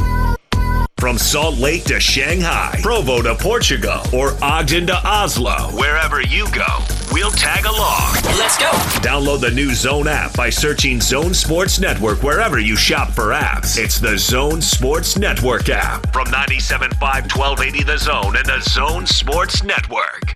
From 0.98 1.18
Salt 1.18 1.58
Lake 1.58 1.82
to 1.84 1.98
Shanghai, 1.98 2.78
Provo 2.82 3.20
to 3.20 3.34
Portugal, 3.34 4.00
or 4.14 4.32
Ogden 4.42 4.86
to 4.86 4.96
Oslo, 5.04 5.70
wherever 5.76 6.20
you 6.22 6.46
go, 6.52 6.78
we'll 7.12 7.30
tag 7.30 7.64
along. 7.64 8.14
Let's 8.38 8.57
go. 8.59 8.70
Download 9.00 9.40
the 9.40 9.50
new 9.50 9.74
Zone 9.74 10.09
app 10.09 10.36
by 10.36 10.50
searching 10.50 11.00
Zone 11.00 11.34
Sports 11.34 11.78
Network 11.80 12.22
wherever 12.22 12.59
you 12.59 12.76
shop 12.76 13.11
for 13.11 13.32
apps. 13.32 13.78
It's 13.82 13.98
the 13.98 14.18
Zone 14.18 14.61
Sports 14.61 15.18
Network 15.18 15.68
app 15.68 16.12
from 16.12 16.26
97.5 16.26 17.00
1280 17.00 17.82
The 17.84 17.98
Zone 17.98 18.36
and 18.36 18.46
the 18.46 18.61
Zone 18.61 19.07
Sports 19.07 19.62
Network. 19.62 20.34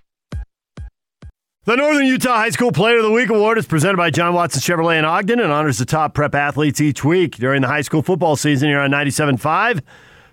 The 1.65 1.75
Northern 1.75 2.07
Utah 2.07 2.37
High 2.37 2.49
School 2.49 2.71
Player 2.71 2.97
of 2.97 3.03
the 3.03 3.11
Week 3.11 3.29
award 3.29 3.59
is 3.59 3.67
presented 3.67 3.97
by 3.97 4.09
John 4.09 4.33
Watson 4.33 4.61
Chevrolet 4.61 4.97
in 4.97 5.05
Ogden 5.05 5.39
and 5.39 5.51
honors 5.51 5.77
the 5.77 5.85
top 5.85 6.15
prep 6.15 6.33
athletes 6.33 6.81
each 6.81 7.03
week 7.03 7.35
during 7.35 7.61
the 7.61 7.67
high 7.67 7.81
school 7.81 8.01
football 8.01 8.35
season 8.35 8.69
here 8.69 8.79
on 8.79 8.89
97.5. 8.89 9.81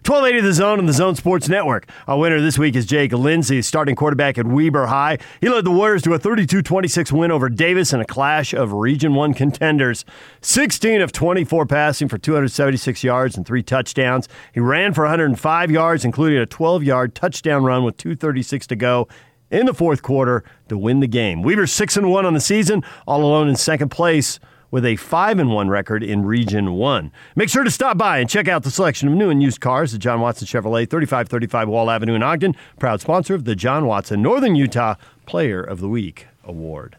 1280 0.08 0.48
The 0.48 0.54
Zone 0.54 0.78
and 0.78 0.88
the 0.88 0.94
Zone 0.94 1.14
Sports 1.16 1.50
Network. 1.50 1.86
Our 2.06 2.18
winner 2.18 2.40
this 2.40 2.58
week 2.58 2.74
is 2.76 2.86
Jake 2.86 3.12
Lindsey, 3.12 3.60
starting 3.60 3.94
quarterback 3.94 4.38
at 4.38 4.46
Weber 4.46 4.86
High. 4.86 5.18
He 5.42 5.50
led 5.50 5.66
the 5.66 5.70
Warriors 5.70 6.00
to 6.04 6.14
a 6.14 6.18
32 6.18 6.62
26 6.62 7.12
win 7.12 7.30
over 7.30 7.50
Davis 7.50 7.92
in 7.92 8.00
a 8.00 8.06
clash 8.06 8.54
of 8.54 8.72
Region 8.72 9.14
1 9.14 9.34
contenders. 9.34 10.06
16 10.40 11.02
of 11.02 11.12
24 11.12 11.66
passing 11.66 12.08
for 12.08 12.16
276 12.16 13.04
yards 13.04 13.36
and 13.36 13.44
three 13.44 13.62
touchdowns. 13.62 14.30
He 14.54 14.60
ran 14.60 14.94
for 14.94 15.04
105 15.04 15.70
yards, 15.70 16.06
including 16.06 16.38
a 16.38 16.46
12 16.46 16.84
yard 16.84 17.14
touchdown 17.14 17.62
run 17.64 17.84
with 17.84 17.98
2.36 17.98 18.66
to 18.68 18.76
go 18.76 19.08
in 19.50 19.66
the 19.66 19.74
fourth 19.74 20.00
quarter 20.00 20.42
to 20.70 20.78
win 20.78 21.00
the 21.00 21.06
game. 21.06 21.42
Weber 21.42 21.66
6 21.66 21.96
and 21.98 22.08
1 22.10 22.24
on 22.24 22.32
the 22.32 22.40
season, 22.40 22.82
all 23.06 23.22
alone 23.22 23.46
in 23.46 23.56
second 23.56 23.90
place 23.90 24.40
with 24.70 24.84
a 24.84 24.96
5 24.96 25.38
and 25.38 25.50
1 25.52 25.68
record 25.68 26.02
in 26.02 26.24
Region 26.24 26.74
1. 26.74 27.10
Make 27.36 27.48
sure 27.48 27.64
to 27.64 27.70
stop 27.70 27.96
by 27.96 28.18
and 28.18 28.28
check 28.28 28.48
out 28.48 28.62
the 28.62 28.70
selection 28.70 29.08
of 29.08 29.14
new 29.14 29.30
and 29.30 29.42
used 29.42 29.60
cars 29.60 29.94
at 29.94 30.00
John 30.00 30.20
Watson 30.20 30.46
Chevrolet, 30.46 30.88
3535 30.88 31.68
Wall 31.68 31.90
Avenue 31.90 32.14
in 32.14 32.22
Ogden, 32.22 32.54
proud 32.78 33.00
sponsor 33.00 33.34
of 33.34 33.44
the 33.44 33.56
John 33.56 33.86
Watson 33.86 34.20
Northern 34.22 34.54
Utah 34.56 34.94
Player 35.26 35.62
of 35.62 35.80
the 35.80 35.88
Week 35.88 36.26
Award. 36.44 36.96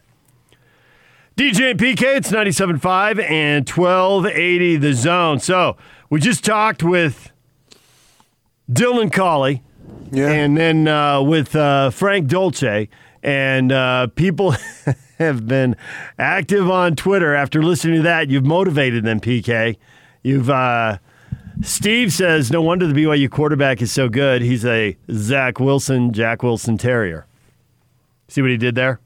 DJ 1.36 1.70
and 1.70 1.78
PK, 1.80 2.16
it's 2.16 2.30
97.5 2.30 3.22
and 3.30 3.68
1280 3.68 4.76
the 4.76 4.92
zone. 4.92 5.38
So 5.38 5.76
we 6.10 6.20
just 6.20 6.44
talked 6.44 6.82
with 6.82 7.30
Dylan 8.70 9.12
Colley 9.12 9.62
Yeah. 10.10 10.28
and 10.30 10.56
then 10.56 10.86
uh, 10.88 11.22
with 11.22 11.54
uh, 11.56 11.90
Frank 11.90 12.28
Dolce, 12.28 12.88
and 13.22 13.72
uh, 13.72 14.08
people 14.08 14.54
have 15.20 15.46
been 15.46 15.76
active 16.18 16.68
on 16.68 16.96
Twitter 16.96 17.34
after 17.34 17.62
listening 17.62 17.96
to 17.96 18.02
that. 18.02 18.30
You've 18.30 18.44
motivated 18.44 19.04
them, 19.04 19.20
PK. 19.20 19.76
You've 20.22 20.50
uh, 20.50 20.98
Steve 21.62 22.12
says, 22.12 22.50
no 22.50 22.62
wonder 22.62 22.86
the 22.86 22.94
BYU 22.94 23.30
quarterback 23.30 23.82
is 23.82 23.92
so 23.92 24.08
good. 24.08 24.42
He's 24.42 24.64
a 24.64 24.96
Zach 25.12 25.60
Wilson, 25.60 26.12
Jack 26.12 26.42
Wilson 26.42 26.78
Terrier. 26.78 27.26
See 28.28 28.40
what 28.40 28.50
he 28.50 28.56
did 28.56 28.74
there? 28.74 29.00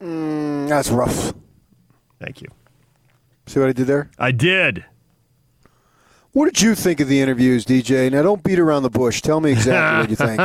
Mm, 0.00 0.68
that's 0.68 0.90
rough. 0.90 1.32
Thank 2.20 2.42
you. 2.42 2.48
See 3.46 3.58
what 3.58 3.68
I 3.68 3.72
did 3.72 3.86
there? 3.86 4.10
I 4.18 4.30
did. 4.30 4.84
What 6.32 6.46
did 6.46 6.62
you 6.62 6.74
think 6.74 7.00
of 7.00 7.08
the 7.08 7.20
interviews, 7.20 7.64
DJ? 7.66 8.10
Now, 8.10 8.22
don't 8.22 8.42
beat 8.42 8.58
around 8.58 8.84
the 8.84 8.90
bush. 8.90 9.20
Tell 9.20 9.40
me 9.40 9.52
exactly 9.52 10.00
what 10.00 10.10
you 10.10 10.16
think. 10.16 10.40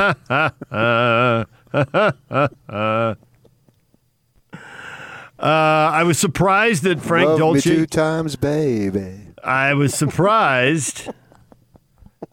Uh, 5.40 5.44
I 5.46 6.04
was 6.04 6.18
surprised 6.18 6.84
that 6.84 7.00
Frank 7.00 7.30
Love 7.30 7.40
Dolce. 7.40 7.62
two 7.62 7.86
times, 7.86 8.36
baby. 8.36 9.20
I 9.44 9.74
was 9.76 9.94
surprised 9.94 11.10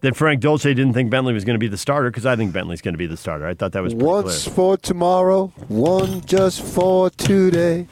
that 0.01 0.17
Frank 0.17 0.41
Dolce 0.41 0.73
didn't 0.73 0.95
think 0.95 1.11
Bentley 1.11 1.35
was 1.35 1.45
going 1.45 1.55
to 1.55 1.59
be 1.59 1.69
the 1.69 1.77
starter 1.77 2.11
because 2.11 2.25
I 2.25 2.35
think 2.37 2.53
Bentley's 2.53 2.81
going 2.81 2.95
to 2.95 2.99
be 2.99 3.07
the 3.07 3.17
starter. 3.17 3.47
I 3.47 3.55
thought 3.55 3.73
that 3.73 3.83
was 3.83 3.93
pretty 3.93 4.07
Once 4.07 4.45
clear. 4.45 4.55
for 4.55 4.77
tomorrow, 4.79 5.49
one 5.69 6.23
just 6.23 6.63
for 6.63 7.11
today. 7.11 7.87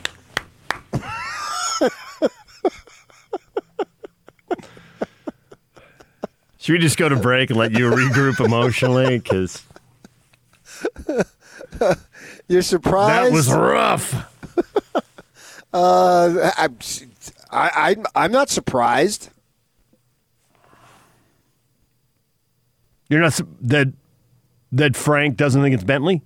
Should 6.59 6.75
we 6.75 6.79
just 6.79 6.97
go 6.97 7.09
to 7.09 7.17
break 7.17 7.51
and 7.51 7.59
let 7.59 7.73
you 7.73 7.91
regroup 7.91 8.45
emotionally? 8.45 9.19
Because 9.19 9.65
You're 12.49 12.63
surprised? 12.63 13.27
that 13.27 13.33
was 13.33 13.53
rough. 13.53 14.32
Uh, 15.73 16.51
I'm, 16.59 16.79
I, 17.51 17.97
I, 18.15 18.25
I'm 18.25 18.33
not 18.33 18.51
surprised. 18.51 19.31
You're 23.09 23.21
not 23.21 23.41
that 23.63 23.93
that 24.73 24.97
Frank 24.97 25.37
doesn't 25.37 25.63
think 25.63 25.75
it's 25.75 25.85
Bentley. 25.85 26.23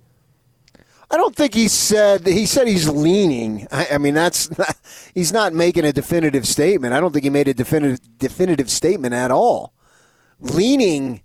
I 1.09 1.15
don't 1.15 1.35
think 1.35 1.53
he 1.53 1.69
said 1.69 2.25
he 2.27 2.45
said 2.45 2.67
he's 2.67 2.89
leaning. 2.89 3.67
I, 3.71 3.87
I 3.93 3.97
mean, 3.97 4.13
that's 4.13 4.57
not, 4.57 4.75
he's 5.13 5.31
not 5.31 5.53
making 5.53 5.85
a 5.85 5.93
definitive 5.93 6.45
statement. 6.45 6.93
I 6.93 6.99
don't 6.99 7.13
think 7.13 7.23
he 7.23 7.29
made 7.29 7.47
a 7.47 7.53
definitive 7.53 7.99
definitive 8.17 8.69
statement 8.69 9.13
at 9.13 9.31
all. 9.31 9.73
Leaning. 10.39 11.21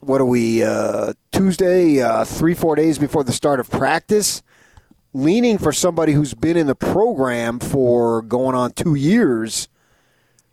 What 0.00 0.20
are 0.20 0.26
we? 0.26 0.62
Uh, 0.62 1.12
Tuesday, 1.32 2.00
uh, 2.00 2.24
three 2.24 2.54
four 2.54 2.76
days 2.76 2.98
before 2.98 3.24
the 3.24 3.32
start 3.32 3.60
of 3.60 3.68
practice. 3.70 4.42
Leaning 5.14 5.58
for 5.58 5.72
somebody 5.72 6.12
who's 6.12 6.34
been 6.34 6.56
in 6.56 6.66
the 6.66 6.74
program 6.74 7.58
for 7.58 8.22
going 8.22 8.54
on 8.54 8.72
two 8.72 8.94
years 8.94 9.68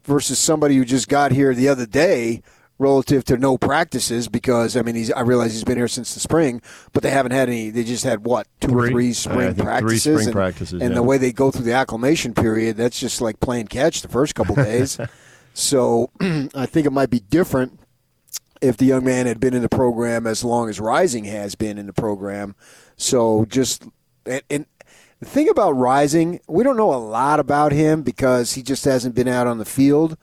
versus 0.03 0.39
somebody 0.39 0.75
who 0.75 0.85
just 0.85 1.09
got 1.09 1.31
here 1.31 1.53
the 1.53 1.67
other 1.67 1.85
day 1.85 2.41
relative 2.77 3.23
to 3.23 3.37
no 3.37 3.57
practices 3.57 4.27
because 4.27 4.75
I 4.75 4.81
mean 4.81 4.95
he's 4.95 5.11
I 5.11 5.21
realize 5.21 5.53
he's 5.53 5.63
been 5.63 5.77
here 5.77 5.87
since 5.87 6.13
the 6.13 6.19
spring, 6.19 6.61
but 6.93 7.03
they 7.03 7.09
haven't 7.09 7.31
had 7.31 7.49
any. 7.49 7.69
They 7.69 7.83
just 7.83 8.03
had 8.03 8.25
what 8.25 8.47
two 8.59 8.77
or 8.77 8.83
Three. 8.83 8.91
three 8.91 9.09
I 9.09 9.13
spring 9.13 9.53
three 9.53 9.63
practices. 9.63 10.01
spring 10.01 10.27
and, 10.27 10.33
practices, 10.33 10.81
and 10.81 10.91
yeah. 10.91 10.95
the 10.95 11.03
way 11.03 11.17
they 11.17 11.31
go 11.31 11.51
through 11.51 11.65
the 11.65 11.73
acclimation 11.73 12.33
period, 12.33 12.77
that's 12.77 12.99
just 12.99 13.21
like 13.21 13.39
playing 13.39 13.67
catch 13.67 14.01
the 14.01 14.07
first 14.07 14.35
couple 14.35 14.55
days. 14.55 14.99
so 15.53 16.11
I 16.21 16.65
think 16.65 16.85
it 16.85 16.91
might 16.91 17.09
be 17.09 17.19
different 17.19 17.79
if 18.61 18.77
the 18.77 18.85
young 18.85 19.03
man 19.03 19.25
had 19.25 19.39
been 19.39 19.53
in 19.53 19.61
the 19.61 19.69
program 19.69 20.27
as 20.27 20.43
long 20.43 20.69
as 20.69 20.79
Rising 20.79 21.25
has 21.25 21.55
been 21.55 21.77
in 21.77 21.87
the 21.87 21.93
program. 21.93 22.55
So 22.97 23.45
just 23.45 23.83
and, 24.25 24.41
and 24.49 24.65
the 25.19 25.25
thing 25.25 25.49
about 25.49 25.71
Rising, 25.71 26.39
we 26.47 26.63
don't 26.63 26.77
know 26.77 26.93
a 26.93 26.95
lot 26.95 27.39
about 27.39 27.71
him 27.71 28.01
because 28.03 28.53
he 28.53 28.61
just 28.61 28.85
hasn't 28.85 29.15
been 29.15 29.27
out 29.27 29.47
on 29.47 29.57
the 29.57 29.65
field. 29.65 30.17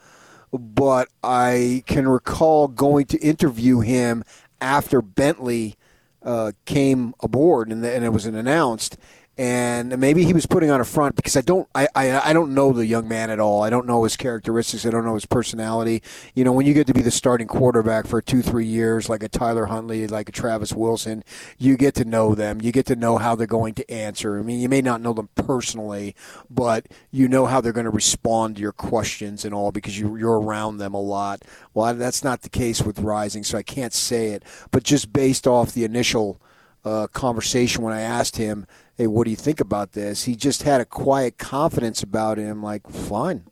But 0.52 1.08
I 1.22 1.82
can 1.86 2.06
recall 2.06 2.68
going 2.68 3.06
to 3.06 3.18
interview 3.18 3.80
him 3.80 4.22
after 4.60 5.00
Bentley 5.00 5.76
uh, 6.22 6.52
came 6.66 7.14
aboard 7.20 7.72
and, 7.72 7.84
and 7.84 8.04
it 8.04 8.10
was 8.10 8.26
announced. 8.26 8.96
And 9.38 9.98
maybe 9.98 10.24
he 10.24 10.34
was 10.34 10.44
putting 10.44 10.70
on 10.70 10.80
a 10.80 10.84
front 10.84 11.16
because 11.16 11.36
I 11.36 11.40
don't 11.40 11.66
I, 11.74 11.88
I, 11.94 12.30
I 12.30 12.32
don't 12.34 12.54
know 12.54 12.72
the 12.72 12.86
young 12.86 13.08
man 13.08 13.30
at 13.30 13.40
all. 13.40 13.62
I 13.62 13.70
don't 13.70 13.86
know 13.86 14.04
his 14.04 14.16
characteristics. 14.16 14.84
I 14.84 14.90
don't 14.90 15.06
know 15.06 15.14
his 15.14 15.24
personality. 15.24 16.02
You 16.34 16.44
know, 16.44 16.52
when 16.52 16.66
you 16.66 16.74
get 16.74 16.86
to 16.88 16.94
be 16.94 17.00
the 17.00 17.10
starting 17.10 17.46
quarterback 17.46 18.06
for 18.06 18.20
two 18.20 18.42
three 18.42 18.66
years, 18.66 19.08
like 19.08 19.22
a 19.22 19.28
Tyler 19.28 19.66
Huntley, 19.66 20.06
like 20.06 20.28
a 20.28 20.32
Travis 20.32 20.74
Wilson, 20.74 21.24
you 21.58 21.78
get 21.78 21.94
to 21.94 22.04
know 22.04 22.34
them. 22.34 22.60
You 22.60 22.72
get 22.72 22.84
to 22.86 22.96
know 22.96 23.16
how 23.16 23.34
they're 23.34 23.46
going 23.46 23.74
to 23.74 23.90
answer. 23.90 24.38
I 24.38 24.42
mean, 24.42 24.60
you 24.60 24.68
may 24.68 24.82
not 24.82 25.00
know 25.00 25.14
them 25.14 25.30
personally, 25.34 26.14
but 26.50 26.86
you 27.10 27.26
know 27.26 27.46
how 27.46 27.62
they're 27.62 27.72
going 27.72 27.84
to 27.84 27.90
respond 27.90 28.56
to 28.56 28.62
your 28.62 28.72
questions 28.72 29.46
and 29.46 29.54
all 29.54 29.72
because 29.72 29.98
you, 29.98 30.14
you're 30.16 30.40
around 30.40 30.76
them 30.76 30.92
a 30.92 31.00
lot. 31.00 31.42
Well, 31.72 31.94
that's 31.94 32.22
not 32.22 32.42
the 32.42 32.50
case 32.50 32.82
with 32.82 32.98
Rising, 32.98 33.44
so 33.44 33.56
I 33.56 33.62
can't 33.62 33.94
say 33.94 34.28
it. 34.28 34.44
But 34.70 34.82
just 34.82 35.12
based 35.12 35.46
off 35.46 35.72
the 35.72 35.84
initial 35.84 36.38
uh, 36.84 37.06
conversation 37.08 37.82
when 37.82 37.92
I 37.92 38.00
asked 38.00 38.36
him 38.36 38.66
hey, 38.96 39.06
what 39.06 39.24
do 39.24 39.30
you 39.30 39.36
think 39.36 39.58
about 39.58 39.92
this? 39.92 40.24
He 40.24 40.36
just 40.36 40.62
had 40.62 40.80
a 40.80 40.84
quiet 40.84 41.38
confidence 41.38 42.02
about 42.02 42.38
him, 42.38 42.62
like, 42.62 42.88
fine. 42.88 43.44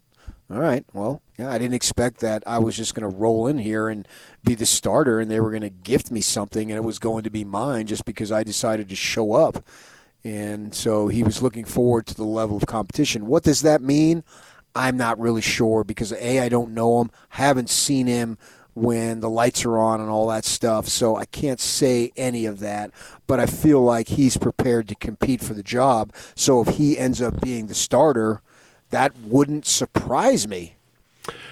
All 0.50 0.58
right. 0.58 0.84
Well, 0.92 1.22
yeah, 1.38 1.50
I 1.50 1.58
didn't 1.58 1.74
expect 1.74 2.20
that 2.20 2.42
I 2.46 2.58
was 2.58 2.76
just 2.76 2.94
going 2.94 3.08
to 3.08 3.16
roll 3.16 3.46
in 3.46 3.58
here 3.58 3.88
and 3.88 4.06
be 4.44 4.54
the 4.54 4.66
starter 4.66 5.20
and 5.20 5.30
they 5.30 5.40
were 5.40 5.50
going 5.50 5.62
to 5.62 5.70
gift 5.70 6.10
me 6.10 6.20
something 6.20 6.70
and 6.70 6.76
it 6.76 6.82
was 6.82 6.98
going 6.98 7.22
to 7.22 7.30
be 7.30 7.44
mine 7.44 7.86
just 7.86 8.04
because 8.04 8.32
I 8.32 8.42
decided 8.42 8.88
to 8.88 8.96
show 8.96 9.32
up. 9.32 9.64
And 10.24 10.74
so 10.74 11.08
he 11.08 11.22
was 11.22 11.40
looking 11.40 11.64
forward 11.64 12.06
to 12.08 12.14
the 12.14 12.24
level 12.24 12.56
of 12.56 12.66
competition. 12.66 13.26
What 13.26 13.44
does 13.44 13.62
that 13.62 13.80
mean? 13.80 14.24
I'm 14.74 14.96
not 14.96 15.18
really 15.18 15.40
sure 15.40 15.84
because 15.84 16.12
A, 16.12 16.40
I 16.40 16.48
don't 16.48 16.74
know 16.74 17.00
him, 17.00 17.10
haven't 17.30 17.70
seen 17.70 18.06
him 18.06 18.36
when 18.80 19.20
the 19.20 19.28
lights 19.28 19.64
are 19.64 19.78
on 19.78 20.00
and 20.00 20.08
all 20.08 20.26
that 20.28 20.44
stuff. 20.44 20.88
So 20.88 21.16
I 21.16 21.26
can't 21.26 21.60
say 21.60 22.12
any 22.16 22.46
of 22.46 22.60
that, 22.60 22.90
but 23.26 23.38
I 23.38 23.46
feel 23.46 23.82
like 23.82 24.08
he's 24.08 24.36
prepared 24.38 24.88
to 24.88 24.94
compete 24.94 25.42
for 25.42 25.52
the 25.54 25.62
job. 25.62 26.12
So 26.34 26.62
if 26.62 26.76
he 26.76 26.98
ends 26.98 27.20
up 27.20 27.40
being 27.40 27.66
the 27.66 27.74
starter, 27.74 28.40
that 28.88 29.16
wouldn't 29.18 29.66
surprise 29.66 30.48
me. 30.48 30.76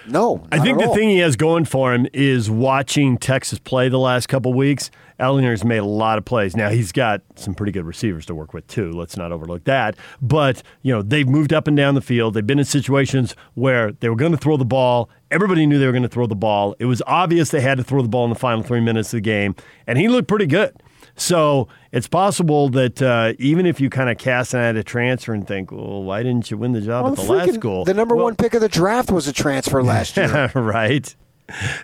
No, 0.06 0.46
I 0.50 0.58
think 0.58 0.78
the 0.78 0.86
all. 0.86 0.94
thing 0.94 1.10
he 1.10 1.18
has 1.18 1.36
going 1.36 1.64
for 1.66 1.92
him 1.92 2.06
is 2.12 2.50
watching 2.50 3.18
Texas 3.18 3.58
play 3.58 3.88
the 3.88 3.98
last 3.98 4.26
couple 4.28 4.54
weeks. 4.54 4.90
Ehlinger's 5.20 5.64
made 5.64 5.78
a 5.78 5.84
lot 5.84 6.16
of 6.16 6.24
plays. 6.24 6.56
Now 6.56 6.70
he's 6.70 6.92
got 6.92 7.22
some 7.34 7.54
pretty 7.54 7.72
good 7.72 7.84
receivers 7.84 8.24
to 8.26 8.34
work 8.34 8.54
with 8.54 8.66
too. 8.68 8.92
Let's 8.92 9.16
not 9.16 9.32
overlook 9.32 9.64
that. 9.64 9.96
But 10.22 10.62
you 10.82 10.92
know 10.92 11.02
they've 11.02 11.28
moved 11.28 11.52
up 11.52 11.66
and 11.66 11.76
down 11.76 11.94
the 11.94 12.00
field. 12.00 12.34
They've 12.34 12.46
been 12.46 12.58
in 12.58 12.64
situations 12.64 13.34
where 13.54 13.92
they 13.92 14.08
were 14.08 14.16
going 14.16 14.32
to 14.32 14.38
throw 14.38 14.56
the 14.56 14.64
ball. 14.64 15.10
Everybody 15.30 15.66
knew 15.66 15.78
they 15.78 15.86
were 15.86 15.92
going 15.92 16.02
to 16.02 16.08
throw 16.08 16.26
the 16.26 16.36
ball. 16.36 16.74
It 16.78 16.86
was 16.86 17.02
obvious 17.06 17.50
they 17.50 17.60
had 17.60 17.78
to 17.78 17.84
throw 17.84 18.00
the 18.00 18.08
ball 18.08 18.24
in 18.24 18.30
the 18.30 18.38
final 18.38 18.62
three 18.62 18.80
minutes 18.80 19.12
of 19.12 19.18
the 19.18 19.22
game, 19.22 19.54
and 19.86 19.98
he 19.98 20.08
looked 20.08 20.28
pretty 20.28 20.46
good. 20.46 20.74
So 21.18 21.68
it's 21.92 22.08
possible 22.08 22.68
that 22.70 23.02
uh, 23.02 23.32
even 23.38 23.66
if 23.66 23.80
you 23.80 23.90
kind 23.90 24.08
of 24.08 24.18
cast 24.18 24.54
an 24.54 24.60
eye 24.60 24.68
at 24.68 24.76
a 24.76 24.84
transfer 24.84 25.34
and 25.34 25.46
think, 25.46 25.72
well, 25.72 26.02
why 26.02 26.22
didn't 26.22 26.50
you 26.50 26.56
win 26.56 26.72
the 26.72 26.80
job 26.80 27.04
well, 27.04 27.12
at 27.12 27.18
the 27.18 27.24
freaking, 27.24 27.46
last 27.46 27.54
school? 27.54 27.84
The 27.84 27.94
number 27.94 28.14
well, 28.14 28.24
one 28.24 28.36
pick 28.36 28.54
of 28.54 28.60
the 28.60 28.68
draft 28.68 29.10
was 29.10 29.26
a 29.26 29.32
transfer 29.32 29.82
last 29.82 30.16
year. 30.16 30.50
right. 30.54 31.14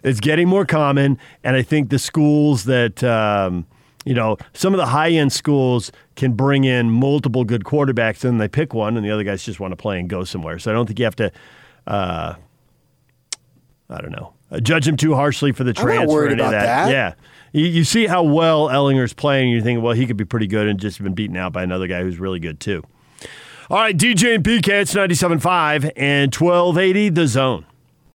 It's 0.03 0.21
getting 0.21 0.49
more 0.49 0.65
common, 0.65 1.19
and 1.43 1.57
I 1.57 1.63
think 1.63 1.91
the 1.91 1.99
schools 1.99 2.65
that. 2.65 3.03
Um, 3.05 3.67
you 4.07 4.13
know, 4.13 4.37
some 4.53 4.75
of 4.75 4.79
the 4.79 4.85
high 4.85 5.13
end 5.13 5.33
schools 5.33 5.91
can 6.15 6.35
bring 6.35 6.65
in 6.65 6.91
multiple 6.91 7.43
good 7.43 7.65
quarterbacks, 7.65 8.23
and 8.23 8.39
they 8.39 8.49
pick 8.49 8.75
one, 8.75 8.99
and 8.99 9.07
the 9.07 9.11
other 9.11 9.25
guys 9.25 9.43
just 9.43 9.61
want 9.61 9.73
to 9.73 9.77
play 9.77 9.99
and 9.99 10.11
go 10.11 10.25
somewhere. 10.25 10.59
So 10.59 10.71
I 10.71 10.75
don't 10.75 10.85
think 10.85 10.99
you 10.99 11.07
have 11.07 11.17
to, 11.17 11.33
uh, 11.87 12.35
I 13.89 14.01
don't 14.03 14.11
know, 14.11 14.35
judge 14.61 14.87
him 14.87 14.99
too 14.99 15.15
harshly 15.15 15.53
for 15.53 15.65
the 15.65 15.71
I'm 15.71 15.75
transfer. 15.77 16.05
not 16.05 16.09
worried 16.09 16.33
or 16.33 16.33
any 16.33 16.43
of 16.43 16.49
about 16.49 16.51
that. 16.51 16.85
that. 16.85 16.91
Yeah. 16.91 17.15
You, 17.55 17.67
you 17.67 17.85
see 17.85 18.07
how 18.07 18.25
well 18.25 18.69
Ehlinger's 18.69 19.13
playing, 19.13 19.47
and 19.47 19.57
you 19.57 19.63
think, 19.63 19.81
well, 19.81 19.95
he 19.95 20.07
could 20.07 20.17
be 20.17 20.25
pretty 20.25 20.49
good, 20.49 20.67
and 20.67 20.79
just 20.79 21.01
been 21.01 21.15
beaten 21.15 21.37
out 21.37 21.53
by 21.53 21.63
another 21.63 21.87
guy 21.87 22.03
who's 22.03 22.19
really 22.19 22.41
good, 22.41 22.59
too. 22.59 22.83
All 23.71 23.79
right, 23.79 23.97
DJ 23.97 24.35
and 24.35 24.45
PK, 24.45 24.69
it's 24.69 24.93
97.5 24.93 25.93
and 25.97 26.35
1280 26.35 27.09
The 27.11 27.27
Zone. 27.29 27.65